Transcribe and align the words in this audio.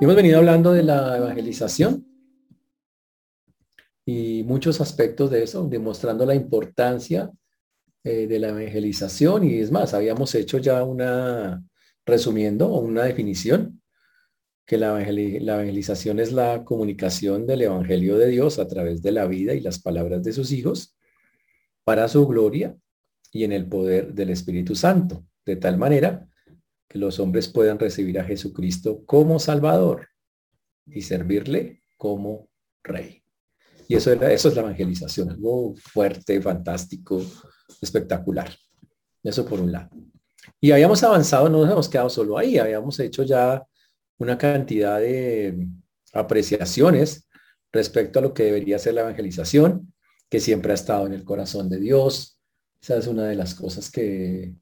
hemos 0.00 0.16
venido 0.16 0.38
hablando 0.38 0.72
de 0.72 0.82
la 0.82 1.16
evangelización 1.16 2.06
y 4.04 4.42
muchos 4.44 4.80
aspectos 4.80 5.30
de 5.30 5.42
eso, 5.42 5.66
demostrando 5.68 6.24
la 6.24 6.34
importancia 6.34 7.30
eh, 8.04 8.26
de 8.26 8.38
la 8.38 8.48
evangelización. 8.48 9.44
Y 9.44 9.58
es 9.58 9.70
más, 9.70 9.92
habíamos 9.92 10.34
hecho 10.34 10.58
ya 10.58 10.82
una, 10.82 11.62
resumiendo, 12.06 12.68
una 12.68 13.04
definición, 13.04 13.82
que 14.64 14.76
la, 14.78 15.00
evangelización 15.02 16.20
es 16.20 16.32
la 16.32 16.62
comunicación 16.64 17.46
del 17.46 17.62
Evangelio 17.62 18.18
de 18.18 18.28
Dios 18.28 18.58
a 18.58 18.68
través 18.68 19.02
de 19.02 19.12
la 19.12 19.26
vida 19.26 19.54
y 19.54 19.60
las 19.60 19.78
palabras 19.78 20.22
de 20.22 20.32
sus 20.32 20.52
hijos 20.52 20.94
para 21.84 22.06
su 22.06 22.26
gloria 22.26 22.76
y 23.32 23.44
en 23.44 23.52
el 23.52 23.66
poder 23.66 24.12
del 24.12 24.28
Espíritu 24.28 24.74
Santo, 24.74 25.24
de 25.46 25.56
tal 25.56 25.78
manera 25.78 26.27
que 26.88 26.98
los 26.98 27.20
hombres 27.20 27.48
puedan 27.48 27.78
recibir 27.78 28.18
a 28.18 28.24
Jesucristo 28.24 29.04
como 29.04 29.38
Salvador 29.38 30.08
y 30.86 31.02
servirle 31.02 31.82
como 31.96 32.48
Rey. 32.82 33.22
Y 33.86 33.94
eso, 33.94 34.12
eso 34.12 34.48
es 34.48 34.54
la 34.54 34.62
evangelización, 34.62 35.30
algo 35.30 35.74
fuerte, 35.76 36.40
fantástico, 36.40 37.22
espectacular. 37.80 38.50
Eso 39.22 39.44
por 39.44 39.60
un 39.60 39.72
lado. 39.72 39.90
Y 40.60 40.72
habíamos 40.72 41.02
avanzado, 41.02 41.48
no 41.48 41.62
nos 41.62 41.70
hemos 41.70 41.88
quedado 41.88 42.10
solo 42.10 42.38
ahí, 42.38 42.58
habíamos 42.58 42.98
hecho 43.00 43.22
ya 43.22 43.66
una 44.18 44.36
cantidad 44.36 44.98
de 44.98 45.68
apreciaciones 46.12 47.28
respecto 47.72 48.18
a 48.18 48.22
lo 48.22 48.34
que 48.34 48.44
debería 48.44 48.78
ser 48.78 48.94
la 48.94 49.02
evangelización, 49.02 49.92
que 50.28 50.40
siempre 50.40 50.72
ha 50.72 50.74
estado 50.74 51.06
en 51.06 51.12
el 51.12 51.24
corazón 51.24 51.68
de 51.68 51.78
Dios. 51.78 52.40
Esa 52.80 52.96
es 52.96 53.06
una 53.06 53.26
de 53.26 53.34
las 53.34 53.54
cosas 53.54 53.90
que 53.90 54.54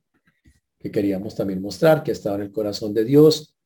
que 0.79 0.91
queríamos 0.91 1.35
también 1.35 1.63
mostrar, 1.63 2.03
que 2.03 2.13
estaba 2.13 2.37
en 2.37 2.43
el 2.43 2.53
corazón 2.53 2.95
de 2.95 3.05
Dios, 3.05 3.57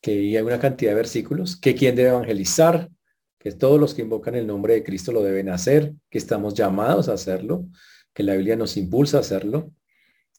que 0.00 0.12
hay 0.12 0.36
una 0.38 0.60
cantidad 0.60 0.92
de 0.92 0.96
versículos, 0.96 1.56
que 1.56 1.74
quien 1.74 1.96
debe 1.96 2.10
evangelizar, 2.10 2.90
que 3.38 3.52
todos 3.52 3.80
los 3.80 3.94
que 3.94 4.02
invocan 4.02 4.34
el 4.34 4.46
nombre 4.46 4.74
de 4.74 4.84
Cristo 4.84 5.12
lo 5.12 5.22
deben 5.22 5.48
hacer, 5.48 5.94
que 6.10 6.18
estamos 6.18 6.54
llamados 6.54 7.08
a 7.08 7.14
hacerlo, 7.14 7.66
que 8.12 8.22
la 8.22 8.34
Biblia 8.34 8.56
nos 8.56 8.76
impulsa 8.76 9.18
a 9.18 9.20
hacerlo, 9.20 9.72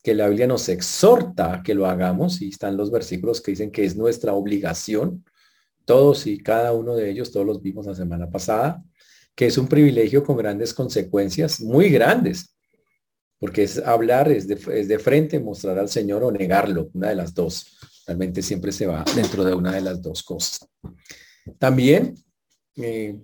que 0.04 0.14
la 0.14 0.28
Biblia 0.28 0.48
nos 0.48 0.70
exhorta 0.70 1.54
a 1.54 1.64
que 1.64 1.74
lo 1.74 1.86
hagamos, 1.86 2.42
y 2.42 2.50
están 2.50 2.78
los 2.78 2.92
versículos 2.92 3.42
que 3.42 3.52
dicen 3.52 3.72
que 3.72 3.86
es 3.86 3.96
nuestra 3.96 4.34
obligación, 4.34 5.24
todos 5.86 6.28
y 6.28 6.38
cada 6.40 6.74
uno 6.74 6.96
de 6.96 7.10
ellos, 7.10 7.32
todos 7.32 7.46
los 7.46 7.62
vimos 7.62 7.86
la 7.86 7.96
semana 7.96 8.30
pasada, 8.30 8.84
que 9.36 9.46
es 9.46 9.58
un 9.58 9.68
privilegio 9.68 10.24
con 10.24 10.36
grandes 10.36 10.74
consecuencias, 10.74 11.62
muy 11.62 11.90
grandes, 11.90 12.57
porque 13.40 13.64
es 13.64 13.78
hablar, 13.78 14.32
es 14.32 14.48
de, 14.48 15.00
frente, 15.00 15.40
mostrar 15.40 15.78
al 15.78 15.90
Señor 15.90 16.24
o 16.24 16.32
negarlo, 16.32 16.90
una 16.94 17.10
de 17.10 17.16
las 17.16 17.34
dos. 17.34 17.78
Realmente 18.08 18.42
siempre 18.42 18.72
se 18.72 18.88
va 18.88 19.06
dentro 19.16 19.44
de 19.44 19.54
una 19.54 19.74
de 19.74 19.82
las 19.82 20.02
dos 20.02 20.24
cosas. 20.24 20.68
También 21.60 22.16
eh, 22.76 23.20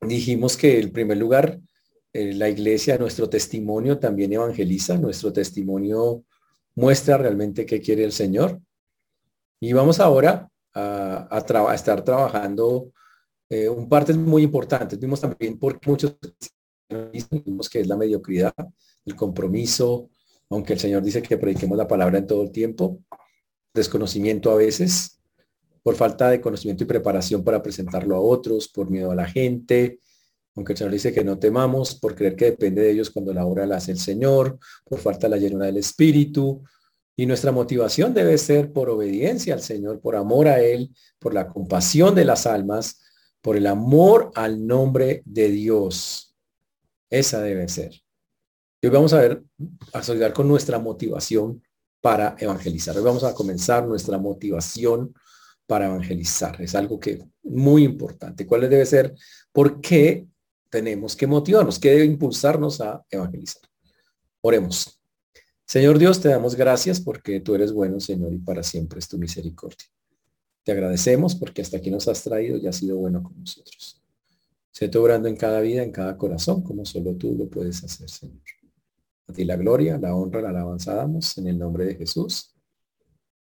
dijimos 0.00 0.56
que 0.56 0.80
en 0.80 0.92
primer 0.92 1.18
lugar, 1.18 1.60
eh, 2.12 2.32
la 2.32 2.48
iglesia, 2.48 2.96
nuestro 2.96 3.28
testimonio 3.28 3.98
también 3.98 4.32
evangeliza, 4.32 4.96
nuestro 4.96 5.32
testimonio 5.32 6.24
muestra 6.74 7.18
realmente 7.18 7.66
qué 7.66 7.80
quiere 7.80 8.04
el 8.04 8.12
Señor. 8.12 8.60
Y 9.60 9.72
vamos 9.72 10.00
ahora 10.00 10.48
a, 10.72 11.74
estar 11.74 12.02
trabajando 12.02 12.92
eh, 13.48 13.68
un 13.68 13.88
parte 13.88 14.14
muy 14.14 14.42
importante. 14.42 14.96
Vimos 14.96 15.20
también 15.20 15.58
por 15.58 15.78
muchos 15.86 16.16
que 17.70 17.80
es 17.80 17.86
la 17.86 17.96
mediocridad, 17.96 18.54
el 19.04 19.16
compromiso, 19.16 20.10
aunque 20.50 20.74
el 20.74 20.78
Señor 20.78 21.02
dice 21.02 21.22
que 21.22 21.38
prediquemos 21.38 21.76
la 21.76 21.88
palabra 21.88 22.18
en 22.18 22.26
todo 22.26 22.42
el 22.42 22.50
tiempo, 22.50 23.00
desconocimiento 23.72 24.50
a 24.50 24.56
veces, 24.56 25.20
por 25.82 25.96
falta 25.96 26.30
de 26.30 26.40
conocimiento 26.40 26.84
y 26.84 26.86
preparación 26.86 27.44
para 27.44 27.62
presentarlo 27.62 28.16
a 28.16 28.20
otros, 28.20 28.68
por 28.68 28.90
miedo 28.90 29.10
a 29.10 29.14
la 29.14 29.26
gente, 29.26 29.98
aunque 30.56 30.72
el 30.72 30.78
Señor 30.78 30.92
dice 30.92 31.12
que 31.12 31.24
no 31.24 31.38
temamos, 31.38 31.96
por 31.96 32.14
creer 32.14 32.36
que 32.36 32.46
depende 32.46 32.82
de 32.82 32.92
ellos 32.92 33.10
cuando 33.10 33.34
la 33.34 33.44
obra 33.44 33.66
la 33.66 33.76
hace 33.76 33.90
el 33.90 33.98
Señor, 33.98 34.58
por 34.84 35.00
falta 35.00 35.26
de 35.26 35.32
la 35.32 35.36
llenura 35.36 35.66
del 35.66 35.78
Espíritu. 35.78 36.62
Y 37.16 37.26
nuestra 37.26 37.52
motivación 37.52 38.14
debe 38.14 38.38
ser 38.38 38.72
por 38.72 38.88
obediencia 38.88 39.54
al 39.54 39.60
Señor, 39.60 40.00
por 40.00 40.16
amor 40.16 40.48
a 40.48 40.60
Él, 40.60 40.94
por 41.18 41.34
la 41.34 41.48
compasión 41.48 42.14
de 42.14 42.24
las 42.24 42.46
almas, 42.46 43.02
por 43.40 43.56
el 43.56 43.66
amor 43.66 44.30
al 44.34 44.64
nombre 44.66 45.22
de 45.24 45.48
Dios. 45.48 46.36
Esa 47.10 47.42
debe 47.42 47.68
ser. 47.68 48.03
Hoy 48.84 48.90
vamos 48.90 49.14
a 49.14 49.18
ver, 49.18 49.42
a 49.94 50.02
saludar 50.02 50.34
con 50.34 50.46
nuestra 50.46 50.78
motivación 50.78 51.62
para 52.02 52.36
evangelizar. 52.38 52.94
Hoy 52.94 53.02
vamos 53.02 53.24
a 53.24 53.32
comenzar 53.32 53.88
nuestra 53.88 54.18
motivación 54.18 55.14
para 55.66 55.86
evangelizar. 55.86 56.60
Es 56.60 56.74
algo 56.74 57.00
que 57.00 57.24
muy 57.44 57.82
importante. 57.82 58.46
¿Cuál 58.46 58.68
debe 58.68 58.84
ser? 58.84 59.14
¿Por 59.52 59.80
qué 59.80 60.26
tenemos 60.68 61.16
que 61.16 61.26
motivarnos? 61.26 61.78
¿Qué 61.78 61.92
debe 61.92 62.04
impulsarnos 62.04 62.82
a 62.82 63.02
evangelizar? 63.08 63.62
Oremos. 64.42 65.00
Señor 65.64 65.98
Dios, 65.98 66.20
te 66.20 66.28
damos 66.28 66.54
gracias 66.54 67.00
porque 67.00 67.40
tú 67.40 67.54
eres 67.54 67.72
bueno, 67.72 68.00
Señor, 68.00 68.34
y 68.34 68.38
para 68.38 68.62
siempre 68.62 68.98
es 68.98 69.08
tu 69.08 69.16
misericordia. 69.16 69.86
Te 70.62 70.72
agradecemos 70.72 71.34
porque 71.34 71.62
hasta 71.62 71.78
aquí 71.78 71.90
nos 71.90 72.06
has 72.06 72.22
traído 72.22 72.58
y 72.58 72.66
has 72.66 72.76
sido 72.76 72.98
bueno 72.98 73.22
con 73.22 73.40
nosotros. 73.40 74.02
Sé 74.72 74.90
obrando 74.98 75.26
en 75.26 75.36
cada 75.36 75.62
vida, 75.62 75.82
en 75.82 75.90
cada 75.90 76.18
corazón, 76.18 76.60
como 76.60 76.84
solo 76.84 77.14
tú 77.14 77.34
lo 77.34 77.48
puedes 77.48 77.82
hacer, 77.82 78.10
Señor. 78.10 78.42
A 79.26 79.32
ti 79.32 79.44
la 79.44 79.56
gloria, 79.56 79.98
la 79.98 80.14
honra, 80.14 80.42
la 80.42 80.50
alabanza 80.50 80.94
damos 80.94 81.38
en 81.38 81.46
el 81.48 81.58
nombre 81.58 81.84
de 81.84 81.96
Jesús. 81.96 82.54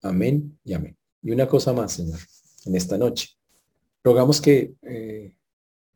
Amén 0.02 0.58
y 0.64 0.72
amén. 0.72 0.96
Y 1.22 1.32
una 1.32 1.46
cosa 1.46 1.72
más, 1.72 1.92
Señor, 1.92 2.18
en 2.64 2.74
esta 2.74 2.96
noche. 2.96 3.30
Rogamos 4.02 4.40
que 4.40 4.74
eh, 4.82 5.36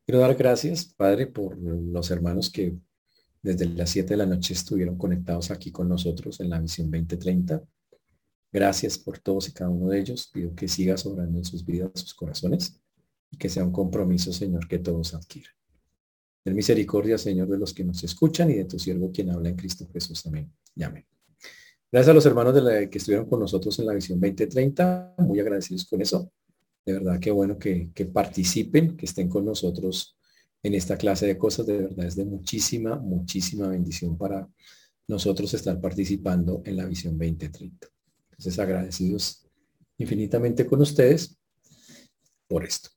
quiero 0.05 0.21
dar 0.21 0.35
gracias, 0.35 0.87
Padre, 0.87 1.29
por 1.29 1.57
los 1.59 2.11
hermanos 2.11 2.51
que 2.51 2.77
desde 3.43 3.67
las 3.67 3.91
7 3.91 4.09
de 4.09 4.17
la 4.17 4.27
noche 4.27 4.53
estuvieron 4.53 4.99
conectados 4.99 5.51
aquí 5.51 5.71
con 5.71 5.89
nosotros 5.89 6.41
en 6.41 6.51
la 6.51 6.61
misión 6.61 6.91
2030. 6.91 7.63
Gracias 8.53 8.99
por 8.99 9.19
todos 9.19 9.49
y 9.49 9.53
cada 9.53 9.71
uno 9.71 9.89
de 9.89 10.01
ellos. 10.01 10.29
Pido 10.33 10.55
que 10.55 10.69
sigas 10.69 11.07
obrando 11.07 11.39
en 11.39 11.45
sus 11.45 11.65
vidas, 11.65 11.93
sus 11.95 12.15
corazones, 12.15 12.81
y 13.31 13.37
que 13.37 13.49
sea 13.49 13.65
un 13.65 13.73
compromiso, 13.73 14.33
Señor, 14.33 14.67
que 14.67 14.79
todos 14.79 15.15
adquieran. 15.15 15.60
Ten 16.43 16.55
misericordia, 16.55 17.19
Señor, 17.19 17.49
de 17.49 17.59
los 17.59 17.75
que 17.75 17.85
nos 17.85 18.03
escuchan 18.03 18.51
y 18.51 18.55
de 18.55 18.65
tu 18.65 18.79
siervo 18.79 19.13
quien 19.13 19.31
habla 19.31 19.51
en 19.51 19.57
Cristo 19.57 19.87
Jesús. 19.93 20.25
Amén. 20.27 20.51
Y 20.75 20.83
amén. 20.83 21.05
Gracias 21.93 22.09
a 22.09 22.15
los 22.15 22.25
hermanos 22.25 22.55
de 22.55 22.63
la, 22.63 22.89
que 22.89 22.99
estuvieron 22.99 23.29
con 23.29 23.41
nosotros 23.41 23.79
en 23.79 23.87
la 23.87 23.95
visión 23.95 24.19
2030. 24.21 25.15
Muy 25.19 25.41
agradecidos 25.41 25.87
con 25.87 26.01
eso. 26.01 26.33
De 26.87 26.95
verdad, 26.95 27.21
qué 27.21 27.31
bueno 27.31 27.59
que, 27.59 27.91
que 27.93 28.07
participen, 28.07 28.97
que 28.97 29.07
estén 29.07 29.29
con 29.29 29.45
nosotros 29.45 30.17
en 30.63 30.75
esta 30.75 30.97
clase 30.97 31.27
de 31.27 31.37
cosas. 31.37 31.67
De 31.67 31.77
verdad, 31.77 32.07
es 32.07 32.17
de 32.17 32.25
muchísima, 32.25 32.97
muchísima 32.97 33.69
bendición 33.69 34.17
para 34.17 34.49
nosotros 35.09 35.53
estar 35.53 35.81
participando 35.81 36.63
en 36.65 36.77
la 36.77 36.87
visión 36.87 37.19
2030. 37.19 37.89
Entonces, 38.31 38.59
agradecidos 38.59 39.47
infinitamente 39.99 40.65
con 40.65 40.81
ustedes 40.81 41.37
por 42.49 42.65
esto. 42.65 42.91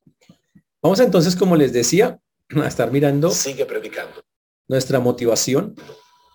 Vamos 0.82 1.00
entonces, 1.00 1.36
como 1.36 1.56
les 1.56 1.74
decía, 1.74 2.20
a 2.64 2.68
estar 2.68 2.92
mirando 2.92 3.30
sigue 3.32 3.66
predicando 3.66 4.24
nuestra 4.68 5.00
motivación 5.00 5.76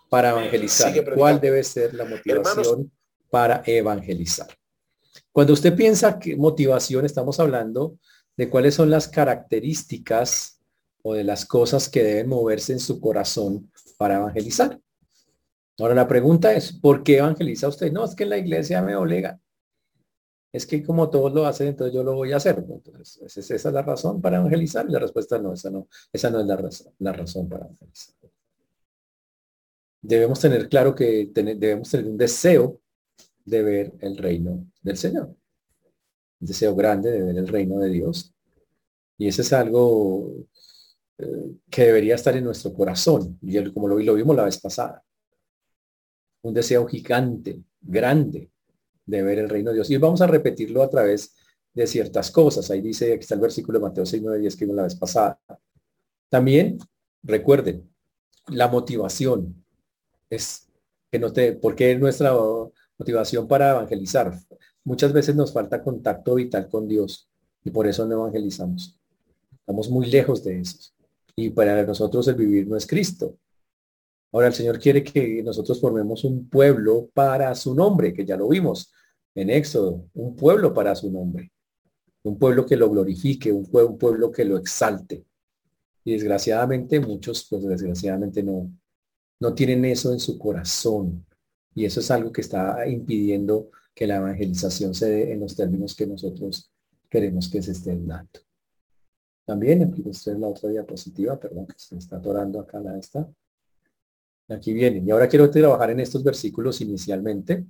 para 0.08 0.30
evangelizar. 0.30 1.14
¿Cuál 1.14 1.40
debe 1.40 1.62
ser 1.64 1.94
la 1.94 2.04
motivación 2.04 2.90
para 3.30 3.62
evangelizar? 3.66 4.48
Cuando 5.32 5.52
usted 5.52 5.74
piensa 5.74 6.18
que 6.18 6.36
motivación, 6.36 7.04
estamos 7.04 7.38
hablando 7.40 7.98
de 8.36 8.48
cuáles 8.48 8.74
son 8.74 8.90
las 8.90 9.08
características 9.08 10.60
o 11.02 11.14
de 11.14 11.24
las 11.24 11.44
cosas 11.44 11.88
que 11.88 12.02
deben 12.02 12.28
moverse 12.28 12.72
en 12.72 12.80
su 12.80 13.00
corazón 13.00 13.70
para 13.96 14.16
evangelizar. 14.16 14.80
Ahora 15.78 15.94
la 15.94 16.08
pregunta 16.08 16.52
es, 16.54 16.72
¿por 16.72 17.02
qué 17.02 17.18
evangeliza 17.18 17.68
usted? 17.68 17.92
No, 17.92 18.04
es 18.04 18.14
que 18.14 18.24
en 18.24 18.30
la 18.30 18.38
iglesia 18.38 18.82
me 18.82 18.96
obliga 18.96 19.38
es 20.52 20.66
que 20.66 20.82
como 20.82 21.10
todos 21.10 21.32
lo 21.32 21.46
hacen, 21.46 21.68
entonces 21.68 21.94
yo 21.94 22.02
lo 22.02 22.14
voy 22.14 22.32
a 22.32 22.36
hacer. 22.36 22.58
Entonces, 22.58 23.36
¿esa 23.36 23.54
es 23.54 23.74
la 23.74 23.82
razón 23.82 24.20
para 24.20 24.38
evangelizar? 24.38 24.88
La 24.88 24.98
respuesta 24.98 25.38
no, 25.38 25.52
esa 25.52 25.70
no, 25.70 25.88
esa 26.12 26.30
no 26.30 26.40
es 26.40 26.46
la 26.46 26.56
razón, 26.56 26.94
la 26.98 27.12
razón 27.12 27.48
para 27.48 27.66
evangelizar. 27.66 28.14
Debemos 30.00 30.40
tener 30.40 30.68
claro 30.68 30.94
que 30.94 31.30
debemos 31.34 31.90
tener 31.90 32.06
un 32.06 32.16
deseo 32.16 32.80
de 33.44 33.62
ver 33.62 33.94
el 34.00 34.16
reino 34.16 34.66
del 34.80 34.96
Señor. 34.96 35.34
Un 36.40 36.46
deseo 36.46 36.74
grande 36.74 37.10
de 37.10 37.22
ver 37.22 37.36
el 37.36 37.48
reino 37.48 37.78
de 37.78 37.90
Dios. 37.90 38.32
Y 39.18 39.26
ese 39.28 39.42
es 39.42 39.52
algo 39.52 40.32
eh, 41.18 41.50
que 41.68 41.86
debería 41.86 42.14
estar 42.14 42.36
en 42.36 42.44
nuestro 42.44 42.72
corazón. 42.72 43.38
Y 43.42 43.70
como 43.72 43.88
lo 43.88 43.96
vimos 43.96 44.36
la 44.36 44.44
vez 44.44 44.58
pasada. 44.60 45.02
Un 46.42 46.54
deseo 46.54 46.86
gigante, 46.86 47.60
grande, 47.80 48.50
de 49.08 49.22
ver 49.22 49.38
el 49.38 49.48
reino 49.48 49.70
de 49.70 49.76
Dios. 49.76 49.90
Y 49.90 49.96
vamos 49.96 50.20
a 50.20 50.26
repetirlo 50.26 50.82
a 50.82 50.90
través 50.90 51.34
de 51.72 51.86
ciertas 51.86 52.30
cosas. 52.30 52.70
Ahí 52.70 52.82
dice, 52.82 53.12
aquí 53.14 53.22
está 53.22 53.34
el 53.34 53.40
versículo 53.40 53.78
de 53.78 53.86
Mateo 53.86 54.06
6, 54.06 54.22
9, 54.22 54.38
10 54.40 54.56
que 54.56 54.64
vimos 54.64 54.76
la 54.76 54.82
vez 54.82 54.94
pasada. 54.94 55.40
También, 56.28 56.78
recuerden, 57.22 57.90
la 58.48 58.68
motivación 58.68 59.64
es 60.28 60.68
que 61.10 61.18
no 61.18 61.32
te, 61.32 61.54
porque 61.54 61.92
es 61.92 61.98
nuestra 61.98 62.34
motivación 62.98 63.48
para 63.48 63.70
evangelizar. 63.70 64.38
Muchas 64.84 65.12
veces 65.12 65.34
nos 65.34 65.52
falta 65.52 65.82
contacto 65.82 66.34
vital 66.34 66.68
con 66.68 66.86
Dios. 66.86 67.28
Y 67.64 67.70
por 67.70 67.86
eso 67.86 68.06
no 68.06 68.14
evangelizamos. 68.14 68.98
Estamos 69.52 69.88
muy 69.88 70.06
lejos 70.06 70.44
de 70.44 70.60
eso. 70.60 70.92
Y 71.34 71.50
para 71.50 71.82
nosotros 71.84 72.28
el 72.28 72.34
vivir 72.34 72.68
no 72.68 72.76
es 72.76 72.86
Cristo. 72.86 73.36
Ahora 74.32 74.48
el 74.48 74.54
Señor 74.54 74.78
quiere 74.78 75.02
que 75.02 75.42
nosotros 75.42 75.80
formemos 75.80 76.24
un 76.24 76.48
pueblo 76.48 77.08
para 77.14 77.54
su 77.54 77.74
nombre, 77.74 78.12
que 78.12 78.26
ya 78.26 78.36
lo 78.36 78.48
vimos 78.48 78.92
en 79.34 79.50
Éxodo, 79.50 80.08
un 80.14 80.36
pueblo 80.36 80.74
para 80.74 80.94
su 80.94 81.10
nombre. 81.10 81.52
Un 82.24 82.38
pueblo 82.38 82.66
que 82.66 82.76
lo 82.76 82.90
glorifique, 82.90 83.52
un 83.52 83.64
pueblo, 83.66 84.30
que 84.30 84.44
lo 84.44 84.58
exalte. 84.58 85.24
Y 86.04 86.12
desgraciadamente 86.12 87.00
muchos, 87.00 87.46
pues 87.48 87.64
desgraciadamente 87.64 88.42
no, 88.42 88.70
no 89.40 89.54
tienen 89.54 89.84
eso 89.84 90.12
en 90.12 90.20
su 90.20 90.38
corazón. 90.38 91.24
Y 91.74 91.84
eso 91.84 92.00
es 92.00 92.10
algo 92.10 92.32
que 92.32 92.40
está 92.40 92.86
impidiendo 92.88 93.70
que 93.94 94.06
la 94.06 94.16
evangelización 94.16 94.94
se 94.94 95.08
dé 95.08 95.32
en 95.32 95.40
los 95.40 95.56
términos 95.56 95.94
que 95.94 96.06
nosotros 96.06 96.70
queremos 97.08 97.48
que 97.48 97.62
se 97.62 97.72
estén 97.72 98.06
dando. 98.06 98.40
También, 99.46 99.94
es 100.04 100.26
la 100.26 100.48
otra 100.48 100.68
diapositiva, 100.68 101.40
perdón, 101.40 101.66
que 101.66 101.78
se 101.78 101.96
está 101.96 102.16
atorando 102.18 102.60
acá 102.60 102.80
la 102.80 102.98
esta. 102.98 103.26
Aquí 104.48 104.72
vienen. 104.72 105.06
Y 105.06 105.10
ahora 105.10 105.28
quiero 105.28 105.50
trabajar 105.50 105.90
en 105.90 106.00
estos 106.00 106.24
versículos 106.24 106.80
inicialmente. 106.80 107.64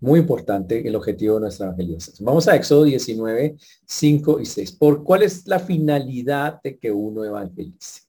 Muy 0.00 0.20
importante 0.20 0.86
el 0.86 0.94
objetivo 0.94 1.34
de 1.34 1.40
nuestra 1.42 1.66
evangelización. 1.66 2.26
Vamos 2.26 2.48
a 2.48 2.56
Éxodo 2.56 2.84
19, 2.84 3.56
5 3.86 4.40
y 4.40 4.46
6. 4.46 4.72
¿Por 4.72 5.04
cuál 5.04 5.22
es 5.22 5.46
la 5.46 5.58
finalidad 5.58 6.60
de 6.62 6.78
que 6.78 6.90
uno 6.90 7.24
evangelice? 7.24 8.02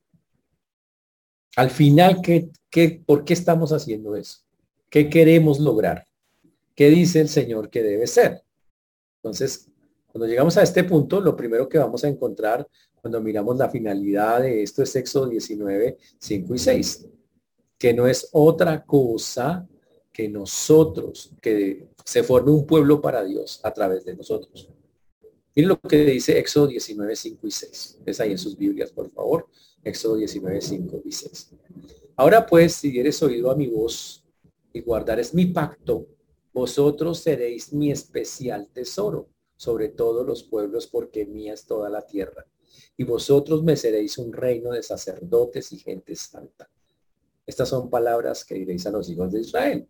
Al 1.55 1.69
final, 1.69 2.21
¿qué, 2.21 2.49
qué, 2.69 3.01
¿por 3.05 3.23
qué 3.23 3.33
estamos 3.33 3.71
haciendo 3.71 4.15
eso? 4.15 4.39
¿Qué 4.89 5.09
queremos 5.09 5.59
lograr? 5.59 6.07
¿Qué 6.75 6.89
dice 6.89 7.21
el 7.21 7.29
Señor 7.29 7.69
que 7.69 7.83
debe 7.83 8.07
ser? 8.07 8.41
Entonces, 9.17 9.69
cuando 10.07 10.27
llegamos 10.27 10.57
a 10.57 10.63
este 10.63 10.83
punto, 10.83 11.21
lo 11.21 11.35
primero 11.35 11.69
que 11.69 11.77
vamos 11.77 12.03
a 12.03 12.07
encontrar 12.07 12.67
cuando 12.95 13.21
miramos 13.21 13.57
la 13.57 13.69
finalidad 13.69 14.41
de 14.41 14.63
esto 14.63 14.83
es 14.83 14.95
Éxodo 14.95 15.27
19, 15.27 15.97
5 16.19 16.55
y 16.55 16.57
6, 16.57 17.07
que 17.81 17.95
no 17.95 18.05
es 18.05 18.29
otra 18.33 18.85
cosa 18.85 19.67
que 20.13 20.29
nosotros, 20.29 21.31
que 21.41 21.87
se 22.05 22.21
forme 22.21 22.51
un 22.51 22.67
pueblo 22.67 23.01
para 23.01 23.23
Dios 23.23 23.59
a 23.63 23.73
través 23.73 24.05
de 24.05 24.15
nosotros. 24.15 24.69
Miren 25.55 25.69
lo 25.69 25.79
que 25.79 26.05
dice 26.05 26.37
Éxodo 26.37 26.67
19, 26.67 27.15
5 27.15 27.47
y 27.47 27.49
6. 27.49 28.01
Es 28.05 28.19
ahí 28.19 28.33
en 28.33 28.37
sus 28.37 28.55
Biblias, 28.55 28.91
por 28.91 29.09
favor. 29.09 29.47
Éxodo 29.83 30.17
19, 30.17 30.61
5 30.61 31.01
y 31.03 31.11
6. 31.11 31.49
Ahora 32.17 32.45
pues, 32.45 32.75
si 32.75 32.99
eres 32.99 33.19
oído 33.23 33.49
a 33.49 33.55
mi 33.55 33.65
voz 33.65 34.23
y 34.71 34.81
guardares 34.81 35.33
mi 35.33 35.47
pacto, 35.47 36.05
vosotros 36.53 37.17
seréis 37.17 37.73
mi 37.73 37.91
especial 37.91 38.69
tesoro 38.71 39.27
sobre 39.55 39.89
todos 39.89 40.23
los 40.23 40.43
pueblos, 40.43 40.85
porque 40.85 41.25
mía 41.25 41.55
es 41.55 41.65
toda 41.65 41.89
la 41.89 42.05
tierra. 42.05 42.45
Y 42.95 43.05
vosotros 43.05 43.63
me 43.63 43.75
seréis 43.75 44.19
un 44.19 44.31
reino 44.31 44.69
de 44.69 44.83
sacerdotes 44.83 45.71
y 45.71 45.79
gente 45.79 46.15
santa. 46.15 46.69
Estas 47.51 47.68
son 47.68 47.89
palabras 47.89 48.45
que 48.45 48.56
diréis 48.56 48.88
a 48.88 48.92
los 48.92 49.09
hijos 49.09 49.30
de 49.30 49.42
Israel. 49.42 49.86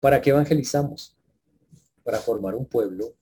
¿Para 0.00 0.20
qué 0.20 0.28
evangelizamos? 0.28 1.16
Para 2.02 2.18
formar 2.18 2.54
un 2.54 2.66
pueblo 2.66 3.14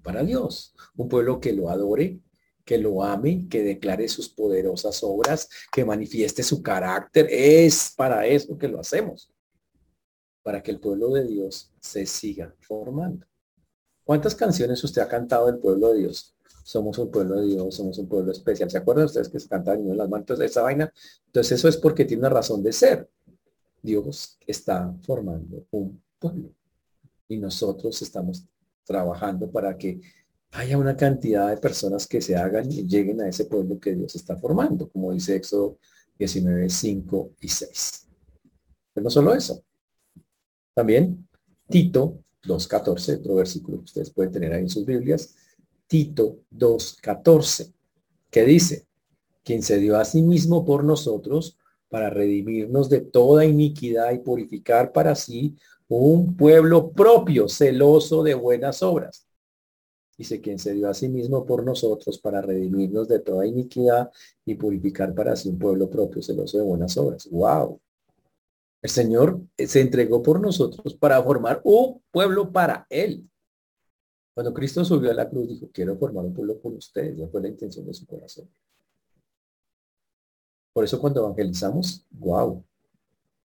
para 0.00 0.22
Dios, 0.22 0.72
un 0.96 1.08
pueblo 1.08 1.40
que 1.40 1.52
lo 1.52 1.70
adore, 1.70 2.20
que 2.64 2.78
lo 2.78 3.02
ame, 3.02 3.48
que 3.48 3.64
declare 3.64 4.06
sus 4.06 4.28
poderosas 4.28 5.02
obras, 5.02 5.48
que 5.72 5.84
manifieste 5.84 6.44
su 6.44 6.62
carácter. 6.62 7.26
Es 7.28 7.92
para 7.96 8.24
eso 8.24 8.56
que 8.56 8.68
lo 8.68 8.78
hacemos, 8.78 9.28
para 10.44 10.62
que 10.62 10.70
el 10.70 10.78
pueblo 10.78 11.08
de 11.08 11.26
Dios 11.26 11.72
se 11.80 12.06
siga 12.06 12.54
formando. 12.60 13.26
¿Cuántas 14.04 14.36
canciones 14.36 14.84
usted 14.84 15.02
ha 15.02 15.08
cantado 15.08 15.46
del 15.46 15.58
pueblo 15.58 15.92
de 15.92 15.98
Dios? 15.98 16.36
Somos 16.62 16.98
un 16.98 17.10
pueblo 17.10 17.40
de 17.40 17.46
Dios, 17.46 17.74
somos 17.74 17.98
un 17.98 18.08
pueblo 18.08 18.32
especial. 18.32 18.70
¿Se 18.70 18.78
acuerdan 18.78 19.06
ustedes 19.06 19.28
que 19.28 19.40
se 19.40 19.48
cantan 19.48 19.80
en 19.80 19.96
las 19.96 20.08
manos 20.08 20.38
de 20.38 20.46
esa 20.46 20.62
vaina? 20.62 20.92
Entonces 21.26 21.58
eso 21.58 21.68
es 21.68 21.76
porque 21.76 22.04
tiene 22.04 22.20
una 22.20 22.28
razón 22.30 22.62
de 22.62 22.72
ser. 22.72 23.08
Dios 23.82 24.38
está 24.46 24.94
formando 25.02 25.66
un 25.70 26.02
pueblo 26.18 26.50
y 27.28 27.38
nosotros 27.38 28.00
estamos 28.02 28.44
trabajando 28.84 29.50
para 29.50 29.76
que 29.76 30.00
haya 30.52 30.76
una 30.76 30.96
cantidad 30.96 31.48
de 31.48 31.56
personas 31.56 32.06
que 32.06 32.20
se 32.20 32.36
hagan 32.36 32.70
y 32.70 32.86
lleguen 32.86 33.20
a 33.20 33.28
ese 33.28 33.44
pueblo 33.44 33.78
que 33.78 33.94
Dios 33.94 34.14
está 34.16 34.36
formando, 34.36 34.88
como 34.88 35.12
dice 35.12 35.36
Éxodo 35.36 35.78
19, 36.18 36.68
5 36.68 37.30
y 37.40 37.48
6. 37.48 38.08
Pero 38.92 39.04
no 39.04 39.10
solo 39.10 39.34
eso. 39.34 39.62
También 40.74 41.26
Tito 41.68 42.18
2.14, 42.42 43.18
otro 43.18 43.36
versículo 43.36 43.78
que 43.78 43.84
ustedes 43.84 44.10
pueden 44.10 44.32
tener 44.32 44.52
ahí 44.52 44.62
en 44.62 44.68
sus 44.68 44.84
Biblias, 44.84 45.34
Tito 45.90 46.38
2.14, 46.52 47.72
que 48.30 48.44
dice, 48.44 48.86
quien 49.42 49.60
se 49.64 49.78
dio 49.78 49.98
a 49.98 50.04
sí 50.04 50.22
mismo 50.22 50.64
por 50.64 50.84
nosotros 50.84 51.58
para 51.88 52.10
redimirnos 52.10 52.88
de 52.88 53.00
toda 53.00 53.44
iniquidad 53.44 54.12
y 54.12 54.18
purificar 54.18 54.92
para 54.92 55.16
sí 55.16 55.56
un 55.88 56.36
pueblo 56.36 56.92
propio, 56.92 57.48
celoso 57.48 58.22
de 58.22 58.34
buenas 58.34 58.84
obras. 58.84 59.26
Dice, 60.16 60.40
quien 60.40 60.60
se 60.60 60.74
dio 60.74 60.88
a 60.88 60.94
sí 60.94 61.08
mismo 61.08 61.44
por 61.44 61.64
nosotros 61.64 62.20
para 62.20 62.40
redimirnos 62.40 63.08
de 63.08 63.18
toda 63.18 63.44
iniquidad 63.44 64.12
y 64.44 64.54
purificar 64.54 65.12
para 65.12 65.34
sí 65.34 65.48
un 65.48 65.58
pueblo 65.58 65.90
propio, 65.90 66.22
celoso 66.22 66.56
de 66.56 66.62
buenas 66.62 66.96
obras. 66.98 67.28
¡Wow! 67.32 67.80
El 68.80 68.90
Señor 68.90 69.40
se 69.58 69.80
entregó 69.80 70.22
por 70.22 70.40
nosotros 70.40 70.94
para 70.94 71.20
formar 71.20 71.60
un 71.64 72.00
pueblo 72.12 72.52
para 72.52 72.86
Él. 72.90 73.28
Cuando 74.34 74.54
Cristo 74.54 74.84
subió 74.84 75.10
a 75.10 75.14
la 75.14 75.28
cruz, 75.28 75.48
dijo, 75.48 75.68
quiero 75.72 75.96
formar 75.96 76.24
un 76.24 76.34
pueblo 76.34 76.58
por 76.58 76.72
ustedes. 76.72 77.18
Esa 77.18 77.28
fue 77.28 77.42
la 77.42 77.48
intención 77.48 77.86
de 77.86 77.94
su 77.94 78.06
corazón. 78.06 78.48
Por 80.72 80.84
eso 80.84 81.00
cuando 81.00 81.20
evangelizamos, 81.20 82.06
wow, 82.10 82.64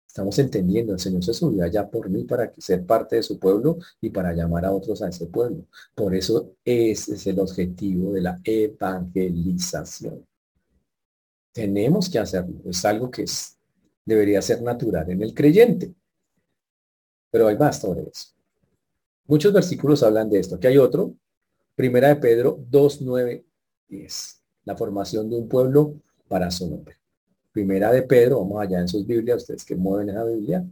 estamos 0.06 0.38
entendiendo, 0.38 0.92
el 0.92 1.00
Señor 1.00 1.24
se 1.24 1.32
subió 1.32 1.64
allá 1.64 1.88
por 1.90 2.10
mí 2.10 2.24
para 2.24 2.52
ser 2.58 2.84
parte 2.84 3.16
de 3.16 3.22
su 3.22 3.38
pueblo 3.38 3.78
y 4.00 4.10
para 4.10 4.34
llamar 4.34 4.66
a 4.66 4.72
otros 4.72 5.00
a 5.02 5.08
ese 5.08 5.26
pueblo. 5.26 5.64
Por 5.94 6.14
eso 6.14 6.52
ese 6.64 7.14
es 7.14 7.26
el 7.26 7.40
objetivo 7.40 8.12
de 8.12 8.20
la 8.20 8.40
evangelización. 8.44 10.26
Tenemos 11.52 12.10
que 12.10 12.18
hacerlo. 12.18 12.60
Es 12.66 12.84
algo 12.84 13.10
que 13.10 13.22
es 13.22 13.54
debería 14.04 14.42
ser 14.42 14.62
natural 14.62 15.10
en 15.10 15.22
el 15.22 15.34
creyente. 15.34 15.94
Pero 17.30 17.48
hay 17.48 17.56
más 17.56 17.80
sobre 17.80 18.02
eso. 18.02 18.33
Muchos 19.26 19.52
versículos 19.52 20.02
hablan 20.02 20.28
de 20.28 20.38
esto. 20.38 20.56
Aquí 20.56 20.66
hay 20.66 20.78
otro. 20.78 21.14
Primera 21.74 22.08
de 22.08 22.16
Pedro 22.16 22.58
2, 22.70 23.00
9, 23.02 23.44
10. 23.88 24.42
La 24.64 24.76
formación 24.76 25.30
de 25.30 25.36
un 25.36 25.48
pueblo 25.48 25.94
para 26.28 26.50
su 26.50 26.68
nombre. 26.68 26.96
Primera 27.52 27.90
de 27.90 28.02
Pedro, 28.02 28.40
vamos 28.40 28.60
allá 28.60 28.80
en 28.80 28.88
sus 28.88 29.06
Biblias, 29.06 29.38
ustedes 29.38 29.64
que 29.64 29.76
mueven 29.76 30.10
esa 30.10 30.24
Biblia. 30.24 30.64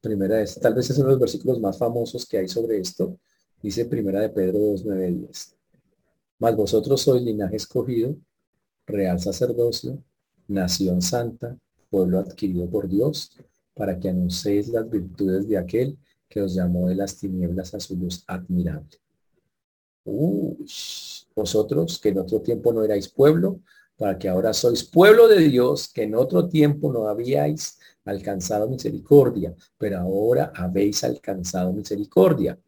Primera 0.00 0.40
es, 0.40 0.58
tal 0.58 0.74
vez 0.74 0.88
es 0.88 0.96
uno 0.98 1.08
de 1.08 1.12
los 1.12 1.20
versículos 1.20 1.60
más 1.60 1.76
famosos 1.78 2.24
que 2.26 2.38
hay 2.38 2.48
sobre 2.48 2.78
esto. 2.78 3.18
Dice 3.62 3.84
Primera 3.84 4.20
de 4.20 4.30
Pedro 4.30 4.58
2, 4.58 4.84
9, 4.84 5.10
10. 5.12 5.56
Mas 6.38 6.56
vosotros 6.56 7.02
sois 7.02 7.22
linaje 7.22 7.56
escogido, 7.56 8.16
real 8.86 9.20
sacerdocio, 9.20 10.02
nación 10.48 11.02
santa, 11.02 11.58
pueblo 11.90 12.20
adquirido 12.20 12.70
por 12.70 12.88
Dios, 12.88 13.36
para 13.74 13.98
que 13.98 14.08
anunciéis 14.08 14.68
las 14.68 14.88
virtudes 14.88 15.48
de 15.48 15.58
aquel 15.58 15.98
que 16.28 16.42
os 16.42 16.54
llamó 16.54 16.88
de 16.88 16.96
las 16.96 17.16
tinieblas 17.16 17.74
a 17.74 17.80
su 17.80 17.96
luz 17.96 18.24
admirable. 18.26 18.98
vosotros 21.34 21.98
que 21.98 22.10
en 22.10 22.18
otro 22.18 22.40
tiempo 22.40 22.72
no 22.72 22.84
erais 22.84 23.08
pueblo, 23.08 23.60
para 23.96 24.18
que 24.18 24.28
ahora 24.28 24.52
sois 24.52 24.84
pueblo 24.84 25.26
de 25.26 25.40
Dios, 25.40 25.88
que 25.92 26.04
en 26.04 26.14
otro 26.14 26.48
tiempo 26.48 26.92
no 26.92 27.08
habíais 27.08 27.78
alcanzado 28.04 28.68
misericordia, 28.68 29.54
pero 29.78 29.98
ahora 29.98 30.52
habéis 30.54 31.02
alcanzado 31.04 31.72
misericordia. 31.72 32.58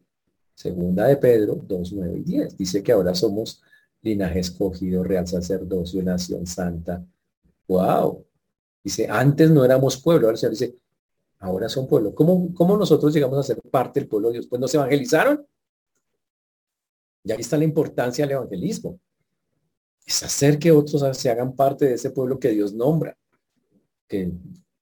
Segunda 0.53 1.07
de 1.07 1.17
Pedro 1.17 1.55
2, 1.55 1.93
9 1.93 2.17
y 2.19 2.23
10. 2.23 2.57
Dice 2.57 2.83
que 2.83 2.91
ahora 2.91 3.15
somos 3.15 3.61
linaje 4.01 4.39
escogido, 4.39 5.03
real 5.03 5.27
sacerdocio, 5.27 6.03
nación 6.03 6.45
santa. 6.45 7.05
¡Wow! 7.67 8.25
Dice, 8.83 9.07
antes 9.09 9.49
no 9.51 9.63
éramos 9.63 10.01
pueblo, 10.01 10.27
ahora 10.27 10.37
se 10.37 10.49
dice, 10.49 10.75
ahora 11.39 11.69
son 11.69 11.87
pueblo. 11.87 12.13
¿Cómo, 12.13 12.53
¿Cómo 12.53 12.77
nosotros 12.77 13.13
llegamos 13.13 13.39
a 13.39 13.43
ser 13.43 13.61
parte 13.61 13.99
del 13.99 14.09
pueblo 14.09 14.29
de 14.29 14.33
Dios? 14.33 14.47
Pues 14.47 14.59
nos 14.59 14.73
evangelizaron. 14.73 15.45
Y 17.23 17.31
ahí 17.31 17.41
está 17.41 17.57
la 17.57 17.63
importancia 17.63 18.25
del 18.25 18.35
evangelismo. 18.35 18.99
Es 20.05 20.23
hacer 20.23 20.59
que 20.59 20.71
otros 20.71 21.17
se 21.17 21.29
hagan 21.29 21.55
parte 21.55 21.85
de 21.85 21.93
ese 21.93 22.11
pueblo 22.11 22.39
que 22.39 22.49
Dios 22.49 22.73
nombra. 22.73 23.17
Que, 24.07 24.31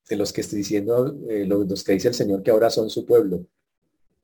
de 0.09 0.15
los 0.15 0.31
que 0.31 0.41
estoy 0.41 0.59
diciendo, 0.59 1.17
eh, 1.29 1.45
los 1.45 1.83
que 1.83 1.93
dice 1.93 2.07
el 2.07 2.13
Señor 2.13 2.41
que 2.41 2.51
ahora 2.51 2.69
son 2.69 2.89
su 2.89 3.05
pueblo, 3.05 3.45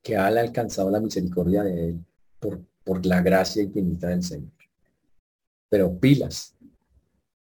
que 0.02 0.16
han 0.16 0.38
alcanzado 0.38 0.90
la 0.90 1.00
misericordia 1.00 1.62
de 1.62 1.90
Él 1.90 2.04
por, 2.40 2.60
por 2.84 3.04
la 3.04 3.20
gracia 3.20 3.62
infinita 3.62 4.08
del 4.08 4.22
Señor. 4.22 4.50
Pero 5.68 5.98
pilas, 5.98 6.54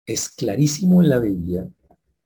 es 0.04 0.28
clarísimo 0.28 1.00
en 1.02 1.08
la 1.08 1.18
Biblia 1.20 1.68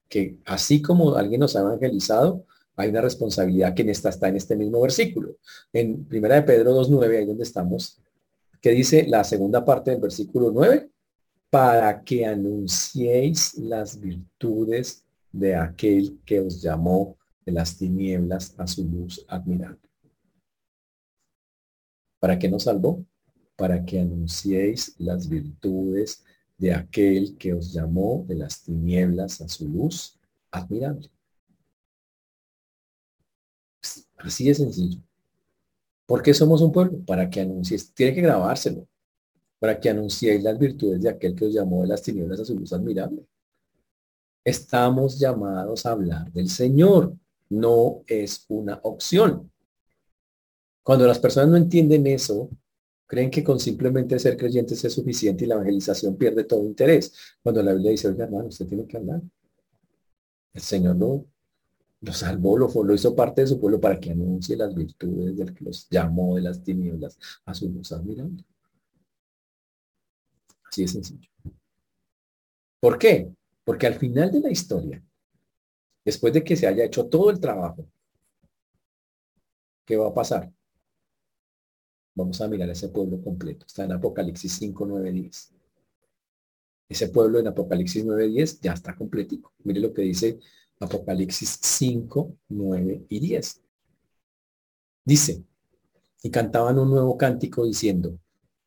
que 0.08 0.38
así 0.46 0.80
como 0.82 1.14
alguien 1.16 1.40
nos 1.40 1.56
ha 1.56 1.60
evangelizado, 1.60 2.44
hay 2.76 2.90
una 2.90 3.00
responsabilidad 3.00 3.74
que 3.74 3.82
en 3.82 3.90
esta 3.90 4.08
está 4.08 4.28
en 4.28 4.36
este 4.36 4.56
mismo 4.56 4.80
versículo. 4.80 5.36
En 5.72 6.04
Primera 6.04 6.36
de 6.36 6.42
Pedro 6.42 6.74
2.9, 6.80 7.18
ahí 7.18 7.26
donde 7.26 7.42
estamos, 7.42 8.00
¿Qué 8.60 8.70
dice 8.70 9.06
la 9.06 9.22
segunda 9.22 9.64
parte 9.64 9.92
del 9.92 10.00
versículo 10.00 10.50
9? 10.50 10.90
Para 11.48 12.02
que 12.02 12.26
anunciéis 12.26 13.56
las 13.56 14.00
virtudes 14.00 15.04
de 15.30 15.54
aquel 15.54 16.18
que 16.24 16.40
os 16.40 16.60
llamó 16.60 17.16
de 17.46 17.52
las 17.52 17.76
tinieblas 17.76 18.54
a 18.58 18.66
su 18.66 18.84
luz 18.84 19.24
admirable. 19.28 19.78
¿Para 22.18 22.38
qué 22.38 22.48
nos 22.48 22.64
salvó? 22.64 23.04
Para 23.54 23.84
que 23.84 24.00
anunciéis 24.00 24.96
las 24.98 25.28
virtudes 25.28 26.24
de 26.58 26.74
aquel 26.74 27.36
que 27.38 27.54
os 27.54 27.72
llamó 27.72 28.24
de 28.28 28.34
las 28.34 28.62
tinieblas 28.62 29.40
a 29.40 29.48
su 29.48 29.68
luz 29.68 30.18
admirable. 30.50 31.08
Así 34.16 34.48
de 34.48 34.54
sencillo. 34.54 35.00
¿Por 36.04 36.22
qué 36.22 36.34
somos 36.34 36.60
un 36.60 36.72
pueblo? 36.72 36.98
Para 37.06 37.30
que 37.30 37.40
anunciéis, 37.40 37.94
tiene 37.94 38.14
que 38.14 38.22
grabárselo, 38.22 38.88
para 39.58 39.78
que 39.78 39.90
anunciéis 39.90 40.42
las 40.42 40.58
virtudes 40.58 41.00
de 41.00 41.10
aquel 41.10 41.34
que 41.34 41.46
os 41.46 41.54
llamó 41.54 41.82
de 41.82 41.88
las 41.88 42.02
tinieblas 42.02 42.40
a 42.40 42.44
su 42.44 42.58
luz 42.58 42.72
admirable. 42.72 43.24
Estamos 44.44 45.18
llamados 45.18 45.86
a 45.86 45.92
hablar 45.92 46.32
del 46.32 46.48
Señor, 46.48 47.14
no 47.50 48.02
es 48.06 48.44
una 48.48 48.80
opción. 48.82 49.52
Cuando 50.82 51.06
las 51.06 51.18
personas 51.18 51.50
no 51.50 51.56
entienden 51.56 52.06
eso, 52.06 52.48
creen 53.08 53.30
que 53.30 53.42
con 53.42 53.58
simplemente 53.58 54.18
ser 54.18 54.36
creyentes 54.36 54.84
es 54.84 54.92
suficiente 54.92 55.44
y 55.44 55.48
la 55.48 55.54
evangelización 55.54 56.16
pierde 56.16 56.44
todo 56.44 56.64
interés. 56.64 57.12
Cuando 57.42 57.62
la 57.62 57.72
Biblia 57.72 57.90
dice, 57.90 58.06
oiga 58.06 58.24
hermano, 58.24 58.48
usted 58.48 58.66
tiene 58.66 58.86
que 58.86 58.98
hablar. 58.98 59.22
El 60.52 60.60
Señor 60.60 60.96
no 60.96 61.24
lo 62.00 62.12
salvó, 62.12 62.56
lo, 62.56 62.68
lo 62.84 62.94
hizo 62.94 63.16
parte 63.16 63.40
de 63.40 63.48
su 63.48 63.58
pueblo 63.58 63.80
para 63.80 63.98
que 63.98 64.12
anuncie 64.12 64.56
las 64.56 64.74
virtudes 64.74 65.36
del 65.36 65.54
que 65.54 65.64
los 65.64 65.88
llamó 65.88 66.36
de 66.36 66.42
las 66.42 66.62
tinieblas 66.62 67.18
a 67.44 67.54
su 67.54 67.68
luz 67.70 67.90
admirable. 67.92 68.44
Así 70.64 70.82
de 70.82 70.88
sencillo. 70.88 71.28
¿Por 72.78 72.98
qué? 72.98 73.32
Porque 73.64 73.86
al 73.86 73.94
final 73.94 74.30
de 74.30 74.40
la 74.40 74.50
historia, 74.50 75.02
después 76.04 76.32
de 76.32 76.44
que 76.44 76.56
se 76.56 76.66
haya 76.66 76.84
hecho 76.84 77.06
todo 77.06 77.30
el 77.30 77.40
trabajo, 77.40 77.88
¿qué 79.84 79.96
va 79.96 80.08
a 80.08 80.14
pasar? 80.14 80.52
Vamos 82.18 82.40
a 82.40 82.48
mirar 82.48 82.68
ese 82.68 82.88
pueblo 82.88 83.22
completo. 83.22 83.64
Está 83.64 83.84
en 83.84 83.92
Apocalipsis 83.92 84.52
5, 84.54 84.86
9, 84.86 85.12
10. 85.12 85.52
Ese 86.88 87.08
pueblo 87.10 87.38
en 87.38 87.46
Apocalipsis 87.46 88.04
9, 88.04 88.26
10 88.26 88.60
ya 88.60 88.72
está 88.72 88.96
completico. 88.96 89.52
Mire 89.62 89.78
lo 89.78 89.94
que 89.94 90.02
dice 90.02 90.40
Apocalipsis 90.80 91.60
5, 91.62 92.34
9 92.48 93.06
y 93.08 93.20
10. 93.20 93.62
Dice, 95.04 95.44
y 96.20 96.30
cantaban 96.30 96.80
un 96.80 96.90
nuevo 96.90 97.16
cántico 97.16 97.64
diciendo, 97.64 98.18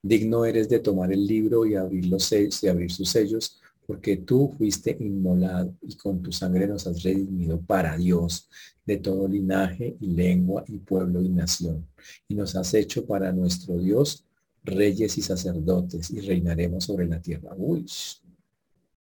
digno 0.01 0.45
eres 0.45 0.69
de 0.69 0.79
tomar 0.79 1.11
el 1.11 1.27
libro 1.27 1.65
y 1.65 1.75
abrir 1.75 2.05
los 2.05 2.23
sellos 2.23 2.63
y 2.63 2.69
abrir 2.69 2.89
sus 2.89 3.09
sellos, 3.09 3.59
porque 3.91 4.15
tú 4.15 4.55
fuiste 4.57 4.95
inmolado 5.01 5.75
y 5.81 5.97
con 5.97 6.21
tu 6.21 6.31
sangre 6.31 6.65
nos 6.65 6.87
has 6.87 7.03
redimido 7.03 7.59
para 7.59 7.97
Dios 7.97 8.47
de 8.85 8.95
todo 8.95 9.27
linaje 9.27 9.97
y 9.99 10.07
lengua 10.07 10.63
y 10.65 10.77
pueblo 10.77 11.21
y 11.21 11.27
nación. 11.27 11.85
Y 12.29 12.35
nos 12.35 12.55
has 12.55 12.73
hecho 12.73 13.05
para 13.05 13.33
nuestro 13.33 13.77
Dios 13.77 14.23
reyes 14.63 15.17
y 15.17 15.21
sacerdotes 15.21 16.09
y 16.09 16.21
reinaremos 16.21 16.85
sobre 16.85 17.05
la 17.05 17.21
tierra. 17.21 17.53
Uy, 17.57 17.85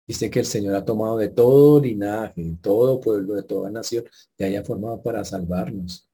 Dice 0.07 0.31
que 0.31 0.39
el 0.39 0.47
Señor 0.47 0.73
ha 0.73 0.83
tomado 0.83 1.19
de 1.19 1.29
todo 1.29 1.79
linaje, 1.79 2.57
todo 2.59 2.99
pueblo, 2.99 3.35
de 3.35 3.43
toda 3.43 3.69
nación, 3.69 4.05
y 4.39 4.43
haya 4.43 4.63
formado 4.63 5.03
para 5.03 5.23
salvarnos. 5.23 6.09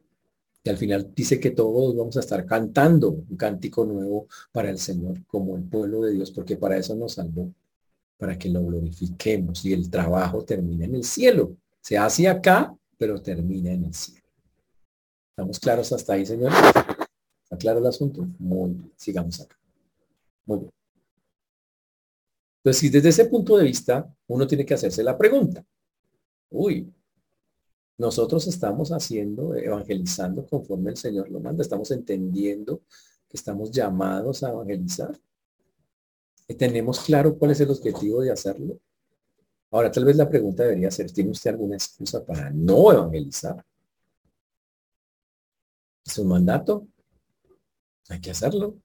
Y 0.66 0.70
al 0.70 0.76
final 0.76 1.14
dice 1.16 1.40
que 1.40 1.52
todos 1.52 1.96
vamos 1.96 2.18
a 2.18 2.20
estar 2.20 2.46
cantando 2.46 3.12
un 3.12 3.38
cántico 3.38 3.86
nuevo 3.86 4.28
para 4.52 4.70
el 4.70 4.80
Señor, 4.80 5.26
como 5.28 5.56
el 5.56 5.64
pueblo 5.64 6.02
de 6.02 6.12
Dios, 6.12 6.32
porque 6.32 6.58
para 6.58 6.76
eso 6.76 6.94
nos 6.98 7.14
salvó, 7.14 7.54
para 8.20 8.38
que 8.38 8.50
lo 8.50 8.62
glorifiquemos 8.62 9.64
y 9.64 9.72
el 9.72 9.90
trabajo 9.90 10.44
termine 10.44 10.86
en 10.86 10.96
el 10.96 11.06
cielo. 11.06 11.56
Se 11.80 11.98
hace 11.98 12.28
acá, 12.28 12.76
pero 12.98 13.22
termina 13.22 13.72
en 13.72 13.86
el 13.86 13.94
cielo. 13.94 14.28
¿Estamos 15.30 15.58
claros 15.58 15.90
hasta 15.94 16.14
ahí, 16.14 16.26
señores? 16.26 16.58
¿Está 17.44 17.58
claro 17.58 17.80
el 17.80 17.88
asunto? 17.88 18.28
Muy 18.38 18.72
bien, 18.72 18.92
sigamos 18.98 19.40
acá. 19.40 19.58
Muy 20.46 20.60
bien. 20.60 20.72
Entonces, 22.62 22.92
desde 22.92 23.08
ese 23.08 23.26
punto 23.26 23.56
de 23.56 23.64
vista 23.64 24.14
uno 24.28 24.46
tiene 24.46 24.66
que 24.66 24.74
hacerse 24.74 25.02
la 25.02 25.18
pregunta, 25.18 25.66
uy, 26.50 26.94
nosotros 27.98 28.46
estamos 28.48 28.92
haciendo, 28.92 29.56
evangelizando 29.56 30.46
conforme 30.46 30.92
el 30.92 30.98
Señor 30.98 31.32
lo 31.32 31.40
manda, 31.40 31.62
estamos 31.62 31.90
entendiendo 31.92 32.82
que 33.30 33.38
estamos 33.38 33.72
llamados 33.72 34.44
a 34.44 34.50
evangelizar. 34.50 35.18
¿Tenemos 36.58 37.00
claro 37.02 37.38
cuál 37.38 37.52
es 37.52 37.60
el 37.62 37.70
objetivo 37.70 38.22
de 38.22 38.32
hacerlo? 38.32 38.80
Ahora, 39.72 39.92
tal 39.92 40.06
vez 40.06 40.16
la 40.16 40.28
pregunta 40.28 40.64
debería 40.64 40.90
ser, 40.90 41.12
¿tiene 41.12 41.30
usted 41.30 41.52
alguna 41.52 41.76
excusa 41.76 42.26
para 42.26 42.50
no 42.50 42.92
evangelizar? 42.92 43.64
¿Es 46.06 46.18
un 46.18 46.28
mandato? 46.28 46.88
Hay 48.10 48.20
que 48.20 48.32
hacerlo. 48.32 48.76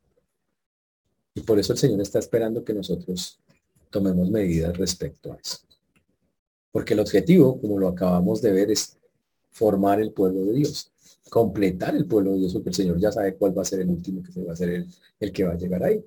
Y 1.34 1.40
por 1.40 1.58
eso 1.58 1.72
el 1.72 1.78
Señor 1.78 2.00
está 2.02 2.18
esperando 2.18 2.62
que 2.62 2.74
nosotros 2.74 3.40
tomemos 3.90 4.30
medidas 4.30 4.76
respecto 4.76 5.32
a 5.32 5.36
eso. 5.36 5.58
Porque 6.70 6.92
el 6.92 7.00
objetivo, 7.00 7.58
como 7.60 7.78
lo 7.78 7.88
acabamos 7.88 8.42
de 8.42 8.52
ver, 8.52 8.70
es 8.70 8.98
formar 9.50 10.00
el 10.00 10.12
pueblo 10.12 10.44
de 10.44 10.52
Dios, 10.52 10.92
completar 11.30 11.96
el 11.96 12.06
pueblo 12.06 12.32
de 12.32 12.38
Dios, 12.38 12.52
porque 12.52 12.68
el 12.68 12.74
Señor 12.74 12.98
ya 12.98 13.10
sabe 13.10 13.36
cuál 13.36 13.56
va 13.56 13.62
a 13.62 13.64
ser 13.64 13.80
el 13.80 13.88
último 13.88 14.22
que 14.22 14.32
se 14.32 14.44
va 14.44 14.52
a 14.52 14.56
ser 14.56 14.68
el, 14.68 14.86
el 15.18 15.32
que 15.32 15.44
va 15.44 15.52
a 15.52 15.56
llegar 15.56 15.82
ahí. 15.82 16.04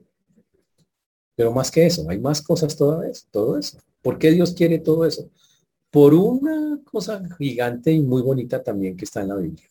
Pero 1.37 1.53
más 1.53 1.69
que 1.69 1.85
eso, 1.85 2.03
hay 2.09 2.19
más 2.19 2.41
cosas 2.41 2.75
todavía, 2.75 3.11
todo 3.29 3.59
eso. 3.59 3.77
¿Por 4.01 4.17
qué 4.17 4.31
Dios 4.31 4.53
quiere 4.53 4.79
todo 4.79 5.05
eso? 5.05 5.29
Por 5.91 6.15
una 6.15 6.81
cosa 6.83 7.23
gigante 7.37 7.91
y 7.91 8.01
muy 8.01 8.23
bonita 8.23 8.63
también 8.63 8.97
que 8.97 9.05
está 9.05 9.21
en 9.21 9.27
la 9.27 9.35
Biblia. 9.35 9.67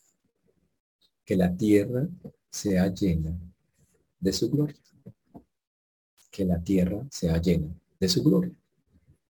Que 1.25 1.35
la 1.35 1.53
tierra 1.53 2.07
sea 2.49 2.87
llena 2.93 3.37
de 4.17 4.31
su 4.31 4.49
gloria. 4.49 4.77
Que 6.31 6.45
la 6.45 6.63
tierra 6.63 7.05
sea 7.11 7.37
llena 7.41 7.67
de 7.99 8.07
su 8.07 8.23
gloria. 8.23 8.55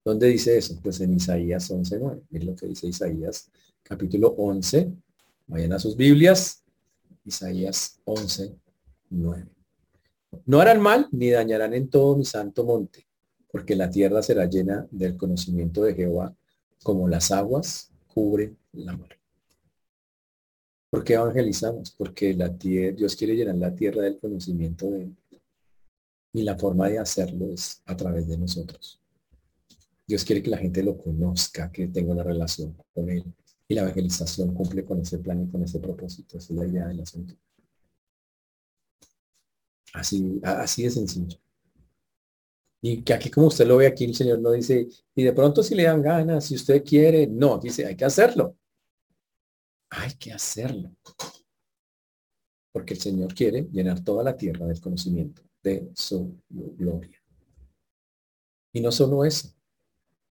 ¿Dónde 0.04 0.28
dice 0.28 0.56
eso? 0.56 0.78
Pues 0.80 1.00
en 1.00 1.14
Isaías 1.14 1.68
11.9. 1.72 2.22
Es 2.30 2.44
lo 2.44 2.54
que 2.54 2.66
dice 2.66 2.86
Isaías 2.86 3.50
capítulo 3.82 4.28
11. 4.38 4.92
Vayan 5.48 5.72
a 5.72 5.80
sus 5.80 5.96
Biblias. 5.96 6.62
Isaías 7.24 7.98
11.9. 8.04 9.57
No 10.44 10.60
harán 10.60 10.80
mal 10.80 11.08
ni 11.10 11.30
dañarán 11.30 11.74
en 11.74 11.88
todo 11.88 12.16
mi 12.16 12.24
santo 12.24 12.64
monte, 12.64 13.06
porque 13.50 13.76
la 13.76 13.90
tierra 13.90 14.22
será 14.22 14.46
llena 14.46 14.86
del 14.90 15.16
conocimiento 15.16 15.82
de 15.82 15.94
Jehová, 15.94 16.34
como 16.82 17.08
las 17.08 17.30
aguas 17.30 17.92
cubren 18.06 18.56
la 18.72 18.96
mar. 18.96 19.18
¿Por 20.90 21.04
qué 21.04 21.14
evangelizamos? 21.14 21.90
Porque 21.90 22.32
la 22.34 22.56
tierra, 22.56 22.96
Dios 22.96 23.14
quiere 23.14 23.36
llenar 23.36 23.56
la 23.56 23.74
tierra 23.74 24.02
del 24.02 24.18
conocimiento 24.18 24.90
de 24.90 25.02
él. 25.02 25.16
Y 26.32 26.42
la 26.42 26.56
forma 26.56 26.88
de 26.88 26.98
hacerlo 26.98 27.52
es 27.52 27.82
a 27.86 27.96
través 27.96 28.26
de 28.28 28.38
nosotros. 28.38 29.00
Dios 30.08 30.24
quiere 30.24 30.42
que 30.42 30.48
la 30.48 30.56
gente 30.56 30.82
lo 30.82 30.96
conozca, 30.96 31.70
que 31.70 31.88
tenga 31.88 32.12
una 32.12 32.22
relación 32.22 32.74
con 32.94 33.10
Él. 33.10 33.24
Y 33.68 33.74
la 33.74 33.82
evangelización 33.82 34.54
cumple 34.54 34.82
con 34.82 35.00
ese 35.00 35.18
plan 35.18 35.42
y 35.42 35.50
con 35.50 35.62
ese 35.62 35.78
propósito. 35.80 36.38
Es 36.38 36.48
la 36.50 36.66
idea 36.66 36.88
del 36.88 37.02
asunto. 37.02 37.34
Así, 39.94 40.40
así 40.42 40.82
de 40.82 40.90
sencillo. 40.90 41.38
Y 42.80 43.02
que 43.02 43.12
aquí, 43.12 43.30
como 43.30 43.48
usted 43.48 43.66
lo 43.66 43.78
ve 43.78 43.86
aquí, 43.86 44.04
el 44.04 44.14
Señor 44.14 44.40
no 44.40 44.52
dice, 44.52 44.88
y 45.14 45.22
de 45.24 45.32
pronto 45.32 45.62
si 45.62 45.74
le 45.74 45.84
dan 45.84 46.02
ganas, 46.02 46.44
si 46.44 46.54
usted 46.54 46.84
quiere, 46.84 47.26
no, 47.26 47.58
dice, 47.58 47.86
hay 47.86 47.96
que 47.96 48.04
hacerlo. 48.04 48.56
Hay 49.90 50.14
que 50.14 50.32
hacerlo. 50.32 50.94
Porque 52.72 52.94
el 52.94 53.00
Señor 53.00 53.34
quiere 53.34 53.68
llenar 53.72 54.04
toda 54.04 54.22
la 54.22 54.36
tierra 54.36 54.66
del 54.66 54.80
conocimiento 54.80 55.42
de 55.62 55.90
su 55.94 56.40
gloria. 56.48 57.18
Y 58.72 58.80
no 58.80 58.92
solo 58.92 59.24
eso, 59.24 59.48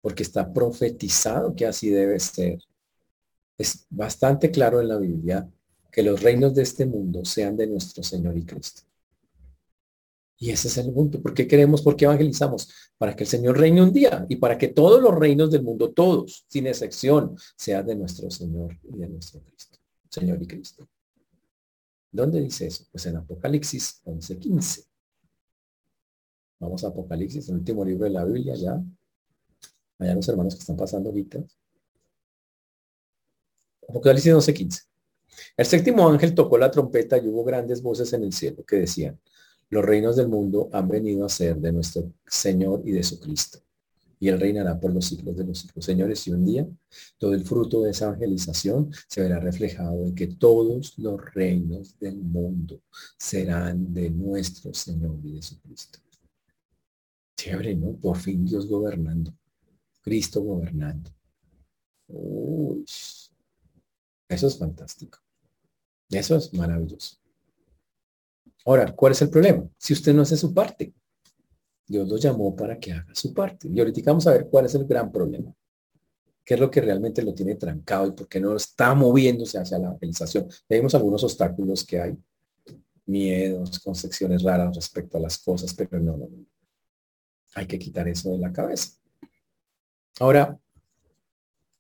porque 0.01 0.23
está 0.23 0.51
profetizado 0.51 1.55
que 1.55 1.67
así 1.67 1.89
debe 1.89 2.19
ser. 2.19 2.59
Es 3.57 3.85
bastante 3.89 4.49
claro 4.49 4.81
en 4.81 4.87
la 4.87 4.97
Biblia 4.97 5.47
que 5.91 6.01
los 6.01 6.23
reinos 6.23 6.55
de 6.55 6.63
este 6.63 6.85
mundo 6.87 7.23
sean 7.23 7.55
de 7.55 7.67
nuestro 7.67 8.01
Señor 8.01 8.35
y 8.35 8.45
Cristo. 8.45 8.83
Y 10.41 10.49
ese 10.49 10.69
es 10.69 10.77
el 10.79 10.91
punto. 10.91 11.21
¿Por 11.21 11.35
qué 11.35 11.47
queremos? 11.47 11.83
¿Por 11.83 11.95
qué 11.95 12.05
evangelizamos? 12.05 12.67
Para 12.97 13.15
que 13.15 13.25
el 13.25 13.29
Señor 13.29 13.59
reine 13.59 13.83
un 13.83 13.93
día 13.93 14.25
y 14.27 14.37
para 14.37 14.57
que 14.57 14.69
todos 14.69 14.99
los 14.99 15.13
reinos 15.13 15.51
del 15.51 15.61
mundo, 15.61 15.91
todos, 15.91 16.45
sin 16.47 16.65
excepción, 16.65 17.37
sean 17.55 17.85
de 17.85 17.95
nuestro 17.95 18.31
Señor 18.31 18.75
y 18.91 18.97
de 18.97 19.07
nuestro 19.07 19.39
Cristo. 19.41 19.77
Señor 20.09 20.41
y 20.41 20.47
Cristo. 20.47 20.89
¿Dónde 22.11 22.41
dice 22.41 22.65
eso? 22.65 22.85
Pues 22.91 23.05
en 23.05 23.17
Apocalipsis 23.17 24.01
11:15. 24.03 24.83
Vamos 26.59 26.83
a 26.85 26.87
Apocalipsis, 26.87 27.47
el 27.49 27.57
último 27.57 27.85
libro 27.85 28.05
de 28.05 28.09
la 28.09 28.25
Biblia 28.25 28.55
ya. 28.55 28.83
Allá 29.99 30.15
los 30.15 30.27
hermanos 30.27 30.55
que 30.55 30.61
están 30.61 30.75
pasando 30.75 31.09
ahorita. 31.09 31.37
Apocalipsis 33.87 34.33
11:15. 34.33 34.81
El 35.55 35.65
séptimo 35.67 36.09
ángel 36.09 36.33
tocó 36.33 36.57
la 36.57 36.71
trompeta 36.71 37.19
y 37.19 37.27
hubo 37.27 37.43
grandes 37.43 37.83
voces 37.83 38.11
en 38.13 38.23
el 38.23 38.33
cielo 38.33 38.65
que 38.65 38.77
decían, 38.77 39.19
Los 39.71 39.85
reinos 39.85 40.17
del 40.17 40.27
mundo 40.27 40.69
han 40.73 40.89
venido 40.89 41.25
a 41.25 41.29
ser 41.29 41.55
de 41.55 41.71
nuestro 41.71 42.13
Señor 42.27 42.81
y 42.85 42.91
de 42.91 43.03
su 43.03 43.21
Cristo. 43.21 43.59
Y 44.19 44.27
Él 44.27 44.37
reinará 44.37 44.77
por 44.77 44.93
los 44.93 45.05
siglos 45.05 45.35
de 45.37 45.45
los 45.45 45.59
siglos. 45.59 45.85
Señores, 45.85 46.27
y 46.27 46.31
un 46.31 46.45
día 46.45 46.67
todo 47.17 47.33
el 47.33 47.45
fruto 47.45 47.81
de 47.81 47.91
esa 47.91 48.05
evangelización 48.05 48.91
se 49.07 49.21
verá 49.21 49.39
reflejado 49.39 50.05
en 50.05 50.13
que 50.13 50.27
todos 50.27 50.93
los 50.97 51.19
reinos 51.33 51.97
del 51.99 52.17
mundo 52.17 52.81
serán 53.17 53.93
de 53.93 54.09
nuestro 54.09 54.73
Señor 54.73 55.17
y 55.23 55.35
de 55.35 55.41
su 55.41 55.57
Cristo. 55.61 55.99
Chévere, 57.37 57.73
¿no? 57.73 57.93
Por 57.93 58.17
fin 58.17 58.45
Dios 58.45 58.67
gobernando. 58.67 59.33
Cristo 60.01 60.41
gobernando. 60.41 61.09
Uy, 62.09 62.83
eso 64.27 64.47
es 64.47 64.57
fantástico. 64.57 65.17
Eso 66.09 66.35
es 66.35 66.53
maravilloso. 66.53 67.20
Ahora, 68.65 68.93
¿cuál 68.95 69.13
es 69.13 69.21
el 69.21 69.29
problema? 69.29 69.67
Si 69.77 69.93
usted 69.93 70.13
no 70.13 70.21
hace 70.21 70.37
su 70.37 70.53
parte, 70.53 70.93
Dios 71.87 72.07
lo 72.07 72.17
llamó 72.17 72.55
para 72.55 72.79
que 72.79 72.93
haga 72.93 73.13
su 73.13 73.33
parte. 73.33 73.67
Y 73.67 73.79
ahorita 73.79 74.01
vamos 74.05 74.27
a 74.27 74.31
ver 74.31 74.47
cuál 74.49 74.65
es 74.65 74.75
el 74.75 74.85
gran 74.85 75.11
problema. 75.11 75.53
¿Qué 76.43 76.55
es 76.55 76.59
lo 76.59 76.71
que 76.71 76.81
realmente 76.81 77.21
lo 77.21 77.33
tiene 77.33 77.55
trancado 77.55 78.07
y 78.07 78.11
por 78.11 78.27
qué 78.27 78.39
no 78.39 78.55
está 78.55 78.95
moviéndose 78.95 79.57
hacia 79.57 79.77
la 79.77 79.87
evangelización? 79.87 80.47
Vemos 80.67 80.95
algunos 80.95 81.23
obstáculos 81.23 81.83
que 81.83 81.99
hay, 81.99 82.17
miedos, 83.05 83.79
concepciones 83.79 84.41
raras 84.41 84.75
respecto 84.75 85.17
a 85.17 85.21
las 85.21 85.37
cosas, 85.37 85.73
pero 85.73 85.99
no, 85.99 86.17
no, 86.17 86.27
no. 86.27 86.45
Hay 87.55 87.67
que 87.67 87.77
quitar 87.77 88.07
eso 88.07 88.31
de 88.31 88.37
la 88.37 88.51
cabeza. 88.51 88.97
Ahora, 90.19 90.57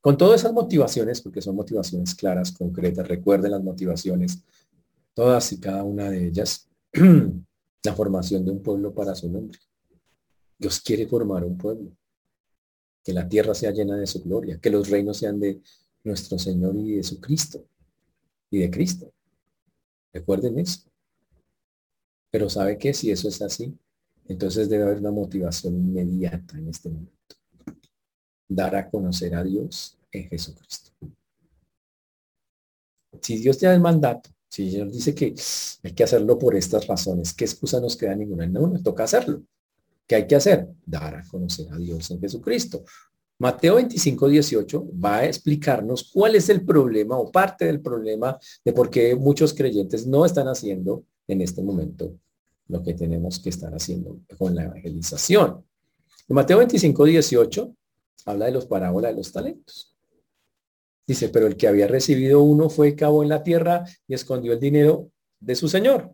con 0.01 0.17
todas 0.17 0.41
esas 0.41 0.51
motivaciones, 0.53 1.21
porque 1.21 1.41
son 1.41 1.55
motivaciones 1.55 2.15
claras, 2.15 2.51
concretas, 2.51 3.07
recuerden 3.07 3.51
las 3.51 3.63
motivaciones, 3.63 4.43
todas 5.13 5.51
y 5.53 5.59
cada 5.59 5.83
una 5.83 6.09
de 6.09 6.27
ellas, 6.27 6.70
la 7.83 7.95
formación 7.95 8.45
de 8.45 8.51
un 8.51 8.61
pueblo 8.61 8.93
para 8.93 9.15
su 9.15 9.29
nombre. 9.29 9.57
Dios 10.57 10.79
quiere 10.79 11.07
formar 11.07 11.43
un 11.43 11.57
pueblo, 11.57 11.91
que 13.03 13.13
la 13.13 13.27
tierra 13.27 13.55
sea 13.55 13.71
llena 13.71 13.95
de 13.95 14.05
su 14.05 14.21
gloria, 14.21 14.59
que 14.59 14.69
los 14.69 14.89
reinos 14.89 15.17
sean 15.17 15.39
de 15.39 15.61
nuestro 16.03 16.37
Señor 16.37 16.75
y 16.75 16.95
de 16.95 17.03
su 17.03 17.19
Cristo 17.19 17.65
y 18.49 18.59
de 18.59 18.69
Cristo. 18.69 19.11
Recuerden 20.13 20.59
eso. 20.59 20.81
Pero 22.29 22.49
¿sabe 22.49 22.77
qué? 22.77 22.93
Si 22.93 23.09
eso 23.09 23.27
es 23.27 23.41
así, 23.41 23.77
entonces 24.25 24.69
debe 24.69 24.83
haber 24.83 24.99
una 24.99 25.11
motivación 25.11 25.75
inmediata 25.75 26.57
en 26.57 26.69
este 26.69 26.89
momento. 26.89 27.35
Dar 28.47 28.75
a 28.75 28.89
conocer 28.89 29.33
a 29.35 29.43
Dios 29.43 29.97
en 30.11 30.29
Jesucristo. 30.29 30.91
Si 33.21 33.37
Dios 33.37 33.57
te 33.57 33.65
da 33.65 33.73
el 33.73 33.81
mandato, 33.81 34.29
si 34.51 34.69
Dios 34.69 34.91
dice 34.91 35.15
que 35.15 35.33
hay 35.81 35.93
que 35.93 36.03
hacerlo 36.03 36.37
por 36.37 36.55
estas 36.55 36.85
razones, 36.85 37.33
¿qué 37.33 37.45
excusa 37.45 37.79
nos 37.79 37.95
queda 37.95 38.13
ninguna? 38.15 38.45
No, 38.45 38.67
nos 38.67 38.83
toca 38.83 39.05
hacerlo. 39.05 39.43
¿Qué 40.05 40.15
hay 40.15 40.27
que 40.27 40.35
hacer? 40.35 40.67
Dar 40.85 41.15
a 41.15 41.23
conocer 41.25 41.71
a 41.71 41.77
Dios 41.77 42.11
en 42.11 42.19
Jesucristo. 42.19 42.83
Mateo 43.39 43.75
25, 43.75 44.27
18 44.27 44.87
va 45.03 45.19
a 45.19 45.25
explicarnos 45.25 46.11
cuál 46.13 46.35
es 46.35 46.49
el 46.49 46.65
problema 46.65 47.17
o 47.17 47.31
parte 47.31 47.63
del 47.63 47.79
problema 47.79 48.37
de 48.65 48.73
por 48.73 48.89
qué 48.89 49.15
muchos 49.15 49.53
creyentes 49.53 50.05
no 50.05 50.25
están 50.25 50.49
haciendo 50.49 51.05
en 51.29 51.39
este 51.39 51.63
momento 51.63 52.13
lo 52.67 52.83
que 52.83 52.93
tenemos 52.93 53.39
que 53.39 53.49
estar 53.51 53.73
haciendo 53.73 54.19
con 54.37 54.53
la 54.53 54.65
evangelización. 54.65 55.63
En 56.27 56.35
Mateo 56.35 56.57
25, 56.57 57.05
18 57.05 57.73
habla 58.25 58.47
de 58.47 58.51
los 58.51 58.65
parábolas 58.65 59.11
de 59.11 59.17
los 59.17 59.31
talentos. 59.31 59.95
Dice, 61.11 61.27
pero 61.27 61.45
el 61.45 61.57
que 61.57 61.67
había 61.67 61.87
recibido 61.87 62.41
uno 62.41 62.69
fue 62.69 62.95
cabo 62.95 63.21
en 63.21 63.27
la 63.27 63.43
tierra 63.43 63.83
y 64.07 64.13
escondió 64.13 64.53
el 64.53 64.61
dinero 64.61 65.11
de 65.41 65.55
su 65.55 65.67
señor. 65.67 66.09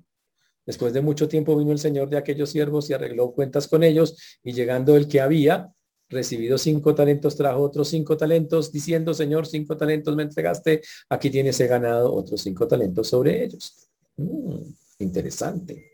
Después 0.66 0.92
de 0.92 1.02
mucho 1.02 1.28
tiempo 1.28 1.56
vino 1.56 1.72
el 1.72 1.78
señor 1.78 2.10
de 2.10 2.18
aquellos 2.18 2.50
siervos 2.50 2.90
y 2.90 2.94
arregló 2.94 3.32
cuentas 3.32 3.68
con 3.68 3.84
ellos 3.84 4.40
y 4.42 4.54
llegando 4.54 4.96
el 4.96 5.08
que 5.08 5.22
había 5.22 5.72
recibido 6.10 6.58
cinco 6.58 6.96
talentos, 6.96 7.36
trajo 7.36 7.62
otros 7.62 7.90
cinco 7.90 8.18
talentos, 8.18 8.72
diciendo, 8.72 9.14
Señor, 9.14 9.46
cinco 9.46 9.78
talentos 9.78 10.16
me 10.16 10.24
entregaste, 10.24 10.82
aquí 11.10 11.30
tienes 11.30 11.60
he 11.60 11.68
ganado 11.68 12.12
otros 12.12 12.42
cinco 12.42 12.68
talentos 12.68 13.08
sobre 13.08 13.44
ellos. 13.44 13.92
Mm, 14.16 14.64
interesante. 14.98 15.92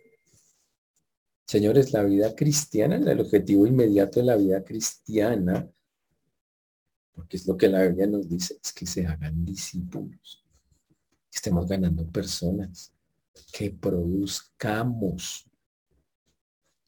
Señores, 1.45 1.91
la 1.91 2.04
vida 2.04 2.34
cristiana, 2.34 2.95
el 2.95 3.19
objetivo 3.19 3.67
inmediato 3.67 4.21
de 4.21 4.28
la 4.28 4.38
vida 4.38 4.63
cristiana, 4.63 5.69
porque 7.13 7.38
es 7.38 7.47
lo 7.47 7.56
que 7.56 7.69
la 7.69 7.84
Biblia 7.84 8.08
nos 8.08 8.28
dice, 8.28 8.58
es 8.63 8.73
que 8.73 8.86
se 8.86 9.06
hagan 9.06 9.45
discípulos, 9.45 10.43
que 11.32 11.38
estemos 11.38 11.67
ganando 11.67 12.06
personas, 12.08 12.91
que 13.52 13.71
produzcamos. 13.71 15.45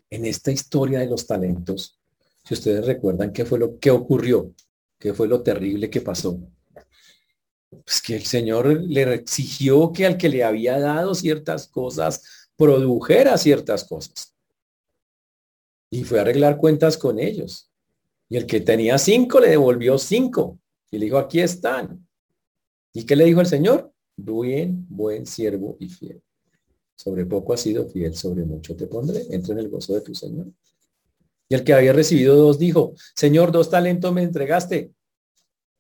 En 0.10 0.26
esta 0.26 0.52
historia 0.52 1.00
de 1.00 1.08
los 1.08 1.26
talentos, 1.26 2.00
si 2.44 2.54
ustedes 2.54 2.86
recuerdan 2.86 3.34
qué 3.34 3.44
fue 3.44 3.60
lo 3.60 3.80
que 3.80 3.92
ocurrió, 3.92 4.54
qué 5.00 5.14
fue 5.14 5.28
lo 5.28 5.42
terrible 5.42 5.90
que 5.90 6.02
pasó, 6.02 6.40
pues 7.70 8.02
que 8.02 8.16
el 8.16 8.24
Señor 8.24 8.68
le 8.68 9.14
exigió 9.14 9.92
que 9.92 10.06
al 10.06 10.18
que 10.18 10.30
le 10.30 10.44
había 10.44 10.80
dado 10.80 11.14
ciertas 11.16 11.68
cosas, 11.68 12.50
produjera 12.56 13.38
ciertas 13.38 13.84
cosas. 13.84 14.34
Y 15.90 16.04
fue 16.04 16.20
a 16.20 16.22
arreglar 16.22 16.58
cuentas 16.58 16.98
con 16.98 17.20
ellos. 17.20 17.70
Y 18.30 18.38
el 18.38 18.46
que 18.46 18.62
tenía 18.62 18.98
cinco 18.98 19.40
le 19.40 19.50
devolvió 19.50 19.98
cinco. 19.98 20.60
Y 20.92 20.98
le 20.98 21.06
dijo, 21.06 21.18
aquí 21.18 21.40
están. 21.40 22.08
¿Y 22.94 23.06
qué 23.06 23.16
le 23.16 23.26
dijo 23.26 23.42
el 23.42 23.48
Señor? 23.48 23.92
Bien, 24.16 24.86
buen 24.90 25.26
siervo 25.26 25.76
y 25.80 25.90
fiel. 25.90 26.22
Sobre 26.96 27.26
poco 27.26 27.54
has 27.54 27.62
sido 27.62 27.88
fiel, 27.90 28.16
sobre 28.16 28.46
mucho 28.46 28.76
te 28.76 28.88
pondré. 28.88 29.24
Entra 29.30 29.54
en 29.54 29.60
el 29.60 29.70
gozo 29.70 29.94
de 29.94 30.02
tu 30.02 30.16
Señor. 30.16 30.48
Y 31.50 31.56
el 31.56 31.64
que 31.64 31.74
había 31.74 31.94
recibido 31.94 32.36
dos 32.36 32.58
dijo, 32.58 32.94
Señor, 33.16 33.52
dos 33.52 33.70
talentos 33.70 34.12
me 34.14 34.24
entregaste. 34.24 34.94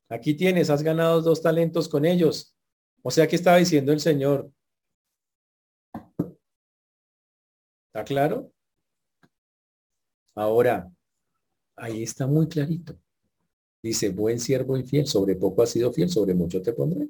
Aquí 0.09 0.35
tienes, 0.35 0.69
has 0.69 0.83
ganado 0.83 1.21
dos 1.21 1.41
talentos 1.41 1.89
con 1.89 2.05
ellos. 2.05 2.55
O 3.01 3.09
sea 3.09 3.27
que 3.27 3.35
estaba 3.35 3.57
diciendo 3.57 3.91
el 3.91 3.99
Señor. 3.99 4.51
¿Está 7.87 8.03
claro? 8.03 8.51
Ahora, 10.35 10.91
ahí 11.75 12.03
está 12.03 12.27
muy 12.27 12.47
clarito. 12.47 12.97
Dice, 13.81 14.09
buen 14.09 14.39
siervo 14.39 14.77
y 14.77 14.83
fiel, 14.83 15.07
sobre 15.07 15.35
poco 15.35 15.61
has 15.61 15.69
sido 15.69 15.91
fiel, 15.93 16.09
sobre 16.09 16.33
mucho 16.33 16.61
te 16.61 16.73
pondré. 16.73 17.09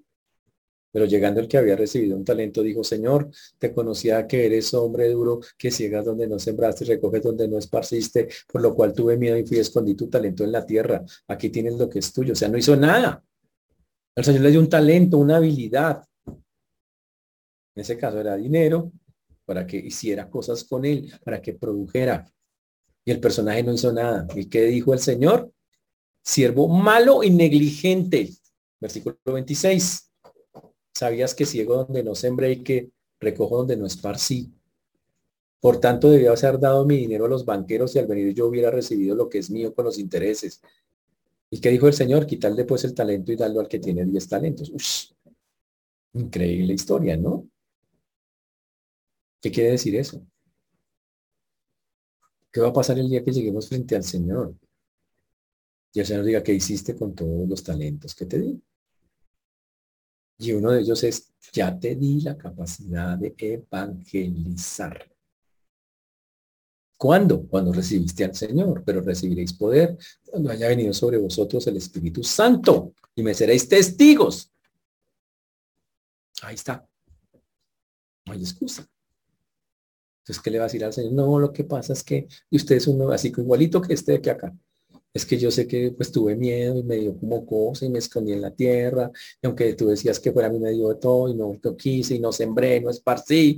Pero 0.91 1.05
llegando 1.05 1.41
el 1.41 1.47
que 1.47 1.57
había 1.57 1.75
recibido 1.75 2.15
un 2.15 2.23
talento, 2.23 2.63
dijo, 2.63 2.83
Señor, 2.83 3.29
te 3.57 3.73
conocía 3.73 4.27
que 4.27 4.45
eres 4.45 4.73
hombre 4.73 5.09
duro, 5.09 5.41
que 5.57 5.69
ciegas 5.69 6.05
donde 6.05 6.27
no 6.27 6.39
sembraste, 6.39 6.85
recoges 6.85 7.21
donde 7.21 7.47
no 7.49 7.57
esparciste, 7.57 8.29
por 8.47 8.61
lo 8.61 8.73
cual 8.73 8.93
tuve 8.93 9.17
miedo 9.17 9.37
y 9.37 9.45
fui 9.45 9.57
escondí 9.57 9.95
tu 9.95 10.07
talento 10.07 10.45
en 10.45 10.53
la 10.53 10.65
tierra. 10.65 11.03
Aquí 11.27 11.49
tienes 11.49 11.73
lo 11.73 11.89
que 11.89 11.99
es 11.99 12.13
tuyo. 12.13 12.31
O 12.31 12.35
sea, 12.35 12.47
no 12.47 12.57
hizo 12.57 12.77
nada. 12.77 13.21
El 14.15 14.23
Señor 14.23 14.41
le 14.41 14.51
dio 14.51 14.59
un 14.61 14.69
talento, 14.69 15.17
una 15.17 15.35
habilidad. 15.35 16.01
En 16.27 17.81
ese 17.81 17.97
caso 17.97 18.21
era 18.21 18.37
dinero 18.37 18.93
para 19.43 19.67
que 19.67 19.77
hiciera 19.77 20.29
cosas 20.29 20.63
con 20.63 20.85
él, 20.85 21.11
para 21.23 21.41
que 21.41 21.53
produjera. 21.53 22.25
Y 23.05 23.11
el 23.11 23.19
personaje 23.19 23.63
no 23.63 23.73
hizo 23.73 23.93
nada. 23.93 24.27
¿Y 24.35 24.45
qué 24.45 24.63
dijo 24.63 24.93
el 24.93 24.99
Señor? 24.99 25.51
Siervo 26.23 26.67
malo 26.67 27.23
y 27.23 27.29
negligente. 27.29 28.31
Versículo 28.81 29.15
26. 29.25 30.11
Sabías 30.93 31.35
que 31.35 31.45
ciego 31.45 31.75
donde 31.85 32.03
no 32.03 32.15
sembré 32.15 32.53
y 32.53 32.63
que 32.63 32.89
recojo 33.19 33.57
donde 33.57 33.77
no 33.77 33.85
esparcí. 33.85 34.51
Por 35.59 35.79
tanto, 35.79 36.09
debía 36.09 36.31
haber 36.31 36.59
dado 36.59 36.85
mi 36.85 36.97
dinero 36.97 37.25
a 37.25 37.29
los 37.29 37.45
banqueros 37.45 37.95
y 37.95 37.99
al 37.99 38.07
venir 38.07 38.33
yo 38.33 38.47
hubiera 38.47 38.71
recibido 38.71 39.15
lo 39.15 39.29
que 39.29 39.39
es 39.39 39.49
mío 39.49 39.73
con 39.73 39.85
los 39.85 39.99
intereses. 39.99 40.61
¿Y 41.49 41.59
qué 41.59 41.69
dijo 41.69 41.87
el 41.87 41.93
Señor? 41.93 42.25
Quitarle 42.25 42.65
pues 42.65 42.83
el 42.83 42.93
talento 42.93 43.31
y 43.31 43.35
darlo 43.35 43.61
al 43.61 43.67
que 43.67 43.79
tiene 43.79 44.05
10 44.05 44.27
talentos. 44.27 45.15
increíble 46.13 46.73
historia, 46.73 47.17
¿no? 47.17 47.47
¿Qué 49.41 49.51
quiere 49.51 49.71
decir 49.71 49.95
eso? 49.95 50.25
¿Qué 52.55 52.61
va 52.61 52.69
a 52.69 52.73
pasar 52.73 52.97
el 52.97 53.09
día 53.09 53.21
que 53.21 53.33
lleguemos 53.33 53.67
frente 53.67 53.97
al 53.97 54.03
Señor? 54.05 54.55
Y 55.91 55.99
el 55.99 56.05
Señor 56.05 56.23
diga, 56.23 56.41
¿qué 56.41 56.53
hiciste 56.53 56.95
con 56.95 57.13
todos 57.13 57.49
los 57.49 57.61
talentos 57.61 58.15
que 58.15 58.25
te 58.25 58.39
di? 58.39 58.63
Y 60.37 60.53
uno 60.53 60.71
de 60.71 60.79
ellos 60.79 61.03
es, 61.03 61.33
ya 61.51 61.77
te 61.77 61.97
di 61.97 62.21
la 62.21 62.37
capacidad 62.37 63.17
de 63.17 63.35
evangelizar. 63.37 65.05
¿Cuándo? 66.95 67.45
Cuando 67.45 67.73
recibiste 67.73 68.23
al 68.23 68.33
Señor, 68.33 68.85
pero 68.85 69.01
recibiréis 69.01 69.51
poder 69.51 69.97
cuando 70.23 70.49
haya 70.49 70.69
venido 70.69 70.93
sobre 70.93 71.17
vosotros 71.17 71.67
el 71.67 71.75
Espíritu 71.75 72.23
Santo 72.23 72.93
y 73.15 73.21
me 73.21 73.33
seréis 73.33 73.67
testigos. 73.67 74.49
Ahí 76.41 76.55
está. 76.55 76.87
No 78.25 78.31
hay 78.31 78.39
excusa. 78.39 78.87
Entonces, 80.25 80.41
¿qué 80.43 80.49
le 80.49 80.57
va 80.57 80.65
a 80.65 80.67
decir 80.67 80.83
al 80.83 80.93
Señor? 80.93 81.13
No, 81.13 81.39
lo 81.39 81.53
que 81.53 81.63
pasa 81.63 81.93
es 81.93 82.03
que 82.03 82.27
usted 82.51 82.77
es 82.77 82.87
uno 82.87 83.11
así 83.11 83.27
igualito 83.29 83.81
que 83.81 83.93
este 83.93 84.19
que 84.19 84.31
acá 84.31 84.55
es 85.15 85.25
que 85.25 85.37
yo 85.37 85.49
sé 85.49 85.65
que 85.65 85.91
pues 85.91 86.11
tuve 86.11 86.35
miedo 86.35 86.77
y 86.77 86.83
me 86.83 86.97
dio 86.97 87.17
como 87.17 87.45
cosa 87.45 87.85
y 87.85 87.89
me 87.89 87.99
escondí 87.99 88.33
en 88.33 88.41
la 88.41 88.51
tierra, 88.51 89.09
y 89.41 89.47
aunque 89.47 89.73
tú 89.73 89.87
decías 89.87 90.19
que 90.19 90.33
fuera 90.33 90.49
a 90.49 90.51
mí 90.51 90.59
me 90.59 90.71
dio 90.71 90.89
de 90.89 90.95
todo 90.95 91.29
y 91.29 91.35
no 91.35 91.57
lo 91.61 91.77
quise 91.77 92.15
y 92.15 92.19
no 92.19 92.33
sembré, 92.33 92.81
no 92.81 92.89
esparcí. 92.89 93.57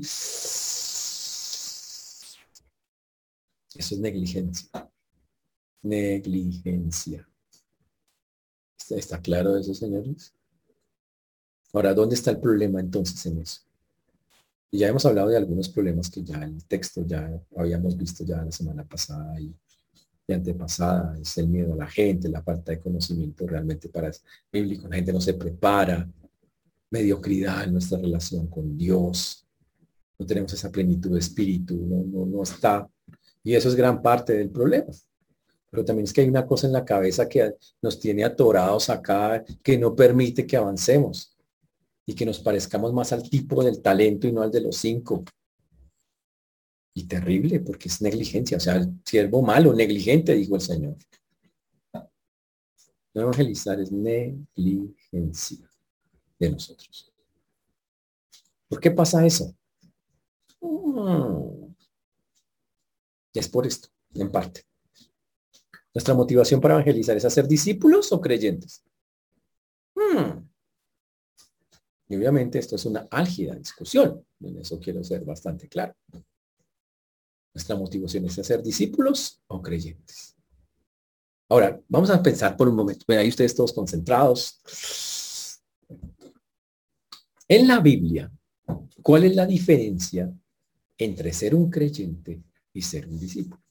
Eso 3.76 3.96
es 3.96 4.00
negligencia. 4.00 4.70
Negligencia. 5.82 7.28
¿Está, 8.90 9.20
claro 9.20 9.58
eso, 9.58 9.74
señores? 9.74 10.34
Ahora, 11.74 11.96
¿dónde 11.96 12.16
está 12.16 12.30
el 12.32 12.40
problema 12.40 12.80
entonces 12.80 13.26
en 13.26 13.40
eso? 13.40 13.67
Y 14.70 14.80
ya 14.80 14.90
hemos 14.90 15.06
hablado 15.06 15.30
de 15.30 15.38
algunos 15.38 15.70
problemas 15.70 16.10
que 16.10 16.24
ya 16.24 16.44
el 16.44 16.64
texto 16.66 17.06
ya 17.06 17.42
habíamos 17.56 17.96
visto 17.96 18.26
ya 18.26 18.44
la 18.44 18.52
semana 18.52 18.84
pasada 18.84 19.40
y, 19.40 19.56
de 20.28 20.36
antepasada. 20.36 21.18
Es 21.20 21.38
el 21.38 21.48
miedo 21.48 21.74
a 21.74 21.78
la 21.78 21.88
gente, 21.88 22.28
la 22.28 22.44
falta 22.44 22.72
de 22.72 22.80
conocimiento 22.80 23.48
realmente 23.48 23.88
para 23.90 24.08
el 24.08 24.14
bíblico. 24.52 24.88
La 24.88 24.98
gente 24.98 25.14
no 25.14 25.22
se 25.22 25.34
prepara. 25.34 26.08
Mediocridad 26.90 27.64
en 27.64 27.74
nuestra 27.74 27.98
relación 27.98 28.48
con 28.48 28.78
Dios. 28.78 29.46
No 30.20 30.26
tenemos 30.26 30.54
esa 30.54 30.72
plenitud 30.72 31.12
de 31.14 31.20
espíritu. 31.20 31.76
No, 31.76 32.04
no, 32.04 32.26
no 32.26 32.44
está. 32.44 32.88
Y 33.44 33.56
eso 33.56 33.70
es 33.70 33.76
gran 33.76 34.02
parte 34.02 34.34
del 34.34 34.50
problema. 34.50 34.92
Pero 35.70 35.84
también 35.84 36.06
es 36.06 36.14
que 36.14 36.22
hay 36.22 36.30
una 36.30 36.46
cosa 36.46 36.68
en 36.68 36.74
la 36.74 36.86
cabeza 36.86 37.28
que 37.28 37.56
nos 37.82 38.00
tiene 38.00 38.24
atorados 38.24 38.90
acá, 38.90 39.44
que 39.62 39.78
no 39.78 39.96
permite 39.96 40.48
que 40.48 40.58
avancemos 40.58 41.37
y 42.10 42.16
que 42.16 42.26
nos 42.26 42.40
parezcamos 42.40 42.94
más 42.94 43.12
al 43.12 43.30
tipo 43.30 43.64
del 43.64 43.82
talento 43.82 44.28
y 44.28 44.32
no 44.32 44.42
al 44.42 44.50
de 44.50 44.62
los 44.62 44.78
cinco. 44.78 45.26
Y 46.94 47.04
terrible, 47.04 47.60
porque 47.60 47.90
es 47.90 48.02
negligencia, 48.02 48.58
o 48.58 48.60
sea, 48.62 48.78
el 48.78 48.94
siervo 49.06 49.42
malo, 49.42 49.74
negligente, 49.74 50.34
dijo 50.34 50.56
el 50.56 50.62
Señor. 50.62 50.96
No 53.14 53.22
evangelizar 53.22 53.80
es 53.82 53.92
negligencia 53.92 55.70
de 56.40 56.50
nosotros. 56.50 57.14
¿Por 58.70 58.80
qué 58.80 58.90
pasa 58.92 59.26
eso? 59.26 59.54
Mm. 60.62 61.74
Es 63.34 63.50
por 63.50 63.68
esto, 63.68 63.90
en 64.14 64.32
parte. 64.32 64.66
Nuestra 65.94 66.14
motivación 66.14 66.62
para 66.62 66.76
evangelizar 66.76 67.18
es 67.18 67.26
hacer 67.26 67.48
discípulos 67.48 68.12
o 68.14 68.22
creyentes. 68.22 68.84
Hmm. 69.94 70.47
Y 72.10 72.16
obviamente 72.16 72.60
esto 72.60 72.76
es 72.76 72.86
una 72.86 73.08
álgida 73.12 73.56
discusión. 73.56 74.26
En 74.40 74.58
eso 74.58 74.80
quiero 74.80 75.04
ser 75.04 75.26
bastante 75.26 75.68
claro. 75.68 75.96
Nuestra 77.54 77.76
motivación 77.76 78.26
es 78.26 78.40
hacer 78.40 78.62
discípulos 78.62 79.42
o 79.48 79.62
creyentes. 79.62 80.36
Ahora, 81.50 81.82
vamos 81.88 82.10
a 82.10 82.22
pensar 82.22 82.56
por 82.56 82.68
un 82.68 82.76
momento. 82.76 83.06
Ven 83.08 83.20
ahí 83.20 83.30
ustedes 83.30 83.56
todos 83.56 83.74
concentrados. 83.74 84.60
En 87.48 87.68
la 87.68 87.80
Biblia, 87.80 88.32
¿cuál 89.02 89.24
es 89.24 89.36
la 89.36 89.46
diferencia 89.46 90.32
entre 90.98 91.34
ser 91.34 91.56
un 91.56 91.70
creyente 91.70 92.44
y 92.74 92.82
ser 92.82 93.08
un 93.08 93.20
discípulo? 93.20 93.62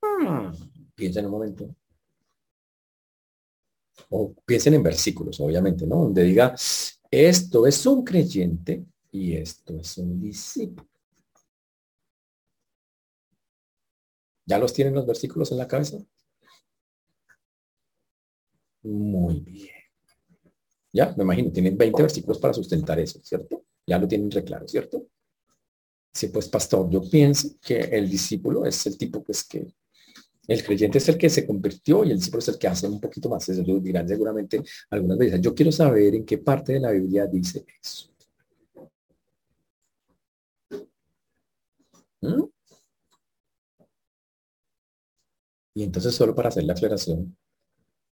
Hmm, 0.00 0.52
piensa 0.94 1.20
en 1.20 1.26
un 1.26 1.32
momento. 1.32 1.76
O 4.10 4.34
piensen 4.44 4.74
en 4.74 4.82
versículos, 4.82 5.40
obviamente, 5.40 5.86
¿no? 5.86 5.96
Donde 5.96 6.24
diga, 6.24 6.54
esto 7.10 7.66
es 7.66 7.86
un 7.86 8.04
creyente 8.04 8.84
y 9.10 9.34
esto 9.36 9.76
es 9.76 9.98
un 9.98 10.20
discípulo. 10.20 10.88
¿Ya 14.46 14.56
los 14.58 14.72
tienen 14.72 14.94
los 14.94 15.04
versículos 15.04 15.50
en 15.50 15.58
la 15.58 15.66
cabeza? 15.66 15.98
Muy 18.84 19.40
bien. 19.40 19.74
Ya, 20.92 21.14
me 21.16 21.24
imagino, 21.24 21.50
tienen 21.52 21.76
20 21.76 22.02
versículos 22.02 22.38
para 22.38 22.54
sustentar 22.54 22.98
eso, 23.00 23.20
¿cierto? 23.22 23.64
Ya 23.86 23.98
lo 23.98 24.06
tienen 24.08 24.30
re 24.30 24.44
claro, 24.44 24.68
¿cierto? 24.68 25.06
Sí, 26.14 26.28
pues 26.28 26.48
pastor, 26.48 26.90
yo 26.90 27.00
pienso 27.08 27.48
que 27.60 27.80
el 27.80 28.08
discípulo 28.08 28.66
es 28.66 28.86
el 28.86 28.98
tipo 28.98 29.22
pues 29.22 29.44
que 29.44 29.66
el 30.48 30.64
creyente 30.64 30.98
es 30.98 31.08
el 31.08 31.18
que 31.18 31.30
se 31.30 31.46
convirtió 31.46 32.04
y 32.04 32.10
el 32.10 32.16
discípulo 32.16 32.40
es 32.40 32.48
el 32.48 32.58
que 32.58 32.68
hace 32.68 32.88
un 32.88 33.00
poquito 33.00 33.28
más. 33.28 33.48
Eso 33.48 33.62
lo 33.62 33.78
dirán 33.80 34.08
seguramente 34.08 34.62
algunas 34.90 35.18
veces. 35.18 35.40
Yo 35.40 35.54
quiero 35.54 35.72
saber 35.72 36.14
en 36.14 36.24
qué 36.24 36.38
parte 36.38 36.74
de 36.74 36.80
la 36.80 36.90
Biblia 36.90 37.26
dice 37.26 37.64
eso. 37.82 38.08
¿Mm? 42.22 42.44
Y 45.74 45.84
entonces 45.84 46.14
solo 46.14 46.34
para 46.34 46.48
hacer 46.48 46.64
la 46.64 46.74
aclaración, 46.74 47.36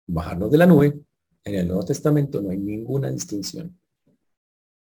bajarnos 0.07 0.51
de 0.51 0.57
la 0.57 0.65
nube, 0.65 0.99
en 1.43 1.55
el 1.55 1.67
Nuevo 1.67 1.85
Testamento 1.85 2.41
no 2.41 2.49
hay 2.51 2.57
ninguna 2.57 3.09
distinción 3.11 3.77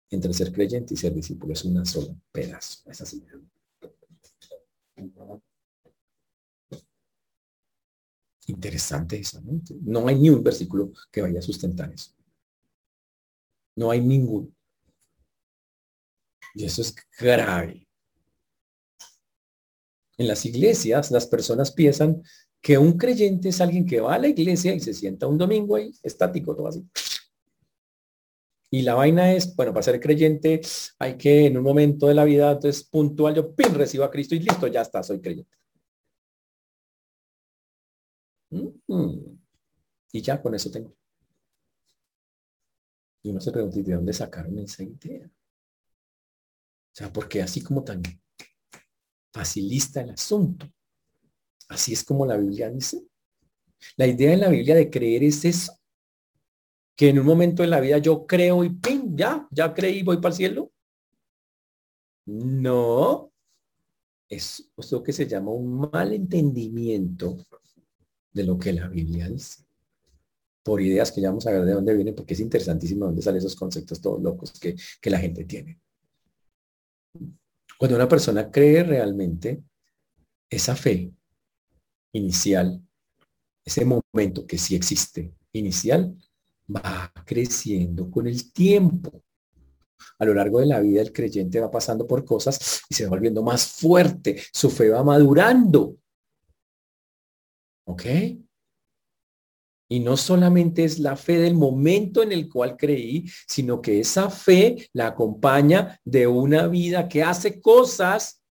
entre 0.10 0.33
ser 0.33 0.51
creyente 0.51 0.93
y 0.93 0.97
ser 0.97 1.13
discípulo. 1.13 1.53
Es 1.53 1.65
una 1.65 1.86
sola 1.86 2.15
pedazo. 2.31 2.89
Es 2.89 3.01
así. 3.01 3.23
Interesante 8.47 9.19
eso, 9.19 9.41
¿no? 9.41 9.62
No 9.81 10.07
hay 10.07 10.15
ni 10.15 10.29
un 10.29 10.41
versículo 10.41 10.91
que 11.12 11.21
vaya 11.21 11.39
a 11.39 11.41
sustentar 11.41 11.91
eso. 11.93 12.12
No 13.75 13.91
hay 13.91 14.01
ninguno. 14.01 14.49
Y 16.55 16.63
eso 16.65 16.81
es 16.81 16.95
grave. 17.19 17.88
En 20.17 20.27
las 20.27 20.45
iglesias 20.45 21.12
las 21.12 21.27
personas 21.27 21.71
piensan 21.71 22.23
que 22.62 22.77
un 22.77 22.97
creyente 22.97 23.49
es 23.49 23.62
alguien 23.62 23.86
que 23.86 23.99
va 24.01 24.15
a 24.15 24.19
la 24.19 24.29
iglesia 24.29 24.73
y 24.73 24.79
se 24.79 24.93
sienta 24.93 25.27
un 25.27 25.38
domingo 25.38 25.75
ahí 25.75 25.91
estático, 26.01 26.55
todo 26.55 26.67
así. 26.67 26.83
Y 28.71 28.81
la 28.81 28.95
vaina 28.95 29.33
es, 29.33 29.55
bueno, 29.55 29.73
para 29.73 29.83
ser 29.83 29.99
creyente 29.99 30.62
hay 30.99 31.17
que 31.17 31.45
en 31.47 31.57
un 31.57 31.63
momento 31.63 32.07
de 32.07 32.13
la 32.13 32.23
vida, 32.23 32.51
entonces 32.51 32.83
puntual, 32.83 33.36
yo 33.36 33.53
pin, 33.53 33.73
recibo 33.73 34.05
a 34.05 34.12
Cristo 34.12 34.36
y 34.36 34.39
listo, 34.39 34.67
ya 34.67 34.81
está, 34.81 35.03
soy 35.03 35.19
creyente. 35.21 35.57
Mm. 38.49 39.38
Y 40.12 40.21
ya 40.21 40.41
con 40.41 40.55
eso 40.55 40.71
tengo. 40.71 40.95
Y 43.23 43.29
uno 43.29 43.41
se 43.41 43.51
pregunta, 43.51 43.77
¿de 43.81 43.93
dónde 43.93 44.13
sacaron 44.13 44.57
esa 44.60 44.83
idea? 44.83 45.25
O 45.25 46.93
sea, 46.93 47.12
porque 47.12 47.41
así 47.41 47.62
como 47.62 47.83
tan 47.83 48.01
facilista 49.33 50.01
el 50.01 50.12
asunto. 50.12 50.65
Así 51.67 51.93
es 51.93 52.03
como 52.03 52.25
la 52.25 52.38
Biblia 52.38 52.69
dice. 52.69 53.03
La 53.97 54.07
idea 54.07 54.33
en 54.33 54.39
la 54.39 54.49
Biblia 54.49 54.75
de 54.75 54.89
creer 54.89 55.23
es 55.23 55.43
eso. 55.45 55.73
Que 56.95 57.10
en 57.10 57.19
un 57.19 57.25
momento 57.25 57.62
de 57.62 57.67
la 57.67 57.79
vida 57.79 57.99
yo 57.99 58.25
creo 58.25 58.63
y 58.63 58.69
¡pim! 58.69 59.15
Ya, 59.15 59.47
ya 59.51 59.73
creí, 59.73 60.01
voy 60.01 60.17
para 60.17 60.29
el 60.29 60.36
cielo. 60.36 60.71
No. 62.25 63.31
Es 64.27 64.71
lo 64.91 65.03
que 65.03 65.13
se 65.13 65.27
llama 65.27 65.51
un 65.51 65.89
mal 65.91 66.13
entendimiento 66.13 67.38
de 68.38 68.43
lo 68.43 68.58
que 68.58 68.71
la 68.71 68.88
Biblia 68.88 69.28
dice. 69.28 69.63
Por 70.63 70.82
ideas 70.82 71.12
que 71.12 71.21
ya 71.21 71.30
vamos 71.30 71.47
a 71.47 71.52
ver 71.52 71.65
de 71.65 71.73
dónde 71.73 71.95
vienen, 71.95 72.15
porque 72.15 72.36
es 72.36 72.39
interesantísimo 72.39 73.06
dónde 73.06 73.21
salen 73.21 73.39
esos 73.39 73.56
conceptos 73.56 74.00
todos 74.00 74.21
locos 74.21 74.52
que, 74.60 74.76
que 75.02 75.10
la 75.10 75.17
gente 75.19 75.43
tiene. 75.45 75.82
Cuando 77.78 77.95
una 77.95 78.08
persona 78.08 78.50
cree 78.52 78.84
realmente, 78.84 79.63
esa 80.50 80.76
fe 80.76 81.12
inicial, 82.13 82.82
ese 83.65 83.86
momento 83.86 84.45
que 84.45 84.58
sí 84.58 84.76
existe, 84.76 85.34
inicial, 85.54 86.15
va 86.73 87.12
creciendo 87.26 88.10
con 88.10 88.28
el 88.28 88.52
tiempo. 88.52 89.23
A 90.19 90.26
lo 90.26 90.34
largo 90.34 90.60
de 90.60 90.67
la 90.67 90.80
vida 90.80 91.02
el 91.02 91.12
creyente 91.12 91.60
va 91.60 91.71
pasando 91.71 92.06
por 92.08 92.23
cosas 92.23 92.82
y 92.89 92.95
se 92.95 93.04
va 93.04 93.10
volviendo 93.12 93.41
más 93.43 93.65
fuerte, 93.67 94.41
su 94.52 94.69
fe 94.69 94.89
va 94.89 95.04
madurando. 95.04 95.97
¿Ok? 97.88 98.06
Y 99.89 100.02
no 100.02 100.17
solamente 100.17 100.84
es 100.84 101.00
la 101.00 101.15
fe 101.15 101.38
del 101.38 101.54
momento 101.54 102.21
en 102.21 102.34
el 102.34 102.50
cual 102.50 102.76
creí, 102.76 103.26
sino 103.47 103.82
que 103.82 104.02
esa 104.02 104.30
fe 104.30 104.89
la 104.91 105.08
acompaña 105.08 105.97
de 106.04 106.28
una 106.28 106.67
vida 106.67 107.08
que 107.08 107.23
hace 107.23 107.62
cosas 107.62 108.43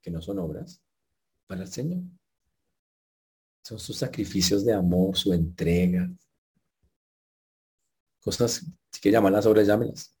que 0.00 0.12
no 0.12 0.22
son 0.22 0.38
obras 0.38 0.80
para 1.48 1.62
el 1.62 1.68
Señor. 1.68 2.02
Son 3.64 3.80
sus 3.80 3.96
sacrificios 3.96 4.64
de 4.64 4.72
amor, 4.72 5.16
su 5.16 5.32
entrega. 5.32 6.08
Cosas, 8.20 8.64
si 8.92 9.00
que 9.00 9.10
llamar 9.10 9.32
las 9.32 9.46
obras, 9.46 9.66
llámelas. 9.66 10.16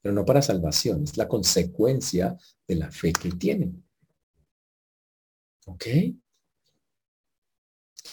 Pero 0.00 0.14
no 0.14 0.24
para 0.24 0.40
salvación, 0.40 1.02
es 1.02 1.16
la 1.16 1.26
consecuencia 1.26 2.36
de 2.68 2.76
la 2.76 2.92
fe 2.92 3.12
que 3.12 3.32
tienen. 3.32 3.84
¿Ok? 5.66 5.86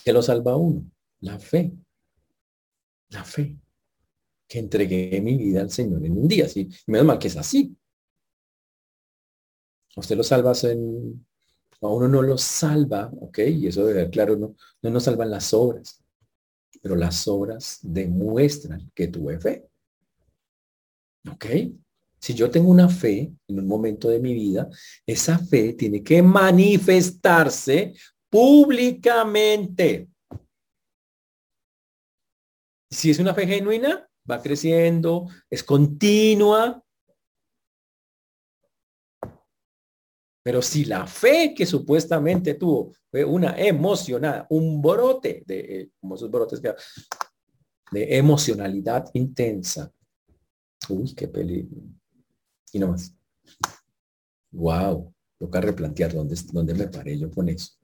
¿Qué 0.03 0.13
lo 0.13 0.21
salva 0.21 0.55
uno? 0.55 0.89
La 1.21 1.39
fe. 1.39 1.71
La 3.09 3.23
fe. 3.23 3.57
Que 4.47 4.59
entregué 4.59 5.21
mi 5.21 5.37
vida 5.37 5.61
al 5.61 5.71
Señor 5.71 6.05
en 6.05 6.17
un 6.17 6.27
día. 6.27 6.47
Sí, 6.47 6.69
menos 6.87 7.07
mal 7.07 7.19
que 7.19 7.27
es 7.27 7.37
así. 7.37 7.75
Usted 9.95 10.15
lo 10.15 10.23
salvas 10.23 10.63
en... 10.63 11.25
A 11.81 11.87
uno 11.87 12.09
no 12.09 12.21
lo 12.21 12.37
salva, 12.37 13.09
¿ok? 13.21 13.39
Y 13.39 13.67
eso 13.67 13.85
debe 13.85 14.01
ser 14.01 14.11
claro, 14.11 14.35
no, 14.35 14.55
no 14.81 14.89
nos 14.89 15.03
salvan 15.03 15.31
las 15.31 15.53
obras. 15.53 16.03
Pero 16.81 16.95
las 16.95 17.27
obras 17.27 17.79
demuestran 17.81 18.91
que 18.93 19.07
tuve 19.07 19.39
fe. 19.39 19.69
¿Ok? 21.31 21.45
Si 22.19 22.33
yo 22.33 22.51
tengo 22.51 22.69
una 22.69 22.89
fe 22.89 23.33
en 23.47 23.59
un 23.59 23.67
momento 23.67 24.09
de 24.09 24.19
mi 24.19 24.33
vida, 24.33 24.69
esa 25.05 25.39
fe 25.39 25.73
tiene 25.73 26.03
que 26.03 26.21
manifestarse 26.21 27.93
públicamente. 28.29 30.09
Si 32.91 33.11
es 33.11 33.19
una 33.19 33.33
fe 33.33 33.45
genuina, 33.45 34.09
va 34.29 34.41
creciendo, 34.41 35.27
es 35.49 35.63
continua. 35.63 36.83
Pero 40.43 40.61
si 40.61 40.85
la 40.85 41.05
fe 41.05 41.53
que 41.55 41.65
supuestamente 41.65 42.55
tuvo 42.55 42.93
fue 43.11 43.23
una 43.23 43.59
emocionada, 43.59 44.47
un 44.49 44.81
brote 44.81 45.43
de, 45.45 45.91
como 45.99 46.15
esos 46.15 46.31
brotes 46.31 46.61
de 46.61 46.75
emocionalidad 47.91 49.09
intensa. 49.13 49.91
Uy, 50.87 51.13
qué 51.13 51.27
peligro. 51.27 51.81
Y 52.71 52.79
no 52.79 52.87
más. 52.87 53.13
Wow, 54.51 55.13
toca 55.37 55.61
replantear 55.61 56.13
dónde, 56.13 56.35
dónde 56.51 56.73
me 56.73 56.87
paré 56.87 57.17
yo 57.17 57.29
con 57.29 57.49
eso. 57.49 57.78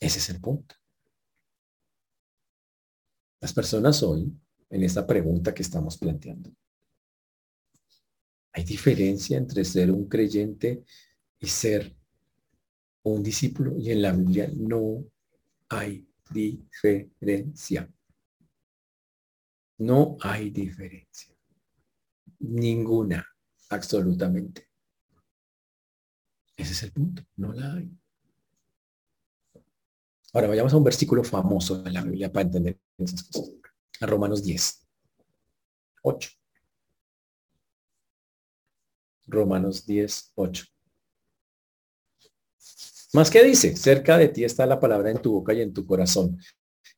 Ese 0.00 0.18
es 0.18 0.28
el 0.30 0.40
punto. 0.40 0.74
Las 3.40 3.52
personas 3.52 4.02
hoy, 4.02 4.32
en 4.70 4.82
esta 4.82 5.06
pregunta 5.06 5.54
que 5.54 5.62
estamos 5.62 5.96
planteando, 5.98 6.50
¿hay 8.52 8.64
diferencia 8.64 9.36
entre 9.38 9.64
ser 9.64 9.90
un 9.90 10.08
creyente 10.08 10.84
y 11.38 11.46
ser 11.46 11.96
un 13.02 13.22
discípulo? 13.22 13.76
Y 13.78 13.90
en 13.90 14.02
la 14.02 14.12
Biblia 14.12 14.50
no 14.54 15.04
hay 15.68 16.08
diferencia. 16.30 17.88
No 19.78 20.16
hay 20.20 20.50
diferencia. 20.50 21.34
Ninguna, 22.40 23.26
absolutamente. 23.68 24.68
Ese 26.56 26.72
es 26.72 26.82
el 26.82 26.92
punto, 26.92 27.22
no 27.36 27.52
la 27.52 27.74
hay. 27.74 27.90
Ahora 30.36 30.48
vayamos 30.48 30.74
a 30.74 30.76
un 30.76 30.84
versículo 30.84 31.24
famoso 31.24 31.82
de 31.82 31.90
la 31.90 32.02
Biblia 32.02 32.30
para 32.30 32.44
entender 32.44 32.78
esas 32.98 33.22
cosas. 33.22 33.54
A 34.02 34.04
Romanos 34.04 34.42
10. 34.42 34.86
8. 36.02 36.30
Romanos 39.28 39.86
10, 39.86 40.32
8. 40.34 40.64
Más 43.14 43.30
que 43.30 43.42
dice, 43.44 43.74
cerca 43.76 44.18
de 44.18 44.28
ti 44.28 44.44
está 44.44 44.66
la 44.66 44.78
palabra 44.78 45.10
en 45.10 45.22
tu 45.22 45.32
boca 45.32 45.54
y 45.54 45.62
en 45.62 45.72
tu 45.72 45.86
corazón. 45.86 46.38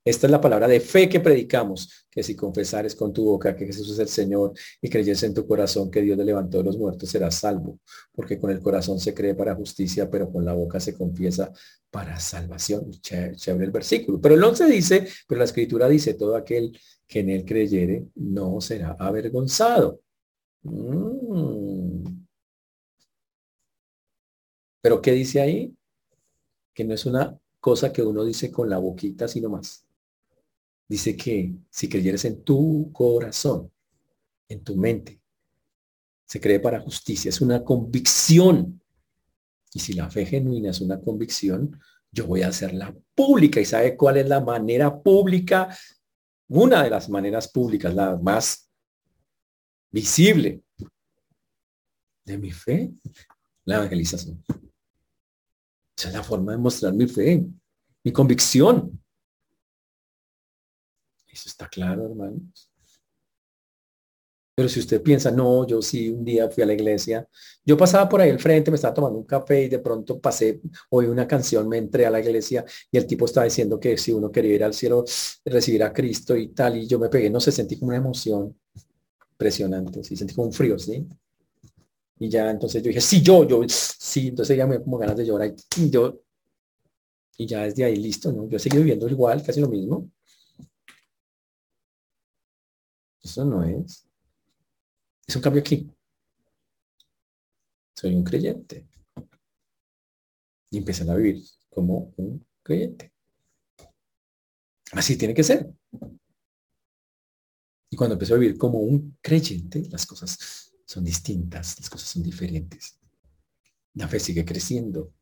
Esta 0.09 0.27
es 0.27 0.31
la 0.31 0.40
palabra 0.40 0.66
de 0.66 0.81
fe 0.81 1.07
que 1.07 1.21
predicamos, 1.21 2.07
que 2.11 2.23
si 2.23 2.35
confesares 2.35 2.94
con 2.94 3.12
tu 3.12 3.27
boca 3.27 3.55
que 3.55 3.66
Jesús 3.66 3.90
es 3.90 3.99
el 3.99 4.09
Señor 4.09 4.55
y 4.81 4.88
creyes 4.88 5.23
en 5.23 5.35
tu 5.35 5.47
corazón 5.47 5.90
que 5.90 6.01
Dios 6.01 6.16
le 6.16 6.25
levantó 6.25 6.57
de 6.57 6.64
los 6.64 6.79
muertos, 6.79 7.11
serás 7.11 7.35
salvo, 7.35 7.79
porque 8.12 8.40
con 8.40 8.51
el 8.51 8.61
corazón 8.61 8.99
se 8.99 9.12
cree 9.12 9.35
para 9.35 9.55
justicia, 9.55 10.09
pero 10.11 10.33
con 10.33 10.47
la 10.47 10.55
boca 10.55 10.81
se 10.81 10.94
confiesa 10.94 11.53
para 11.90 12.18
salvación. 12.18 12.90
Chévere 12.90 13.66
el 13.66 13.71
versículo. 13.71 14.18
Pero 14.18 14.35
el 14.35 14.42
11 14.42 14.64
dice, 14.68 15.07
pero 15.27 15.40
la 15.40 15.44
escritura 15.44 15.87
dice, 15.90 16.14
todo 16.14 16.37
aquel 16.37 16.73
que 17.07 17.21
en 17.21 17.29
él 17.29 17.44
creyere 17.44 18.07
no 18.14 18.62
será 18.62 18.97
avergonzado. 18.99 20.01
Mm. 20.62 22.03
Pero 24.81 25.03
¿qué 25.03 25.12
dice 25.12 25.42
ahí? 25.42 25.77
Que 26.73 26.85
no 26.85 26.94
es 26.94 27.05
una 27.05 27.38
cosa 27.61 27.92
que 27.92 28.03
uno 28.03 28.25
dice 28.25 28.51
con 28.51 28.71
la 28.71 28.79
boquita, 28.79 29.29
sino 29.29 29.51
más 29.51 29.85
dice 30.88 31.16
que 31.16 31.55
si 31.70 31.88
creyeres 31.88 32.24
en 32.24 32.42
tu 32.42 32.90
corazón, 32.92 33.70
en 34.48 34.64
tu 34.64 34.77
mente, 34.77 35.20
se 36.24 36.40
cree 36.40 36.61
para 36.61 36.81
justicia, 36.81 37.29
es 37.29 37.40
una 37.40 37.62
convicción. 37.62 38.83
Y 39.72 39.81
si 39.81 39.92
la 39.92 40.11
fe 40.11 40.27
genuina 40.27 40.70
es 40.70 40.81
una 40.81 41.01
convicción, 41.01 41.79
yo 42.11 42.27
voy 42.27 42.42
a 42.42 42.48
hacerla 42.48 42.94
pública. 43.14 43.61
¿Y 43.61 43.64
sabe 43.64 43.96
cuál 43.96 44.16
es 44.16 44.29
la 44.29 44.40
manera 44.40 45.03
pública? 45.03 45.77
Una 46.48 46.83
de 46.83 46.90
las 46.90 47.09
maneras 47.09 47.48
públicas, 47.48 47.94
la 47.94 48.16
más 48.16 48.70
visible 49.90 50.62
de 52.24 52.38
mi 52.38 52.51
fe, 52.51 52.92
la 53.64 53.77
evangelización. 53.77 54.42
Esa 55.96 56.09
es 56.09 56.14
la 56.14 56.22
forma 56.22 56.53
de 56.53 56.59
mostrar 56.59 56.92
mi 56.92 57.07
fe, 57.07 57.44
mi 58.05 58.12
convicción. 58.12 59.03
Eso 61.38 61.48
está 61.48 61.68
claro, 61.68 62.05
hermanos. 62.07 62.68
Pero 64.57 64.68
si 64.68 64.81
usted 64.81 65.01
piensa, 65.01 65.31
no, 65.31 65.64
yo 65.68 65.81
sí, 65.81 66.09
un 66.09 66.24
día 66.24 66.51
fui 66.51 66.64
a 66.64 66.66
la 66.66 66.72
iglesia, 66.72 67.29
yo 67.64 67.77
pasaba 67.77 68.09
por 68.09 68.20
ahí 68.20 68.31
al 68.31 68.40
frente, 68.40 68.72
me 68.72 68.74
estaba 68.74 68.92
tomando 68.92 69.20
un 69.20 69.24
café 69.24 69.62
y 69.62 69.68
de 69.68 69.79
pronto 69.79 70.18
pasé, 70.20 70.61
oí 70.90 71.07
una 71.07 71.29
canción, 71.29 71.68
me 71.68 71.79
entré 71.79 72.07
a 72.07 72.11
la 72.11 72.18
iglesia 72.18 72.64
y 72.90 72.98
el 72.98 73.07
tipo 73.07 73.24
estaba 73.27 73.44
diciendo 73.44 73.79
que 73.79 73.96
si 73.96 74.11
uno 74.11 74.33
quería 74.33 74.55
ir 74.57 74.64
al 74.64 74.74
cielo, 74.74 75.05
recibir 75.44 75.85
a 75.85 75.92
Cristo 75.92 76.37
y 76.37 76.48
tal, 76.48 76.77
y 76.77 76.88
yo 76.88 76.98
me 76.98 77.09
pegué, 77.09 77.31
no 77.31 77.38
sé, 77.38 77.53
sentí 77.53 77.79
como 77.79 77.90
una 77.90 77.98
emoción 77.98 78.59
impresionante, 79.31 80.03
sí, 80.03 80.16
sentí 80.16 80.35
como 80.35 80.48
un 80.48 80.53
frío, 80.53 80.77
¿sí? 80.77 81.07
Y 82.18 82.29
ya 82.29 82.51
entonces 82.51 82.83
yo 82.83 82.88
dije, 82.88 83.01
sí, 83.01 83.22
yo, 83.22 83.46
yo, 83.46 83.62
sí, 83.68 84.27
entonces 84.29 84.57
ya 84.57 84.66
me 84.66 84.74
dio 84.77 84.83
como 84.85 84.98
ganas 84.98 85.16
de 85.16 85.24
llorar 85.24 85.55
y 85.77 85.88
yo, 85.88 86.20
y 87.37 87.46
ya 87.46 87.62
desde 87.62 87.85
ahí 87.85 87.94
listo, 87.94 88.33
¿no? 88.33 88.48
Yo 88.48 88.59
seguido 88.59 88.83
viviendo 88.83 89.09
igual, 89.09 89.40
casi 89.44 89.61
lo 89.61 89.68
mismo. 89.68 90.11
Eso 93.29 93.45
no 93.45 93.62
es. 93.62 94.09
Es 95.27 95.37
un 95.37 95.43
cambio 95.43 95.61
aquí. 95.61 95.87
Soy 97.95 98.14
un 98.14 98.25
creyente. 98.25 98.88
Y 100.71 100.79
empiezan 100.79 101.11
a 101.11 101.14
vivir 101.14 101.45
como 101.69 102.14
un 102.17 102.47
creyente. 102.62 103.12
Así 104.93 105.19
tiene 105.19 105.35
que 105.35 105.45
ser. 105.45 105.71
Y 107.91 107.97
cuando 107.97 108.14
empiezo 108.14 108.35
a 108.35 108.38
vivir 108.38 108.57
como 108.57 108.79
un 108.79 109.19
creyente, 109.21 109.87
las 109.91 110.07
cosas 110.07 110.73
son 110.87 111.05
distintas, 111.05 111.79
las 111.79 111.91
cosas 111.91 112.09
son 112.09 112.23
diferentes. 112.23 112.99
La 113.93 114.09
fe 114.09 114.21
sigue 114.21 114.47
creciendo. 114.47 115.12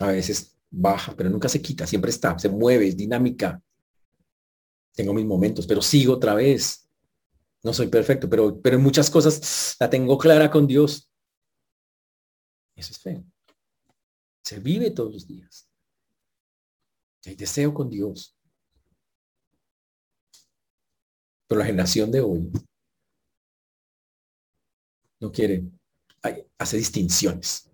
A 0.00 0.08
veces 0.08 0.54
baja, 0.70 1.16
pero 1.16 1.30
nunca 1.30 1.48
se 1.48 1.62
quita, 1.62 1.86
siempre 1.86 2.10
está, 2.10 2.38
se 2.38 2.50
mueve, 2.50 2.88
es 2.88 2.96
dinámica. 2.96 3.62
Tengo 4.92 5.14
mis 5.14 5.24
momentos, 5.24 5.66
pero 5.66 5.80
sigo 5.80 6.14
otra 6.14 6.34
vez. 6.34 6.89
No 7.62 7.72
soy 7.74 7.88
perfecto, 7.88 8.28
pero, 8.28 8.60
pero 8.60 8.76
en 8.76 8.82
muchas 8.82 9.10
cosas 9.10 9.76
la 9.78 9.90
tengo 9.90 10.16
clara 10.16 10.50
con 10.50 10.66
Dios. 10.66 11.10
Eso 12.74 12.92
es 12.92 12.98
fe. 12.98 13.22
Se 14.42 14.58
vive 14.58 14.90
todos 14.90 15.12
los 15.12 15.26
días. 15.26 15.68
Hay 17.26 17.34
deseo 17.34 17.74
con 17.74 17.90
Dios. 17.90 18.36
Pero 21.46 21.58
la 21.58 21.66
generación 21.66 22.10
de 22.10 22.20
hoy 22.20 22.50
no 25.20 25.30
quiere, 25.30 25.64
hace 26.58 26.76
distinciones. 26.76 27.70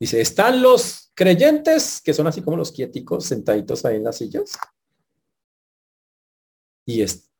Dice, 0.00 0.20
están 0.20 0.60
los 0.60 1.12
creyentes, 1.14 2.00
que 2.02 2.12
son 2.12 2.26
así 2.26 2.42
como 2.42 2.56
los 2.56 2.72
quieticos 2.72 3.26
sentaditos 3.26 3.84
ahí 3.84 3.96
en 3.96 4.04
las 4.04 4.18
sillas. 4.18 4.58
Y 6.84 7.02
es, 7.02 7.30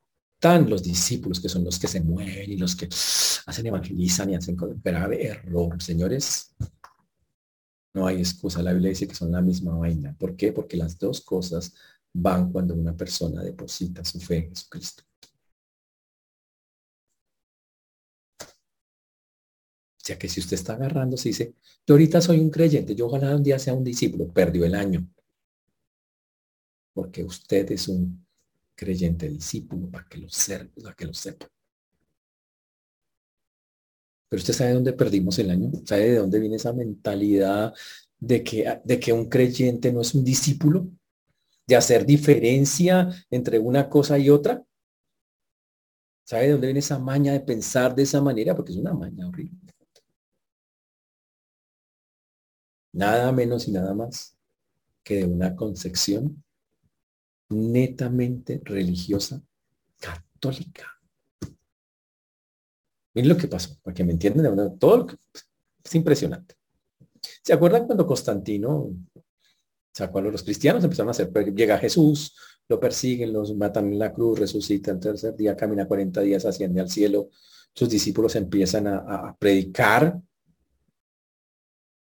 los 0.44 0.82
discípulos 0.82 1.40
que 1.40 1.48
son 1.48 1.64
los 1.64 1.78
que 1.78 1.88
se 1.88 2.00
mueven 2.00 2.50
y 2.50 2.56
los 2.56 2.76
que 2.76 2.86
hacen 2.86 3.66
evangelizan 3.66 4.30
y 4.30 4.34
hacen 4.34 4.56
grave 4.82 5.26
error. 5.26 5.82
Señores, 5.82 6.54
no 7.94 8.06
hay 8.06 8.18
excusa. 8.18 8.62
La 8.62 8.72
Biblia 8.72 8.90
dice 8.90 9.08
que 9.08 9.14
son 9.14 9.32
la 9.32 9.40
misma 9.40 9.76
vaina. 9.76 10.14
¿Por 10.18 10.36
qué? 10.36 10.52
Porque 10.52 10.76
las 10.76 10.98
dos 10.98 11.22
cosas 11.22 11.74
van 12.12 12.52
cuando 12.52 12.74
una 12.74 12.96
persona 12.96 13.42
deposita 13.42 14.04
su 14.04 14.20
fe 14.20 14.36
en 14.36 14.48
Jesucristo. 14.50 15.02
O 20.04 20.06
sea 20.06 20.18
que 20.18 20.28
si 20.28 20.40
usted 20.40 20.54
está 20.56 20.74
agarrando, 20.74 21.16
se 21.16 21.30
dice, 21.30 21.54
yo 21.86 21.94
ahorita 21.94 22.20
soy 22.20 22.38
un 22.38 22.50
creyente, 22.50 22.94
yo 22.94 23.06
ojalá 23.06 23.34
un 23.34 23.42
día 23.42 23.58
sea 23.58 23.72
un 23.72 23.84
discípulo, 23.84 24.30
perdió 24.32 24.66
el 24.66 24.74
año. 24.74 25.08
Porque 26.92 27.24
usted 27.24 27.70
es 27.72 27.88
un 27.88 28.23
creyente 28.74 29.28
discípulo 29.28 29.90
para 29.90 30.06
que 30.08 30.18
lo, 30.18 30.28
para 30.82 30.94
que 30.94 31.06
lo 31.06 31.14
sepa. 31.14 31.48
Pero 34.28 34.40
usted 34.40 34.54
sabe 34.54 34.72
dónde 34.72 34.92
perdimos 34.92 35.38
el 35.38 35.50
año, 35.50 35.70
sabe 35.84 36.10
de 36.10 36.16
dónde 36.16 36.40
viene 36.40 36.56
esa 36.56 36.72
mentalidad 36.72 37.72
de 38.18 38.42
que, 38.42 38.80
de 38.84 39.00
que 39.00 39.12
un 39.12 39.28
creyente 39.28 39.92
no 39.92 40.00
es 40.00 40.14
un 40.14 40.24
discípulo, 40.24 40.88
de 41.66 41.76
hacer 41.76 42.04
diferencia 42.04 43.08
entre 43.30 43.58
una 43.58 43.88
cosa 43.88 44.18
y 44.18 44.30
otra. 44.30 44.64
¿Sabe 46.24 46.44
de 46.44 46.52
dónde 46.52 46.66
viene 46.68 46.80
esa 46.80 46.98
maña 46.98 47.32
de 47.32 47.40
pensar 47.40 47.94
de 47.94 48.02
esa 48.02 48.20
manera? 48.20 48.54
Porque 48.54 48.72
es 48.72 48.78
una 48.78 48.94
maña 48.94 49.28
horrible. 49.28 49.58
Nada 52.92 53.32
menos 53.32 53.66
y 53.66 53.72
nada 53.72 53.94
más 53.94 54.36
que 55.02 55.16
de 55.16 55.24
una 55.24 55.54
concepción 55.56 56.43
netamente 57.50 58.60
religiosa 58.64 59.42
católica. 59.98 60.90
Miren 63.14 63.28
lo 63.28 63.36
que 63.36 63.48
pasó, 63.48 63.78
para 63.82 63.94
que 63.94 64.04
me 64.04 64.12
entiendan, 64.12 64.78
todo 64.78 64.96
lo 64.98 65.06
que 65.06 65.16
es 65.84 65.94
impresionante. 65.94 66.56
¿Se 67.42 67.52
acuerdan 67.52 67.86
cuando 67.86 68.06
Constantino 68.06 68.90
sacó 69.92 70.18
a 70.18 70.22
los 70.22 70.42
cristianos? 70.42 70.82
Empezaron 70.82 71.08
a 71.08 71.10
hacer, 71.12 71.32
llega 71.54 71.78
Jesús, 71.78 72.36
lo 72.68 72.80
persiguen, 72.80 73.32
los 73.32 73.54
matan 73.54 73.92
en 73.92 73.98
la 73.98 74.12
cruz, 74.12 74.40
resucita 74.40 74.90
el 74.90 74.98
tercer 74.98 75.36
día, 75.36 75.56
camina 75.56 75.86
40 75.86 76.20
días, 76.22 76.44
asciende 76.44 76.80
al 76.80 76.90
cielo. 76.90 77.30
Sus 77.74 77.88
discípulos 77.88 78.34
empiezan 78.36 78.86
a, 78.86 79.36
predicar. 79.38 80.20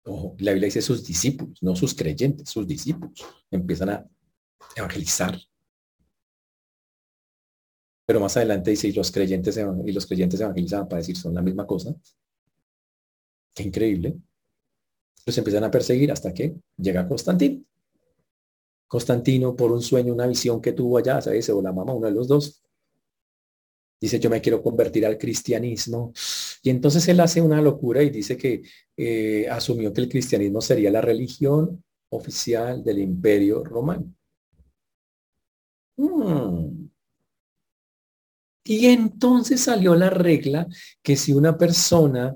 la 0.05 0.51
Biblia 0.51 0.65
dice 0.67 0.81
sus 0.81 1.03
discípulos, 1.05 1.61
no 1.61 1.75
sus 1.75 1.93
creyentes, 1.93 2.49
sus 2.49 2.65
discípulos. 2.65 3.25
Empiezan 3.51 3.89
a 3.89 4.07
evangelizar. 4.75 5.39
Pero 8.05 8.21
más 8.21 8.37
adelante 8.37 8.71
dice, 8.71 8.87
y 8.87 8.93
los 8.93 9.11
creyentes, 9.11 9.59
y 9.85 9.91
los 9.91 10.05
creyentes 10.05 10.39
evangelizan 10.39 10.87
para 10.87 10.99
decir, 10.99 11.17
son 11.17 11.33
la 11.33 11.41
misma 11.41 11.67
cosa. 11.67 11.93
Qué 13.53 13.63
increíble. 13.63 14.17
Los 15.25 15.37
empiezan 15.37 15.65
a 15.65 15.71
perseguir 15.71 16.11
hasta 16.11 16.33
que 16.33 16.55
llega 16.77 17.07
Constantino. 17.07 17.65
Constantino, 18.87 19.55
por 19.55 19.73
un 19.73 19.81
sueño, 19.81 20.13
una 20.13 20.25
visión 20.25 20.61
que 20.61 20.71
tuvo 20.71 20.97
allá, 20.97 21.21
¿sabes? 21.21 21.49
O 21.49 21.61
la 21.61 21.73
mamá, 21.73 21.93
uno 21.93 22.07
de 22.07 22.13
los 22.13 22.27
dos. 22.29 22.63
Dice, 23.99 24.19
yo 24.19 24.29
me 24.29 24.39
quiero 24.39 24.63
convertir 24.63 25.05
al 25.05 25.17
cristianismo. 25.17 26.13
Y 26.63 26.69
entonces 26.69 27.05
él 27.09 27.19
hace 27.19 27.41
una 27.41 27.61
locura 27.61 28.01
y 28.03 28.09
dice 28.09 28.37
que 28.37 28.61
eh, 28.95 29.47
asumió 29.49 29.91
que 29.91 30.01
el 30.01 30.09
cristianismo 30.09 30.61
sería 30.61 30.91
la 30.91 31.01
religión 31.01 31.83
oficial 32.09 32.83
del 32.83 32.99
imperio 32.99 33.63
romano. 33.65 34.13
Mm. 35.97 36.89
Y 38.63 38.87
entonces 38.87 39.61
salió 39.61 39.95
la 39.95 40.09
regla 40.09 40.67
que 41.01 41.15
si 41.15 41.33
una 41.33 41.57
persona 41.57 42.35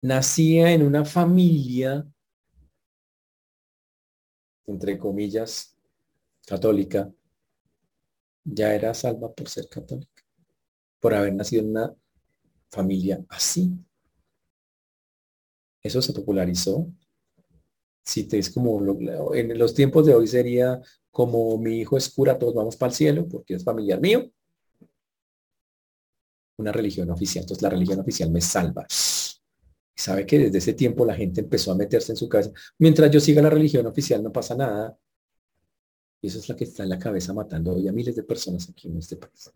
nacía 0.00 0.72
en 0.72 0.82
una 0.82 1.04
familia, 1.04 2.06
entre 4.66 4.96
comillas, 4.98 5.76
católica, 6.46 7.12
ya 8.44 8.74
era 8.74 8.94
salva 8.94 9.32
por 9.32 9.48
ser 9.48 9.68
católica, 9.68 10.22
por 11.00 11.14
haber 11.14 11.34
nacido 11.34 11.62
en 11.62 11.70
una 11.70 11.94
familia 12.70 13.24
así. 13.28 13.72
Eso 15.82 16.00
se 16.00 16.12
popularizó. 16.12 16.86
Si 18.08 18.24
te 18.24 18.38
es 18.38 18.48
como 18.48 18.80
en 19.34 19.58
los 19.58 19.74
tiempos 19.74 20.06
de 20.06 20.14
hoy 20.14 20.26
sería 20.26 20.80
como 21.10 21.58
mi 21.58 21.80
hijo 21.80 21.98
es 21.98 22.08
cura, 22.08 22.38
todos 22.38 22.54
vamos 22.54 22.74
para 22.74 22.88
el 22.88 22.96
cielo 22.96 23.28
porque 23.28 23.52
es 23.54 23.62
familiar 23.62 24.00
mío 24.00 24.30
una 26.56 26.72
religión 26.72 27.10
oficial. 27.10 27.42
Entonces 27.42 27.62
la 27.62 27.68
religión 27.68 28.00
oficial 28.00 28.30
me 28.30 28.40
salva. 28.40 28.86
Y 29.94 30.00
sabe 30.00 30.24
que 30.24 30.38
desde 30.38 30.56
ese 30.56 30.72
tiempo 30.72 31.04
la 31.04 31.14
gente 31.14 31.42
empezó 31.42 31.70
a 31.70 31.76
meterse 31.76 32.12
en 32.12 32.16
su 32.16 32.30
cabeza. 32.30 32.50
Mientras 32.78 33.10
yo 33.10 33.20
siga 33.20 33.42
la 33.42 33.50
religión 33.50 33.86
oficial 33.86 34.22
no 34.22 34.32
pasa 34.32 34.54
nada. 34.54 34.98
Y 36.22 36.28
eso 36.28 36.38
es 36.38 36.48
la 36.48 36.56
que 36.56 36.64
está 36.64 36.84
en 36.84 36.88
la 36.88 36.98
cabeza 36.98 37.34
matando 37.34 37.74
hoy 37.74 37.88
a 37.88 37.92
miles 37.92 38.16
de 38.16 38.22
personas 38.22 38.70
aquí 38.70 38.88
en 38.88 38.96
este 38.96 39.16
país. 39.16 39.52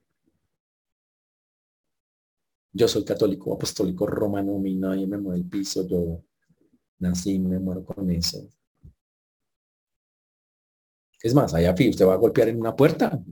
Yo 2.75 2.87
soy 2.87 3.03
católico, 3.03 3.55
apostólico, 3.55 4.07
romano, 4.07 4.59
mi 4.59 4.75
nadie 4.75 5.07
me 5.07 5.17
mueve 5.17 5.39
el 5.39 5.49
piso, 5.49 5.89
yo 5.89 6.23
nací, 7.03 7.39
me 7.39 7.59
muero 7.59 7.85
con 7.85 8.11
eso. 8.11 8.49
Es 11.23 11.35
más, 11.35 11.55
allá 11.55 11.73
usted 11.73 12.07
va 12.07 12.15
a 12.15 12.17
golpear 12.17 12.49
en 12.49 12.61
una 12.61 12.75
puerta. 12.75 13.23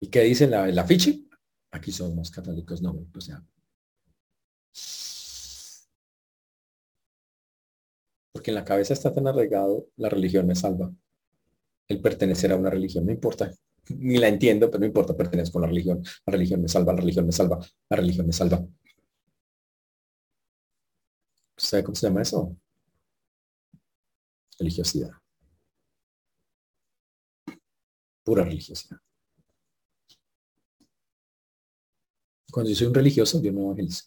¿Y 0.00 0.08
qué 0.08 0.22
dice 0.22 0.46
la, 0.46 0.68
el 0.68 0.78
afiche? 0.78 1.24
Aquí 1.70 1.92
somos 1.92 2.30
católicos, 2.30 2.82
no, 2.82 3.06
o 3.14 3.20
sea. 3.20 3.42
Porque 8.32 8.50
en 8.50 8.54
la 8.54 8.64
cabeza 8.64 8.92
está 8.92 9.12
tan 9.12 9.26
arraigado, 9.26 9.88
la 9.96 10.08
religión 10.08 10.46
me 10.46 10.54
salva. 10.54 10.92
El 11.88 12.00
pertenecer 12.00 12.52
a 12.52 12.56
una 12.56 12.70
religión, 12.70 13.06
no 13.06 13.12
importa, 13.12 13.50
ni 13.88 14.18
la 14.18 14.28
entiendo, 14.28 14.70
pero 14.70 14.80
no 14.80 14.86
importa, 14.86 15.16
pertenezco 15.16 15.58
a 15.58 15.62
la 15.62 15.68
religión. 15.68 16.02
La 16.26 16.32
religión 16.32 16.60
me 16.62 16.68
salva, 16.68 16.92
la 16.92 17.00
religión 17.00 17.26
me 17.26 17.32
salva, 17.32 17.58
la 17.88 17.96
religión 17.96 18.26
me 18.26 18.32
salva. 18.32 18.64
¿Sabe 21.58 21.82
cómo 21.82 21.96
se 21.96 22.06
llama 22.06 22.22
eso? 22.22 22.56
Religiosidad. 24.58 25.10
Pura 28.22 28.44
religiosidad. 28.44 29.00
Cuando 32.50 32.70
yo 32.70 32.76
soy 32.76 32.86
un 32.86 32.94
religioso, 32.94 33.42
yo 33.42 33.52
me 33.52 33.60
evangelizo. 33.60 34.04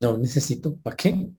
No 0.00 0.18
necesito. 0.18 0.76
¿Para 0.76 0.96
qué? 0.96 1.30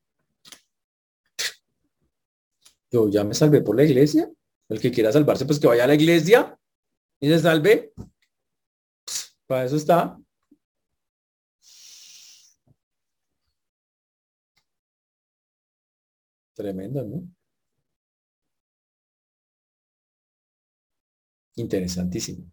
Yo 2.91 3.10
ya 3.10 3.24
me 3.24 3.34
salvé 3.34 3.62
por 3.62 3.76
la 3.76 3.84
iglesia. 3.84 4.30
El 4.69 4.80
que 4.80 4.91
quiera 4.91 5.12
salvarse, 5.12 5.45
pues 5.45 5.60
que 5.60 5.67
vaya 5.67 5.84
a 5.84 5.88
la 5.88 5.95
iglesia 5.95 6.58
y 7.19 7.28
se 7.28 7.39
salve. 7.39 7.93
Para 9.45 9.65
eso 9.65 9.76
está. 9.76 10.17
Tremendo, 16.62 17.04
¿no? 17.04 17.28
Interesantísimo. 21.56 22.52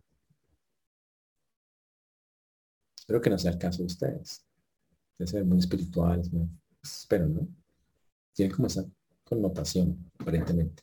Espero 2.97 3.21
que 3.21 3.29
no 3.29 3.39
sea 3.39 3.51
el 3.51 3.59
caso 3.59 3.83
de 3.83 3.87
ustedes. 3.87 4.47
Deben 5.19 5.29
ser 5.29 5.45
muy 5.45 5.59
espirituales, 5.59 6.33
¿no? 6.33 6.49
Pues, 6.81 7.01
espero, 7.01 7.29
¿no? 7.29 7.47
Tienen 8.33 8.57
como 8.57 8.69
esa 8.69 8.87
connotación, 9.25 10.11
aparentemente. 10.19 10.83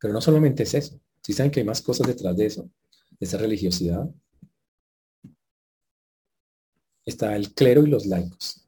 Pero 0.00 0.14
no 0.14 0.22
solamente 0.22 0.62
es 0.62 0.72
eso. 0.72 0.98
Si 1.22 1.34
saben 1.34 1.52
que 1.52 1.60
hay 1.60 1.66
más 1.66 1.82
cosas 1.82 2.06
detrás 2.06 2.34
de 2.34 2.46
eso, 2.46 2.70
de 3.10 3.26
esa 3.26 3.36
religiosidad, 3.36 4.08
está 7.04 7.36
el 7.36 7.52
clero 7.52 7.82
y 7.82 7.90
los 7.90 8.06
laicos. 8.06 8.65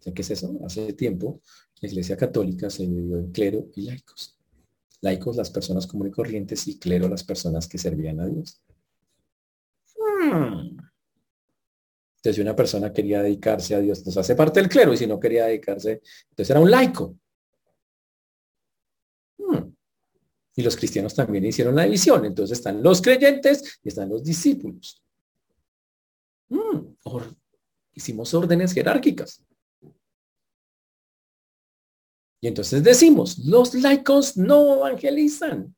Qué 0.00 0.22
es 0.22 0.30
eso? 0.30 0.58
Hace 0.64 0.92
tiempo 0.92 1.40
la 1.80 1.88
Iglesia 1.88 2.16
Católica 2.16 2.70
se 2.70 2.82
dividió 2.84 3.18
en 3.18 3.32
clero 3.32 3.66
y 3.74 3.82
laicos. 3.82 4.38
Laicos 5.00 5.36
las 5.36 5.50
personas 5.50 5.86
comunes 5.86 6.12
y 6.12 6.14
corrientes 6.14 6.66
y 6.66 6.78
clero 6.78 7.08
las 7.08 7.22
personas 7.22 7.68
que 7.68 7.78
servían 7.78 8.20
a 8.20 8.26
Dios. 8.26 8.60
Entonces, 12.18 12.34
si 12.34 12.40
una 12.40 12.56
persona 12.56 12.92
quería 12.92 13.22
dedicarse 13.22 13.74
a 13.74 13.80
Dios, 13.80 13.98
entonces 13.98 14.20
hace 14.20 14.34
parte 14.34 14.60
del 14.60 14.68
clero, 14.68 14.92
y 14.92 14.96
si 14.96 15.06
no 15.06 15.20
quería 15.20 15.46
dedicarse, 15.46 16.02
entonces 16.30 16.50
era 16.50 16.60
un 16.60 16.70
laico. 16.70 17.16
Hmm. 19.38 19.72
Y 20.56 20.62
los 20.62 20.76
cristianos 20.76 21.14
también 21.14 21.44
hicieron 21.46 21.76
la 21.76 21.84
división. 21.84 22.24
Entonces 22.24 22.58
están 22.58 22.82
los 22.82 23.00
creyentes 23.00 23.78
y 23.84 23.88
están 23.88 24.08
los 24.08 24.24
discípulos. 24.24 25.00
Hmm. 26.48 26.94
hicimos 27.94 28.34
órdenes 28.34 28.72
jerárquicas. 28.72 29.44
Y 32.40 32.46
entonces 32.46 32.82
decimos, 32.84 33.38
los 33.38 33.74
laicos 33.74 34.36
no 34.36 34.76
evangelizan. 34.76 35.74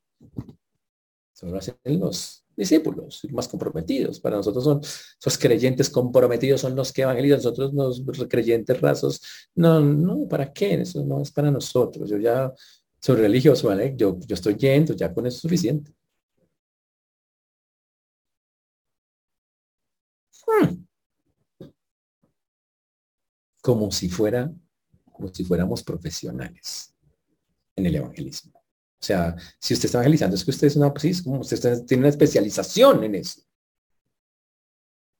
Solo 1.33 1.57
hacen 1.57 1.75
los 1.85 2.45
discípulos 2.55 3.21
más 3.31 3.47
comprometidos. 3.47 4.19
Para 4.19 4.37
nosotros 4.37 4.63
son 4.63 4.79
esos 4.81 5.37
creyentes 5.39 5.89
comprometidos, 5.89 6.61
son 6.61 6.75
los 6.75 6.93
que 6.93 7.01
evangelizan. 7.01 7.37
Nosotros 7.37 7.73
los 7.73 8.27
creyentes 8.29 8.79
rasos, 8.79 9.21
no, 9.55 9.79
no, 9.81 10.27
¿para 10.27 10.53
qué? 10.53 10.75
Eso 10.75 11.03
no 11.03 11.21
es 11.21 11.31
para 11.31 11.49
nosotros. 11.49 12.09
Yo 12.09 12.17
ya 12.17 12.53
soy 12.99 13.15
religioso, 13.15 13.67
¿vale? 13.67 13.95
Yo, 13.97 14.19
yo 14.19 14.35
estoy 14.35 14.55
yendo, 14.55 14.93
ya 14.93 15.11
con 15.13 15.25
eso 15.25 15.37
es 15.37 15.41
suficiente. 15.41 15.91
Hmm. 20.45 20.85
Como 23.61 23.91
si 23.91 24.09
fuera, 24.09 24.51
como 25.21 25.33
si 25.33 25.43
fuéramos 25.43 25.83
profesionales 25.83 26.95
en 27.75 27.85
el 27.85 27.95
evangelismo. 27.95 28.53
O 28.55 29.03
sea, 29.03 29.35
si 29.59 29.73
usted 29.75 29.85
está 29.85 29.99
evangelizando, 29.99 30.35
es 30.35 30.43
que 30.43 30.51
usted 30.51 30.67
es 30.67 30.75
una, 30.75 30.91
pues 30.91 31.17
sí, 31.17 31.23
como 31.23 31.39
usted 31.41 31.85
tiene 31.85 32.01
una 32.01 32.09
especialización 32.09 33.03
en 33.03 33.15
eso. 33.15 33.41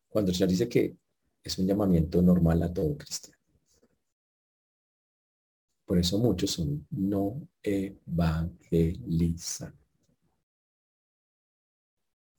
Cuando 0.10 0.32
el 0.32 0.36
Señor 0.36 0.50
dice 0.50 0.68
que 0.68 0.98
es 1.44 1.58
un 1.58 1.68
llamamiento 1.68 2.22
normal 2.22 2.62
a 2.64 2.74
todo 2.74 2.98
cristiano. 2.98 3.38
Por 5.86 5.98
eso 6.00 6.18
muchos 6.20 6.52
son 6.52 6.86
no 6.90 7.48
evangelizan. 7.62 8.48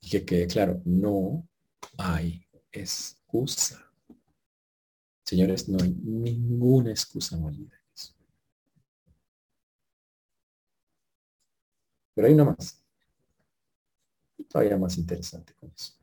Y 0.00 0.10
que 0.10 0.24
quede 0.24 0.46
claro, 0.48 0.80
no 0.84 1.48
hay 1.96 2.44
excusa. 2.72 3.91
Señores, 5.32 5.66
no 5.66 5.82
hay 5.82 5.94
ninguna 5.94 6.90
excusa 6.90 7.38
válida. 7.38 7.80
Pero 12.12 12.28
hay 12.28 12.34
una 12.34 12.44
más. 12.44 12.84
Todavía 14.46 14.76
más 14.76 14.98
interesante 14.98 15.54
con 15.54 15.72
eso. 15.74 15.94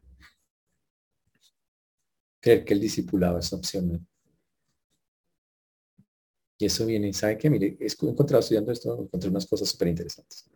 creer 2.39 2.65
que 2.65 2.73
el 2.73 2.80
discipulado 2.80 3.38
es 3.38 3.53
opcional. 3.53 4.03
Y 6.57 6.65
eso 6.65 6.88
viene, 6.88 7.13
¿sabe 7.13 7.38
qué? 7.38 7.51
Mire, 7.51 7.77
he 7.80 7.86
encontrado 7.86 8.39
estudiando 8.39 8.71
esto, 8.71 8.99
encontré 8.99 9.30
unas 9.30 9.45
cosas 9.45 9.69
súper 9.69 9.89
interesantes. 9.89 10.49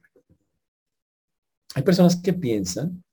Hay 1.75 1.83
personas 1.83 2.15
que 2.15 2.33
piensan 2.33 3.03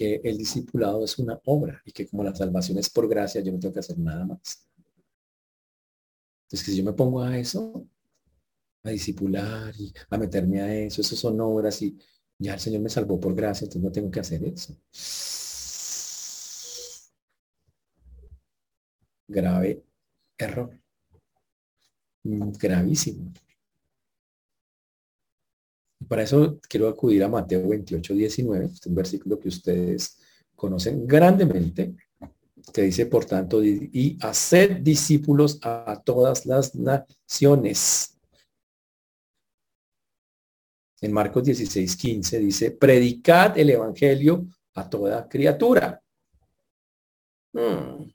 que 0.00 0.18
el 0.24 0.38
discipulado 0.38 1.04
es 1.04 1.18
una 1.18 1.38
obra 1.44 1.82
y 1.84 1.92
que 1.92 2.06
como 2.08 2.24
la 2.24 2.34
salvación 2.34 2.78
es 2.78 2.88
por 2.88 3.06
gracia, 3.06 3.42
yo 3.42 3.52
no 3.52 3.58
tengo 3.60 3.74
que 3.74 3.80
hacer 3.80 3.98
nada 3.98 4.24
más. 4.24 4.66
Entonces, 6.44 6.66
si 6.74 6.76
yo 6.78 6.84
me 6.84 6.94
pongo 6.94 7.22
a 7.22 7.36
eso, 7.36 7.86
a 8.82 8.90
discipular 8.90 9.74
y 9.78 9.92
a 10.08 10.16
meterme 10.16 10.62
a 10.62 10.74
eso, 10.74 11.02
eso 11.02 11.16
son 11.16 11.38
obras 11.42 11.82
y 11.82 11.98
ya 12.38 12.54
el 12.54 12.60
Señor 12.60 12.80
me 12.80 12.88
salvó 12.88 13.20
por 13.20 13.34
gracia, 13.34 13.66
entonces 13.66 13.82
no 13.82 13.92
tengo 13.92 14.10
que 14.10 14.20
hacer 14.20 14.42
eso. 14.44 14.74
Grave 19.28 19.82
error. 20.38 20.80
Mm, 22.24 22.52
gravísimo. 22.58 23.32
Para 26.08 26.22
eso 26.22 26.58
quiero 26.68 26.88
acudir 26.88 27.22
a 27.22 27.28
Mateo 27.28 27.68
28, 27.68 28.14
19, 28.14 28.64
este 28.66 28.88
un 28.88 28.94
versículo 28.94 29.38
que 29.38 29.48
ustedes 29.48 30.18
conocen 30.56 31.06
grandemente, 31.06 31.94
que 32.72 32.82
dice, 32.82 33.06
por 33.06 33.24
tanto, 33.24 33.62
y 33.64 34.18
hacer 34.20 34.82
discípulos 34.82 35.58
a 35.62 36.00
todas 36.04 36.46
las 36.46 36.74
naciones. 36.74 38.18
En 41.00 41.12
Marcos 41.12 41.44
16, 41.44 41.96
15 41.96 42.38
dice, 42.38 42.70
predicad 42.72 43.58
el 43.58 43.70
evangelio 43.70 44.46
a 44.74 44.88
toda 44.88 45.28
criatura. 45.28 46.02
Hmm. 47.52 48.10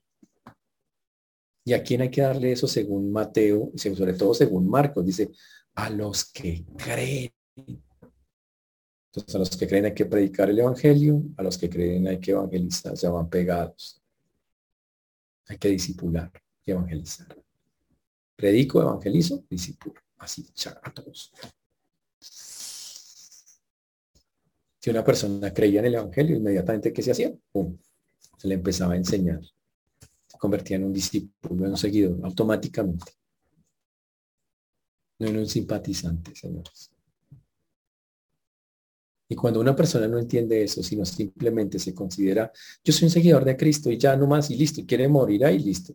¿Y 1.67 1.73
a 1.73 1.81
quién 1.81 2.01
hay 2.01 2.11
que 2.11 2.21
darle 2.21 2.51
eso 2.51 2.67
según 2.67 3.11
Mateo, 3.11 3.71
sobre 3.75 4.13
todo 4.13 4.35
según 4.35 4.69
Marcos? 4.69 5.03
Dice, 5.03 5.31
a 5.73 5.89
los 5.89 6.25
que 6.31 6.63
creen. 6.77 7.31
Entonces, 7.55 9.35
a 9.35 9.39
los 9.39 9.55
que 9.55 9.67
creen 9.67 9.85
hay 9.85 9.93
que 9.93 10.05
predicar 10.05 10.49
el 10.49 10.59
Evangelio, 10.59 11.21
a 11.37 11.43
los 11.43 11.57
que 11.57 11.69
creen 11.69 12.07
hay 12.07 12.19
que 12.19 12.31
evangelizar, 12.31 12.93
ya 12.95 13.09
van 13.09 13.29
pegados. 13.29 14.01
Hay 15.47 15.57
que 15.57 15.69
disipular 15.69 16.31
y 16.65 16.71
evangelizar. 16.71 17.27
Predico, 18.35 18.81
evangelizo, 18.81 19.45
disipulo. 19.49 20.01
Así, 20.17 20.45
a 20.81 20.93
todos. 20.93 21.31
Si 24.85 24.89
una 24.89 25.03
persona 25.03 25.53
creía 25.53 25.79
en 25.79 25.87
el 25.87 25.95
Evangelio, 25.95 26.37
inmediatamente, 26.37 26.93
¿qué 26.93 27.01
se 27.01 27.11
hacía? 27.11 27.33
Se 28.37 28.47
le 28.47 28.55
empezaba 28.55 28.93
a 28.93 28.97
enseñar. 28.97 29.41
Se 30.27 30.37
convertía 30.37 30.77
en 30.77 30.83
un 30.83 30.93
discípulo, 30.93 31.65
en 31.65 31.71
un 31.71 31.77
seguidor, 31.77 32.19
automáticamente. 32.23 33.13
No 35.19 35.27
en 35.27 35.37
un 35.37 35.47
simpatizante, 35.47 36.35
señores. 36.35 36.94
Y 39.27 39.35
cuando 39.35 39.59
una 39.59 39.75
persona 39.75 40.07
no 40.07 40.19
entiende 40.19 40.63
eso, 40.63 40.83
sino 40.83 41.03
simplemente 41.03 41.79
se 41.79 41.93
considera, 41.95 42.51
yo 42.83 42.93
soy 42.93 43.05
un 43.05 43.11
seguidor 43.11 43.43
de 43.43 43.57
Cristo 43.57 43.89
y 43.89 43.97
ya 43.97 44.15
no 44.15 44.27
más 44.27 44.51
y 44.51 44.55
listo, 44.55 44.81
y 44.81 44.85
quiere 44.85 45.07
morir 45.07 45.45
ahí, 45.45 45.59
listo. 45.59 45.93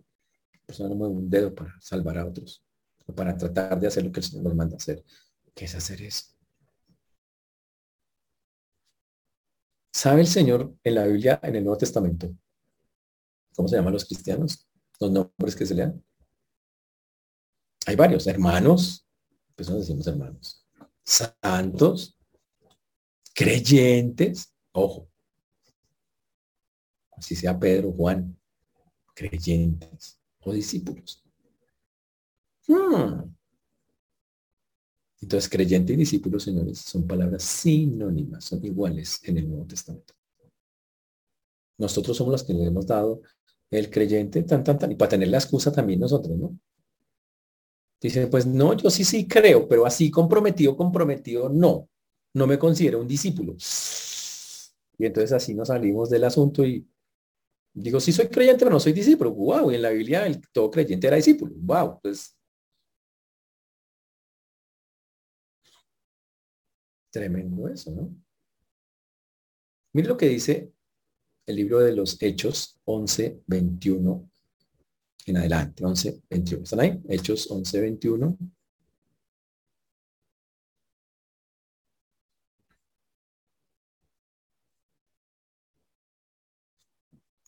La 0.52 0.60
persona 0.66 0.88
no 0.88 0.96
mueve 0.96 1.14
un 1.14 1.30
dedo 1.30 1.54
para 1.54 1.76
salvar 1.80 2.18
a 2.18 2.26
otros, 2.26 2.64
o 3.06 3.14
para 3.14 3.36
tratar 3.36 3.78
de 3.78 3.86
hacer 3.86 4.04
lo 4.04 4.10
que 4.10 4.20
el 4.20 4.26
Señor 4.26 4.44
nos 4.44 4.54
manda 4.54 4.76
hacer. 4.76 5.04
¿Qué 5.54 5.64
es 5.64 5.74
hacer 5.74 6.02
eso? 6.02 6.24
¿Sabe 9.92 10.22
el 10.22 10.26
Señor 10.26 10.74
en 10.82 10.94
la 10.94 11.06
Biblia, 11.06 11.40
en 11.42 11.56
el 11.56 11.64
Nuevo 11.64 11.78
Testamento? 11.78 12.32
¿Cómo 13.54 13.68
se 13.68 13.76
llaman 13.76 13.92
los 13.92 14.04
cristianos? 14.04 14.66
Los 14.98 15.10
nombres 15.10 15.54
que 15.54 15.66
se 15.66 15.74
le 15.74 15.82
dan. 15.82 16.04
Hay 17.86 17.96
varios, 17.96 18.26
hermanos, 18.26 19.06
pues 19.54 19.68
no 19.68 19.76
decimos 19.76 20.06
hermanos, 20.06 20.66
santos, 21.02 22.19
creyentes, 23.34 24.52
ojo, 24.72 25.08
así 27.12 27.36
sea 27.36 27.58
Pedro, 27.58 27.92
Juan, 27.92 28.36
creyentes 29.14 30.18
o 30.40 30.52
discípulos. 30.52 31.22
Hmm. 32.66 33.30
Entonces, 35.20 35.50
creyente 35.50 35.92
y 35.92 35.96
discípulo, 35.96 36.40
señores, 36.40 36.78
son 36.78 37.06
palabras 37.06 37.42
sinónimas, 37.42 38.44
son 38.44 38.64
iguales 38.64 39.20
en 39.24 39.36
el 39.36 39.48
Nuevo 39.48 39.66
Testamento. 39.66 40.14
Nosotros 41.76 42.16
somos 42.16 42.32
los 42.32 42.44
que 42.44 42.54
le 42.54 42.64
hemos 42.64 42.86
dado 42.86 43.20
el 43.70 43.90
creyente, 43.90 44.42
tan, 44.44 44.64
tan, 44.64 44.78
tan, 44.78 44.92
y 44.92 44.94
para 44.94 45.10
tener 45.10 45.28
la 45.28 45.38
excusa 45.38 45.70
también 45.70 46.00
nosotros, 46.00 46.36
¿no? 46.36 46.58
Dice, 48.00 48.26
pues 48.28 48.46
no, 48.46 48.72
yo 48.74 48.88
sí, 48.88 49.04
sí 49.04 49.28
creo, 49.28 49.68
pero 49.68 49.84
así 49.84 50.10
comprometido, 50.10 50.74
comprometido, 50.74 51.50
no 51.50 51.90
no 52.34 52.46
me 52.46 52.58
considero 52.58 53.00
un 53.00 53.08
discípulo. 53.08 53.56
Y 54.98 55.06
entonces 55.06 55.32
así 55.32 55.54
nos 55.54 55.68
salimos 55.68 56.10
del 56.10 56.24
asunto 56.24 56.64
y 56.64 56.86
digo, 57.72 58.00
sí 58.00 58.12
soy 58.12 58.28
creyente, 58.28 58.60
pero 58.60 58.72
no 58.72 58.80
soy 58.80 58.92
discípulo. 58.92 59.32
Wow, 59.32 59.70
y 59.70 59.76
en 59.76 59.82
la 59.82 59.90
Biblia 59.90 60.26
el, 60.26 60.40
todo 60.52 60.70
creyente 60.70 61.06
era 61.06 61.16
discípulo. 61.16 61.54
Wow, 61.56 62.00
pues 62.02 62.36
tremendo 67.10 67.68
eso, 67.68 67.90
¿no? 67.90 68.14
Mire 69.92 70.08
lo 70.08 70.16
que 70.16 70.28
dice 70.28 70.72
el 71.46 71.56
libro 71.56 71.80
de 71.80 71.92
los 71.92 72.20
Hechos 72.22 72.80
11, 72.84 73.42
21 73.46 74.30
en 75.26 75.36
adelante, 75.36 75.84
11, 75.84 76.22
21. 76.30 76.62
¿Están 76.62 76.80
ahí? 76.80 77.02
Hechos 77.08 77.50
11, 77.50 77.80
21. 77.80 78.38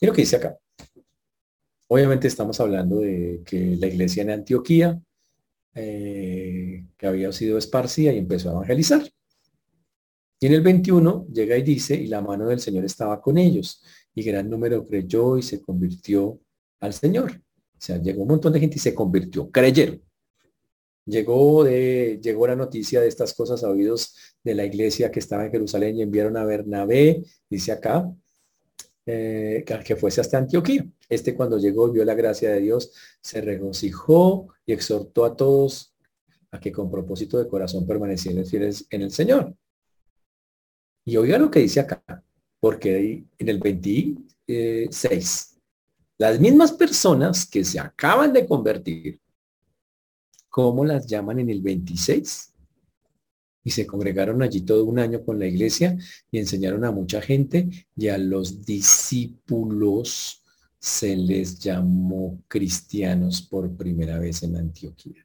Y 0.03 0.07
lo 0.07 0.13
que 0.13 0.23
dice 0.23 0.35
acá. 0.35 0.59
Obviamente 1.87 2.27
estamos 2.27 2.59
hablando 2.59 2.99
de 2.99 3.41
que 3.47 3.77
la 3.77 3.87
iglesia 3.87 4.25
en 4.25 4.31
Antioquía, 4.31 5.01
eh, 5.77 6.85
que 6.99 7.07
había 7.07 7.31
sido 7.31 7.57
esparcida 7.57 8.13
y 8.13 8.19
empezó 8.19 8.49
a 8.49 8.53
evangelizar. 8.55 9.09
Y 10.41 10.47
en 10.47 10.55
el 10.55 10.61
21 10.61 11.29
llega 11.33 11.57
y 11.57 11.63
dice, 11.63 11.95
y 11.95 12.09
la 12.09 12.21
mano 12.21 12.49
del 12.49 12.59
Señor 12.59 12.85
estaba 12.85 13.21
con 13.21 13.39
ellos, 13.39 13.81
y 14.13 14.25
gran 14.25 14.51
número 14.51 14.85
creyó 14.89 15.39
y 15.39 15.43
se 15.43 15.63
convirtió 15.63 16.41
al 16.81 16.93
Señor. 16.95 17.41
O 17.57 17.79
sea, 17.79 18.03
llegó 18.03 18.23
un 18.23 18.29
montón 18.29 18.53
de 18.53 18.59
gente 18.59 18.79
y 18.79 18.81
se 18.81 18.97
convirtió, 18.97 19.53
creyeron. 19.53 20.03
Llegó, 21.07 21.63
de, 21.63 22.19
llegó 22.21 22.49
la 22.49 22.57
noticia 22.57 23.01
de 23.01 23.07
estas 23.07 23.35
cosas 23.35 23.63
oídos 23.63 24.17
de 24.43 24.57
la 24.57 24.65
iglesia 24.65 25.13
que 25.13 25.21
estaba 25.21 25.45
en 25.45 25.53
Jerusalén 25.53 25.97
y 25.97 26.03
enviaron 26.03 26.37
a 26.37 26.45
Bernabé, 26.45 27.23
dice 27.49 27.71
acá, 27.71 28.13
eh, 29.07 29.65
que 29.85 29.97
fuese 29.97 30.21
hasta 30.21 30.39
Antioquía. 30.39 30.87
Este 31.09 31.35
cuando 31.35 31.59
llegó 31.59 31.91
vio 31.91 32.05
la 32.05 32.15
gracia 32.15 32.51
de 32.51 32.61
Dios, 32.61 32.93
se 33.21 33.41
regocijó 33.41 34.49
y 34.65 34.73
exhortó 34.73 35.25
a 35.25 35.37
todos 35.37 35.95
a 36.51 36.61
que 36.61 36.71
con 36.71 36.91
propósito 36.91 37.39
de 37.39 37.49
corazón 37.49 37.87
permanecieran 37.87 38.47
fieles 38.47 38.87
en 38.91 39.03
el 39.03 39.11
Señor. 39.11 39.57
Y 41.05 41.17
oiga 41.17 41.39
lo 41.39 41.51
que 41.51 41.61
dice 41.61 41.81
acá, 41.81 42.03
porque 42.61 43.25
en 43.39 43.49
el 43.49 43.59
26, 43.59 45.59
las 46.19 46.39
mismas 46.39 46.73
personas 46.73 47.47
que 47.47 47.65
se 47.65 47.81
acaban 47.81 48.33
de 48.33 48.47
convertir, 48.47 49.19
¿cómo 50.49 50.85
las 50.85 51.07
llaman 51.07 51.41
en 51.41 51.51
el 51.51 51.61
26? 51.61 52.52
Y 53.65 53.71
se 53.71 53.87
congregaron 53.87 54.43
allí 54.43 54.63
todo 54.63 54.85
un 54.85 54.99
año 54.99 55.25
con 55.25 55.39
la 55.39 55.47
iglesia 55.47 55.97
y 56.31 56.39
enseñaron 56.39 56.85
a 56.85 56.91
mucha 56.91 57.21
gente 57.21 57.69
y 57.97 58.09
a 58.09 58.19
los 58.19 58.65
discípulos 58.65 60.43
se 60.79 61.17
les 61.17 61.61
llamó 61.61 62.43
cristianos 62.49 63.43
por 63.43 63.77
primera 63.77 64.19
vez 64.19 64.43
en 64.43 64.57
Antioquía. 64.57 65.25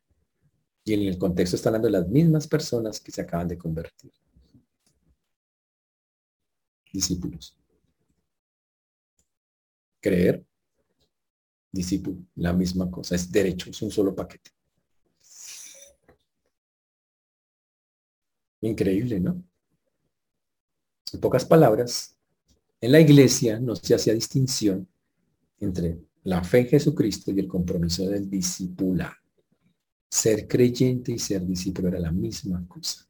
Y 0.83 0.93
en 0.93 1.01
el 1.01 1.17
contexto 1.17 1.55
está 1.55 1.69
hablando 1.69 1.87
de 1.87 1.93
las 1.93 2.07
mismas 2.07 2.47
personas 2.47 3.01
que 3.01 3.11
se 3.11 3.21
acaban 3.21 3.47
de 3.47 3.57
convertir. 3.57 4.11
Discípulos. 6.93 7.57
Creer, 9.99 10.45
discípulo, 11.71 12.17
la 12.35 12.53
misma 12.53 12.89
cosa, 12.89 13.15
es 13.15 13.31
derecho, 13.31 13.69
es 13.71 13.81
un 13.81 13.91
solo 13.91 14.15
paquete. 14.15 14.56
Increíble, 18.61 19.19
¿no? 19.19 19.43
En 21.13 21.19
pocas 21.19 21.45
palabras, 21.45 22.17
en 22.81 22.91
la 22.91 22.99
iglesia 22.99 23.59
no 23.59 23.75
se 23.75 23.95
hacía 23.95 24.13
distinción 24.13 24.87
entre 25.59 25.99
la 26.23 26.43
fe 26.43 26.59
en 26.59 26.67
Jesucristo 26.67 27.31
y 27.31 27.39
el 27.39 27.47
compromiso 27.47 28.07
del 28.07 28.29
discípulo. 28.29 29.05
Ser 30.09 30.47
creyente 30.47 31.11
y 31.11 31.19
ser 31.19 31.45
discípulo 31.45 31.89
era 31.89 31.99
la 31.99 32.11
misma 32.11 32.65
cosa. 32.67 33.07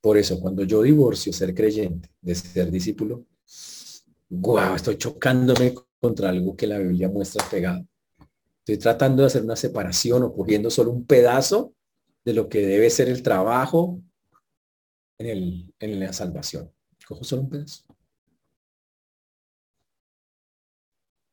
Por 0.00 0.18
eso, 0.18 0.38
cuando 0.38 0.64
yo 0.64 0.82
divorcio 0.82 1.32
ser 1.32 1.54
creyente 1.54 2.10
de 2.20 2.34
ser 2.34 2.70
discípulo, 2.70 3.26
guau, 4.28 4.74
estoy 4.74 4.98
chocándome 4.98 5.74
contra 6.00 6.28
algo 6.28 6.56
que 6.56 6.66
la 6.66 6.78
Biblia 6.78 7.08
muestra 7.08 7.48
pegado. 7.48 7.86
Estoy 8.64 8.78
tratando 8.78 9.20
de 9.20 9.26
hacer 9.26 9.42
una 9.42 9.56
separación 9.56 10.22
o 10.22 10.32
cogiendo 10.32 10.70
solo 10.70 10.90
un 10.90 11.04
pedazo 11.04 11.74
de 12.24 12.32
lo 12.32 12.48
que 12.48 12.66
debe 12.66 12.88
ser 12.88 13.10
el 13.10 13.22
trabajo 13.22 14.00
en, 15.18 15.26
el, 15.26 15.74
en 15.78 16.00
la 16.00 16.14
salvación. 16.14 16.72
Cojo 17.06 17.24
solo 17.24 17.42
un 17.42 17.50
pedazo. 17.50 17.84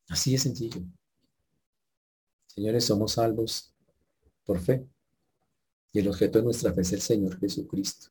Así 0.09 0.33
de 0.33 0.39
sencillo. 0.39 0.81
Señores, 2.47 2.83
somos 2.83 3.13
salvos 3.13 3.73
por 4.43 4.59
fe. 4.59 4.85
Y 5.93 5.99
el 5.99 6.09
objeto 6.09 6.39
de 6.39 6.43
nuestra 6.43 6.73
fe 6.73 6.81
es 6.81 6.91
el 6.91 7.01
Señor 7.01 7.39
Jesucristo. 7.39 8.09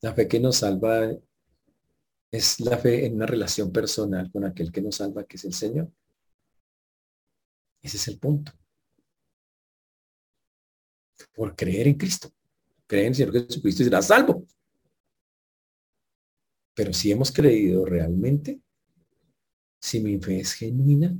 La 0.00 0.12
fe 0.14 0.26
que 0.26 0.40
nos 0.40 0.56
salva 0.56 1.12
es 2.32 2.58
la 2.58 2.76
fe 2.76 3.06
en 3.06 3.14
una 3.14 3.26
relación 3.26 3.70
personal 3.70 4.32
con 4.32 4.44
aquel 4.44 4.72
que 4.72 4.82
nos 4.82 4.96
salva, 4.96 5.22
que 5.22 5.36
es 5.36 5.44
el 5.44 5.54
Señor. 5.54 5.92
Ese 7.82 7.96
es 7.96 8.08
el 8.08 8.18
punto. 8.18 8.52
Por 11.34 11.56
creer 11.56 11.88
en 11.88 11.94
Cristo. 11.94 12.32
Creer 12.86 13.06
en 13.06 13.12
el 13.12 13.16
Señor 13.16 13.32
Jesucristo 13.32 13.82
y 13.82 13.84
será 13.84 14.02
salvo. 14.02 14.46
Pero 16.74 16.92
si 16.92 17.10
hemos 17.10 17.30
creído 17.32 17.84
realmente, 17.84 18.60
si 19.80 20.00
mi 20.00 20.18
fe 20.18 20.40
es 20.40 20.54
genuina, 20.54 21.14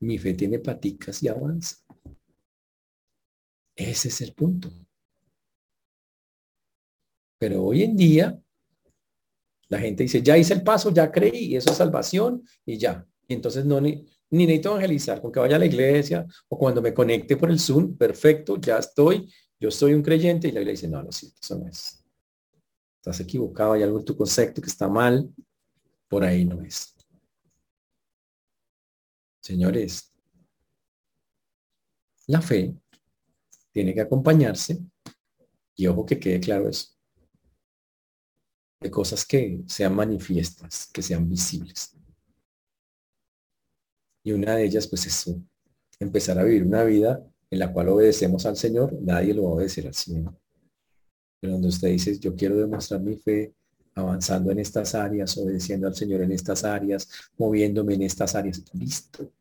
mi 0.00 0.18
fe 0.18 0.34
tiene 0.34 0.58
paticas 0.58 1.22
y 1.22 1.28
avanza. 1.28 1.76
Ese 3.76 4.08
es 4.08 4.20
el 4.20 4.34
punto. 4.34 4.70
Pero 7.38 7.64
hoy 7.64 7.84
en 7.84 7.96
día, 7.96 8.42
la 9.68 9.78
gente 9.78 10.02
dice, 10.02 10.22
ya 10.22 10.36
hice 10.36 10.52
el 10.52 10.62
paso, 10.62 10.92
ya 10.92 11.10
creí, 11.10 11.56
eso 11.56 11.70
es 11.70 11.78
salvación 11.78 12.44
y 12.66 12.76
ya. 12.76 13.06
Y 13.26 13.34
entonces 13.34 13.64
no 13.64 13.80
ni, 14.30 14.46
necesito 14.46 14.70
evangelizar, 14.70 15.20
con 15.20 15.32
que 15.32 15.40
vaya 15.40 15.56
a 15.56 15.58
la 15.58 15.66
iglesia 15.66 16.26
o 16.48 16.58
cuando 16.58 16.80
me 16.80 16.94
conecte 16.94 17.36
por 17.36 17.50
el 17.50 17.58
Zoom, 17.58 17.96
perfecto, 17.96 18.56
ya 18.56 18.78
estoy, 18.78 19.32
yo 19.58 19.70
soy 19.70 19.94
un 19.94 20.02
creyente 20.02 20.48
y 20.48 20.52
la 20.52 20.60
iglesia 20.60 20.88
dice, 20.88 20.96
no, 20.96 21.02
no, 21.02 21.12
sí, 21.12 21.32
eso 21.40 21.58
no 21.58 21.66
es. 21.66 22.04
Estás 22.96 23.20
equivocado, 23.20 23.72
hay 23.72 23.82
algo 23.82 23.98
en 23.98 24.04
tu 24.04 24.16
concepto 24.16 24.60
que 24.60 24.68
está 24.68 24.88
mal, 24.88 25.28
por 26.08 26.24
ahí 26.24 26.44
no 26.44 26.62
es. 26.62 26.94
Señores, 29.40 30.12
la 32.26 32.40
fe 32.40 32.74
tiene 33.72 33.94
que 33.94 34.00
acompañarse, 34.00 34.78
y 35.74 35.86
ojo 35.86 36.04
que 36.04 36.18
quede 36.20 36.40
claro 36.40 36.68
eso, 36.68 36.94
de 38.80 38.90
cosas 38.90 39.24
que 39.24 39.62
sean 39.66 39.94
manifiestas, 39.94 40.88
que 40.92 41.02
sean 41.02 41.28
visibles. 41.28 41.99
Y 44.22 44.32
una 44.32 44.56
de 44.56 44.64
ellas, 44.64 44.86
pues 44.86 45.06
es 45.06 45.34
empezar 45.98 46.38
a 46.38 46.44
vivir 46.44 46.64
una 46.64 46.84
vida 46.84 47.24
en 47.50 47.58
la 47.58 47.72
cual 47.72 47.88
obedecemos 47.88 48.46
al 48.46 48.56
Señor, 48.56 48.96
nadie 49.00 49.34
lo 49.34 49.44
va 49.44 49.50
a 49.50 49.52
obedecer 49.54 49.86
al 49.86 49.94
Señor. 49.94 50.34
Pero 51.40 51.54
donde 51.54 51.68
usted 51.68 51.88
dice, 51.88 52.18
yo 52.18 52.34
quiero 52.36 52.56
demostrar 52.56 53.00
mi 53.00 53.16
fe 53.16 53.54
avanzando 53.94 54.50
en 54.50 54.60
estas 54.60 54.94
áreas, 54.94 55.36
obedeciendo 55.36 55.88
al 55.88 55.94
Señor 55.94 56.22
en 56.22 56.32
estas 56.32 56.64
áreas, 56.64 57.08
moviéndome 57.38 57.94
en 57.94 58.02
estas 58.02 58.34
áreas. 58.34 58.62
Listo. 58.72 59.32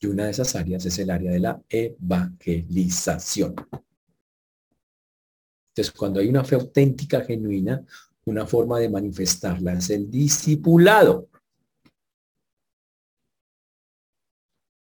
Y 0.00 0.06
una 0.06 0.24
de 0.24 0.30
esas 0.32 0.56
áreas 0.56 0.84
es 0.84 0.98
el 0.98 1.10
área 1.10 1.30
de 1.30 1.38
la 1.38 1.62
evangelización. 1.68 3.54
Entonces, 5.68 5.94
cuando 5.96 6.20
hay 6.20 6.28
una 6.28 6.44
fe 6.44 6.56
auténtica, 6.56 7.20
genuina, 7.22 7.84
una 8.24 8.46
forma 8.46 8.78
de 8.78 8.88
manifestarla 8.88 9.74
es 9.74 9.90
el 9.90 10.10
discipulado. 10.10 11.28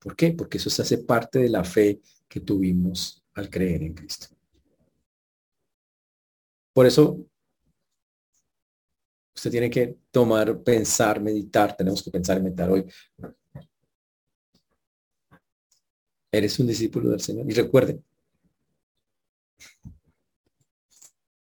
¿Por 0.01 0.15
qué? 0.15 0.31
Porque 0.31 0.57
eso 0.57 0.69
se 0.69 0.81
hace 0.81 0.97
parte 0.97 1.37
de 1.39 1.49
la 1.49 1.63
fe 1.63 2.01
que 2.27 2.39
tuvimos 2.39 3.23
al 3.35 3.49
creer 3.49 3.83
en 3.83 3.93
Cristo. 3.93 4.27
Por 6.73 6.87
eso, 6.87 7.23
usted 9.35 9.51
tiene 9.51 9.69
que 9.69 9.97
tomar, 10.09 10.63
pensar, 10.63 11.21
meditar. 11.21 11.77
Tenemos 11.77 12.01
que 12.01 12.09
pensar 12.09 12.39
y 12.39 12.41
meditar 12.41 12.71
hoy. 12.71 12.85
Eres 16.31 16.59
un 16.59 16.67
discípulo 16.67 17.11
del 17.11 17.19
Señor. 17.21 17.45
Y 17.47 17.53
recuerden, 17.53 18.03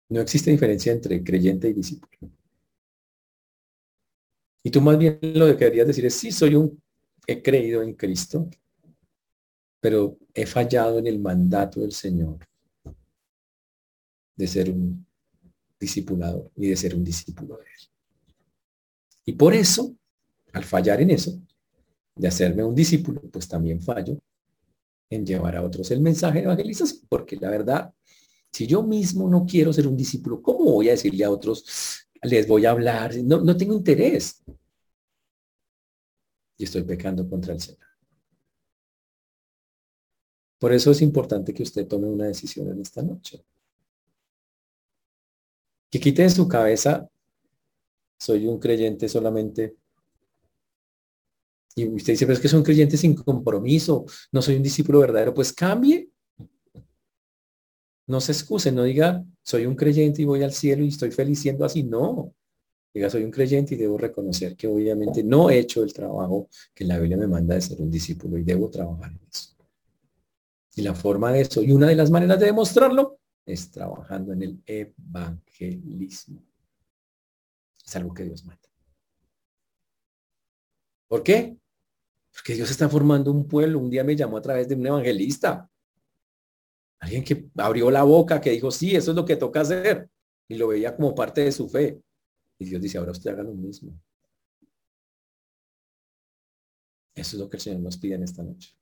no 0.09 0.21
existe 0.21 0.51
diferencia 0.51 0.91
entre 0.91 1.23
creyente 1.23 1.69
y 1.69 1.73
discípulo. 1.75 2.33
Y 4.65 4.71
tú 4.71 4.81
más 4.81 4.99
bien 4.99 5.21
lo 5.23 5.47
que 5.57 5.65
deberías 5.65 5.87
decir 5.87 6.05
es, 6.07 6.15
sí, 6.15 6.33
soy 6.33 6.57
un, 6.57 6.83
he 7.27 7.43
creído 7.43 7.83
en 7.83 7.95
Cristo, 7.95 8.49
pero 9.81 10.19
he 10.35 10.47
fallado 10.47 10.99
en 10.99 11.07
el 11.07 11.19
mandato 11.19 11.81
del 11.81 11.93
Señor 11.93 12.39
de 14.37 14.47
ser 14.47 14.71
un 14.71 15.07
discipulador 15.79 16.51
y 16.57 16.69
de 16.69 16.77
ser 16.77 16.95
un 16.95 17.05
discípulo 17.05 17.57
de 17.57 17.65
Él. 17.65 18.45
Y 19.27 19.33
por 19.33 19.55
eso, 19.55 19.95
al 20.53 20.65
fallar 20.65 21.01
en 21.01 21.11
eso, 21.11 21.41
de 22.17 22.29
hacerme 22.29 22.65
un 22.65 22.75
discípulo, 22.75 23.23
pues 23.31 23.49
también 23.49 23.81
fallo 23.81 24.19
en 25.09 25.27
llevar 25.27 25.57
a 25.57 25.63
otros 25.63 25.91
el 25.91 26.01
mensaje 26.01 26.39
de 26.39 26.45
evangelización, 26.45 27.01
porque 27.09 27.37
la 27.37 27.51
verdad, 27.51 27.95
si 28.53 28.67
yo 28.67 28.83
mismo 28.83 29.29
no 29.29 29.47
quiero 29.47 29.73
ser 29.73 29.87
un 29.87 29.97
discípulo, 29.97 30.43
¿cómo 30.43 30.73
voy 30.73 30.89
a 30.89 30.93
decirle 30.93 31.25
a 31.25 31.31
otros, 31.31 32.07
les 32.23 32.47
voy 32.47 32.67
a 32.67 32.71
hablar? 32.71 33.15
No, 33.23 33.41
no 33.41 33.57
tengo 33.57 33.75
interés. 33.75 34.43
Y 36.61 36.65
estoy 36.65 36.83
pecando 36.83 37.27
contra 37.27 37.55
el 37.55 37.61
Señor. 37.61 37.89
Por 40.59 40.75
eso 40.75 40.91
es 40.91 41.01
importante 41.01 41.55
que 41.55 41.63
usted 41.63 41.89
tome 41.89 42.07
una 42.07 42.27
decisión 42.27 42.69
en 42.69 42.83
esta 42.83 43.01
noche. 43.01 43.43
Que 45.91 45.99
quite 45.99 46.21
de 46.21 46.29
su 46.29 46.47
cabeza, 46.47 47.09
soy 48.19 48.47
un 48.47 48.59
creyente 48.59 49.09
solamente 49.09 49.79
y 51.77 51.89
usted 51.89 52.13
dice, 52.13 52.27
pero 52.27 52.35
es 52.35 52.41
que 52.41 52.49
son 52.49 52.63
creyentes 52.63 53.01
sin 53.01 53.15
compromiso, 53.15 54.05
no 54.31 54.43
soy 54.43 54.57
un 54.57 54.63
discípulo 54.63 54.99
verdadero, 54.99 55.33
pues 55.33 55.55
cambie. 55.55 56.11
No 58.07 58.21
se 58.21 58.33
excuse, 58.33 58.71
no 58.71 58.83
diga, 58.83 59.25
soy 59.43 59.65
un 59.65 59.77
creyente 59.77 60.21
y 60.21 60.27
voy 60.27 60.43
al 60.43 60.53
cielo 60.53 60.85
y 60.85 60.89
estoy 60.89 61.11
feliz 61.11 61.41
siendo 61.41 61.65
así. 61.65 61.85
No, 61.85 62.35
diga, 62.93 63.11
soy 63.11 63.25
un 63.25 63.31
creyente 63.31 63.75
y 63.75 63.79
debo 63.79 63.99
reconocer 63.99 64.57
que 64.57 64.67
obviamente 64.67 65.23
no 65.23 65.51
he 65.51 65.59
hecho 65.59 65.83
el 65.83 65.93
trabajo 65.93 66.49
que 66.75 66.85
la 66.85 66.99
Biblia 66.99 67.17
me 67.17 67.27
manda 67.27 67.55
de 67.55 67.61
ser 67.61 67.81
un 67.81 67.91
discípulo 67.91 68.37
y 68.37 68.43
debo 68.43 68.69
trabajar 68.69 69.13
en 69.13 69.21
eso. 69.31 69.57
Y 70.75 70.83
la 70.83 70.95
forma 70.95 71.33
de 71.33 71.43
eso, 71.43 71.63
y 71.63 71.73
una 71.73 71.89
de 71.89 71.97
las 71.97 72.11
maneras 72.11 72.39
de 72.39 72.47
demostrarlo, 72.47 73.19
es 73.45 73.71
trabajando 73.71 74.33
en 74.33 74.43
el 74.43 74.63
evangelismo. 74.67 76.43
Es 77.85 77.97
algo 77.97 78.15
que 78.15 78.25
Dios 78.25 78.45
manda. 78.45 78.69
¿Por 81.09 81.25
qué? 81.25 81.57
Porque 82.33 82.55
Dios 82.55 82.71
está 82.71 82.89
formando 82.89 83.33
un 83.33 83.49
pueblo. 83.49 83.81
Un 83.81 83.91
día 83.91 84.05
me 84.05 84.15
llamó 84.15 84.37
a 84.37 84.43
través 84.43 84.69
de 84.69 84.77
un 84.77 84.87
evangelista. 84.87 85.69
Alguien 87.01 87.25
que 87.25 87.51
abrió 87.57 87.91
la 87.91 88.05
boca, 88.05 88.41
que 88.41 88.51
dijo, 88.51 88.71
sí, 88.71 88.95
eso 88.95 89.11
es 89.11 89.17
lo 89.17 89.25
que 89.25 89.37
toca 89.37 89.63
hacer. 89.63 90.09
Y 90.47 90.57
lo 90.57 90.69
veía 90.69 90.95
como 90.95 91.15
parte 91.15 91.41
de 91.41 91.51
su 91.51 91.69
fe. 91.69 92.01
Y 92.61 92.67
Dios 92.67 92.81
dice, 92.83 92.99
ahora 92.99 93.11
usted 93.13 93.31
haga 93.31 93.43
lo 93.43 93.55
mismo. 93.55 93.93
Eso 97.15 97.37
es 97.37 97.41
lo 97.41 97.49
que 97.49 97.57
el 97.57 97.61
Señor 97.63 97.81
nos 97.81 97.97
pide 97.97 98.15
en 98.17 98.23
esta 98.25 98.43
noche. 98.43 98.75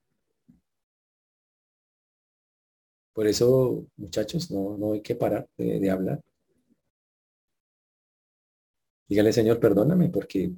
Por 3.12 3.26
eso, 3.28 3.86
muchachos, 3.96 4.50
no, 4.50 4.76
no 4.76 4.92
hay 4.94 5.02
que 5.02 5.14
parar 5.14 5.48
de, 5.56 5.78
de 5.78 5.90
hablar. 5.90 6.20
Dígale, 9.08 9.32
Señor, 9.32 9.60
perdóname 9.60 10.08
porque 10.08 10.52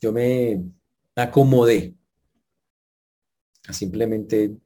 yo 0.00 0.12
me 0.12 0.62
acomodé 1.16 1.94
a 3.68 3.72
simplemente 3.72 4.56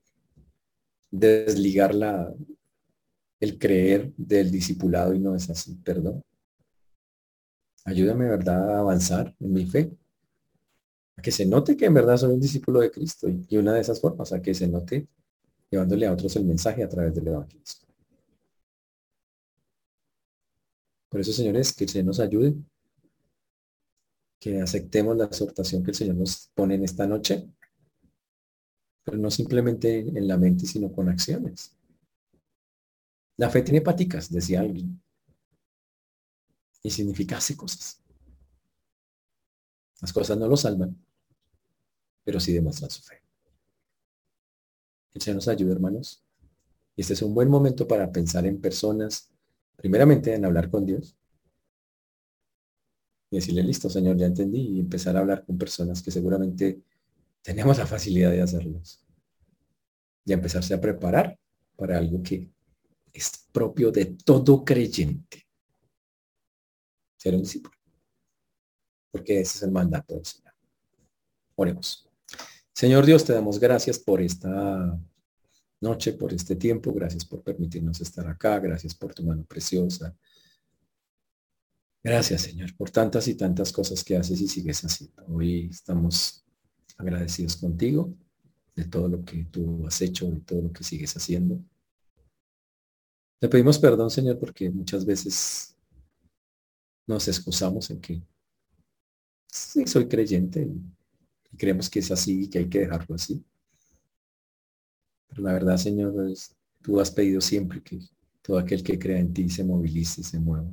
desligar 1.11 1.95
la, 1.95 2.33
el 3.41 3.59
creer 3.59 4.13
del 4.17 4.51
discipulado 4.51 5.15
y 5.15 5.19
no 5.21 5.35
es 5.35 5.49
así, 5.51 5.75
perdón. 5.77 6.23
Ayúdame, 7.85 8.29
¿verdad?, 8.29 8.77
a 8.77 8.81
avanzar 8.81 9.35
en 9.41 9.53
mi 9.53 9.67
fe. 9.67 9.91
A 11.17 11.23
que 11.23 11.31
se 11.31 11.47
note 11.47 11.77
que 11.77 11.87
en 11.87 11.95
verdad 11.95 12.17
soy 12.17 12.35
un 12.35 12.41
discípulo 12.41 12.81
de 12.81 12.91
Cristo 12.91 13.29
y 13.29 13.57
una 13.57 13.75
de 13.75 13.81
esas 13.81 14.01
formas, 14.01 14.33
a 14.33 14.43
que 14.43 14.55
se 14.55 14.67
note 14.67 15.07
llevándole 15.71 16.07
a 16.07 16.13
otros 16.13 16.37
el 16.37 16.45
mensaje 16.45 16.83
a 16.83 16.89
través 16.89 17.15
del 17.15 17.29
Evangelio. 17.29 17.65
Por 21.09 21.21
eso, 21.21 21.33
señores, 21.33 21.73
que 21.73 21.89
se 21.89 22.03
nos 22.03 22.21
ayude 22.21 22.55
que 24.39 24.61
aceptemos 24.61 25.17
la 25.17 25.27
exhortación 25.27 25.83
que 25.83 25.91
el 25.93 25.97
Señor 25.97 26.17
nos 26.17 26.51
pone 26.55 26.75
en 26.75 26.85
esta 26.85 27.07
noche, 27.07 27.49
pero 29.05 29.17
no 29.19 29.31
simplemente 29.31 29.99
en 30.01 30.29
la 30.29 30.37
mente, 30.37 30.67
sino 30.67 30.93
con 30.93 31.09
acciones. 31.09 31.76
La 33.37 33.51
fe 33.51 33.63
tiene 33.63 33.83
paticas, 33.83 34.31
decía 34.31 34.61
alguien. 34.61 35.01
Y 36.83 36.91
significa 36.91 37.39
cosas. 37.57 38.01
Las 40.01 40.13
cosas 40.13 40.39
no 40.39 40.47
lo 40.47 40.57
salvan, 40.57 40.97
pero 42.25 42.39
sí 42.39 42.53
demuestran 42.53 42.91
su 42.91 43.03
fe. 43.03 43.23
Que 45.13 45.21
se 45.21 45.35
nos 45.35 45.49
ayude, 45.49 45.73
hermanos. 45.73 46.23
Y 46.95 47.03
este 47.03 47.15
es 47.15 47.23
un 47.23 47.35
buen 47.35 47.49
momento 47.49 47.87
para 47.87 48.11
pensar 48.11 48.47
en 48.47 48.61
personas, 48.61 49.31
primeramente 49.77 50.35
en 50.35 50.45
hablar 50.45 50.71
con 50.71 50.87
Dios. 50.87 51.17
Y 53.31 53.37
decirle, 53.37 53.63
listo, 53.63 53.91
Señor, 53.91 54.17
ya 54.17 54.27
entendí. 54.27 54.61
Y 54.61 54.81
empezar 54.81 55.17
a 55.17 55.21
hablar 55.21 55.45
con 55.45 55.59
personas 55.59 56.03
que 56.03 56.11
seguramente 56.11 56.83
tenemos 57.43 57.79
la 57.79 57.87
facilidad 57.87 58.31
de 58.31 58.43
hacerlos. 58.43 59.03
Y 60.25 60.33
empezarse 60.33 60.75
a 60.75 60.81
preparar 60.81 61.39
para 61.77 61.99
algo 61.99 62.23
que 62.23 62.51
es 63.17 63.47
propio 63.53 63.91
de 63.91 64.07
todo 64.07 64.65
creyente. 64.65 65.47
Ser 67.17 67.35
un 67.35 67.43
discípulo. 67.43 67.75
Porque 69.11 69.41
ese 69.41 69.59
es 69.59 69.63
el 69.63 69.71
mandato 69.73 70.15
del 70.15 70.25
Señor. 70.25 70.55
Oremos. 71.55 72.09
Señor 72.73 73.07
Dios, 73.07 73.25
te 73.25 73.33
damos 73.33 73.59
gracias 73.59 73.99
por 73.99 74.21
esta 74.21 75.01
noche, 75.81 76.13
por 76.13 76.33
este 76.35 76.57
tiempo. 76.57 76.93
Gracias 76.93 77.25
por 77.25 77.43
permitirnos 77.43 78.01
estar 78.01 78.27
acá. 78.27 78.59
Gracias 78.61 78.95
por 78.95 79.15
tu 79.15 79.25
mano 79.25 79.45
preciosa. 79.45 80.15
Gracias, 82.05 82.43
Señor, 82.43 82.77
por 82.77 82.91
tantas 82.91 83.27
y 83.27 83.35
tantas 83.35 83.73
cosas 83.73 84.05
que 84.05 84.17
haces 84.17 84.41
y 84.41 84.47
sigues 84.47 84.85
haciendo. 84.85 85.25
Hoy 85.27 85.69
estamos 85.71 86.45
agradecidos 86.99 87.57
contigo 87.57 88.15
de 88.77 88.85
todo 88.85 89.09
lo 89.09 89.25
que 89.25 89.45
tú 89.47 89.85
has 89.87 90.01
hecho, 90.03 90.31
de 90.31 90.41
todo 90.41 90.63
lo 90.63 90.73
que 90.73 90.85
sigues 90.85 91.17
haciendo. 91.17 91.59
Te 93.39 93.49
pedimos 93.49 93.79
perdón, 93.79 94.11
Señor, 94.11 94.39
porque 94.39 94.71
muchas 94.71 95.05
veces 95.05 95.77
nos 97.07 97.29
excusamos 97.29 97.91
en 97.91 98.01
que 98.01 98.23
sí, 99.47 99.87
soy 99.87 100.09
creyente 100.09 100.63
y 101.53 101.57
creemos 101.57 101.91
que 101.91 101.99
es 101.99 102.11
así 102.11 102.45
y 102.45 102.49
que 102.49 102.59
hay 102.59 102.69
que 102.69 102.81
dejarlo 102.81 103.15
así. 103.15 103.45
Pero 105.29 105.43
la 105.43 105.53
verdad, 105.53 105.77
Señor, 105.77 106.31
es, 106.31 106.57
tú 106.83 106.99
has 106.99 107.11
pedido 107.11 107.41
siempre 107.41 107.83
que 107.83 108.01
todo 108.41 108.59
aquel 108.59 108.83
que 108.83 108.99
crea 108.99 109.19
en 109.19 109.35
ti 109.35 109.49
se 109.51 109.65
movilice 109.65 110.23
se 110.23 110.39
mueva. 110.41 110.73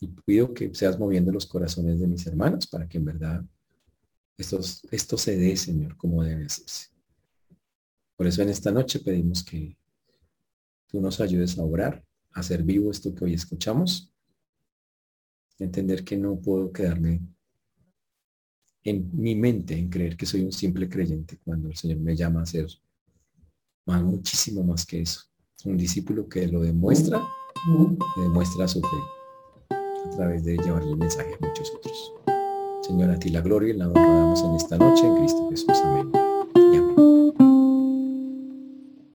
Y 0.00 0.08
pido 0.08 0.52
que 0.52 0.74
seas 0.74 0.98
moviendo 0.98 1.32
los 1.32 1.46
corazones 1.46 2.00
de 2.00 2.08
mis 2.08 2.26
hermanos 2.26 2.66
para 2.66 2.88
que 2.88 2.98
en 2.98 3.04
verdad 3.04 3.44
esto 4.36 5.16
se 5.16 5.36
dé, 5.36 5.56
Señor, 5.56 5.96
como 5.96 6.22
debe 6.24 6.46
hacerse. 6.46 6.88
Por 8.16 8.26
eso 8.26 8.42
en 8.42 8.48
esta 8.48 8.72
noche 8.72 8.98
pedimos 8.98 9.44
que 9.44 9.76
tú 10.92 11.00
nos 11.00 11.20
ayudes 11.20 11.58
a 11.58 11.64
orar, 11.64 12.04
a 12.32 12.40
hacer 12.40 12.62
vivo 12.62 12.90
esto 12.90 13.14
que 13.14 13.24
hoy 13.24 13.34
escuchamos, 13.34 14.12
entender 15.58 16.04
que 16.04 16.18
no 16.18 16.38
puedo 16.38 16.70
quedarme 16.70 17.22
en 18.84 19.10
mi 19.14 19.34
mente 19.34 19.74
en 19.74 19.88
creer 19.88 20.16
que 20.16 20.26
soy 20.26 20.42
un 20.42 20.52
simple 20.52 20.88
creyente 20.88 21.38
cuando 21.44 21.68
el 21.68 21.76
Señor 21.76 21.98
me 21.98 22.14
llama 22.14 22.42
a 22.42 22.46
ser 22.46 22.66
más, 23.86 24.02
muchísimo 24.02 24.62
más 24.62 24.84
que 24.84 25.00
eso. 25.00 25.22
Un 25.64 25.76
discípulo 25.76 26.28
que 26.28 26.46
lo 26.48 26.60
demuestra, 26.60 27.22
que 28.14 28.20
demuestra 28.20 28.66
su 28.68 28.80
fe 28.80 28.96
a 29.70 30.10
través 30.16 30.44
de 30.44 30.56
llevarle 30.58 30.90
el 30.90 30.96
mensaje 30.96 31.34
a 31.40 31.46
muchos 31.46 31.70
otros. 31.76 32.12
Señor, 32.82 33.10
a 33.10 33.18
ti 33.18 33.30
la 33.30 33.40
gloria 33.40 33.72
y 33.72 33.76
la 33.76 33.88
honra 33.88 34.02
damos 34.02 34.42
en 34.42 34.54
esta 34.56 34.76
noche 34.76 35.06
en 35.06 35.16
Cristo 35.16 35.48
Jesús. 35.50 35.78
Amén. 35.84 36.21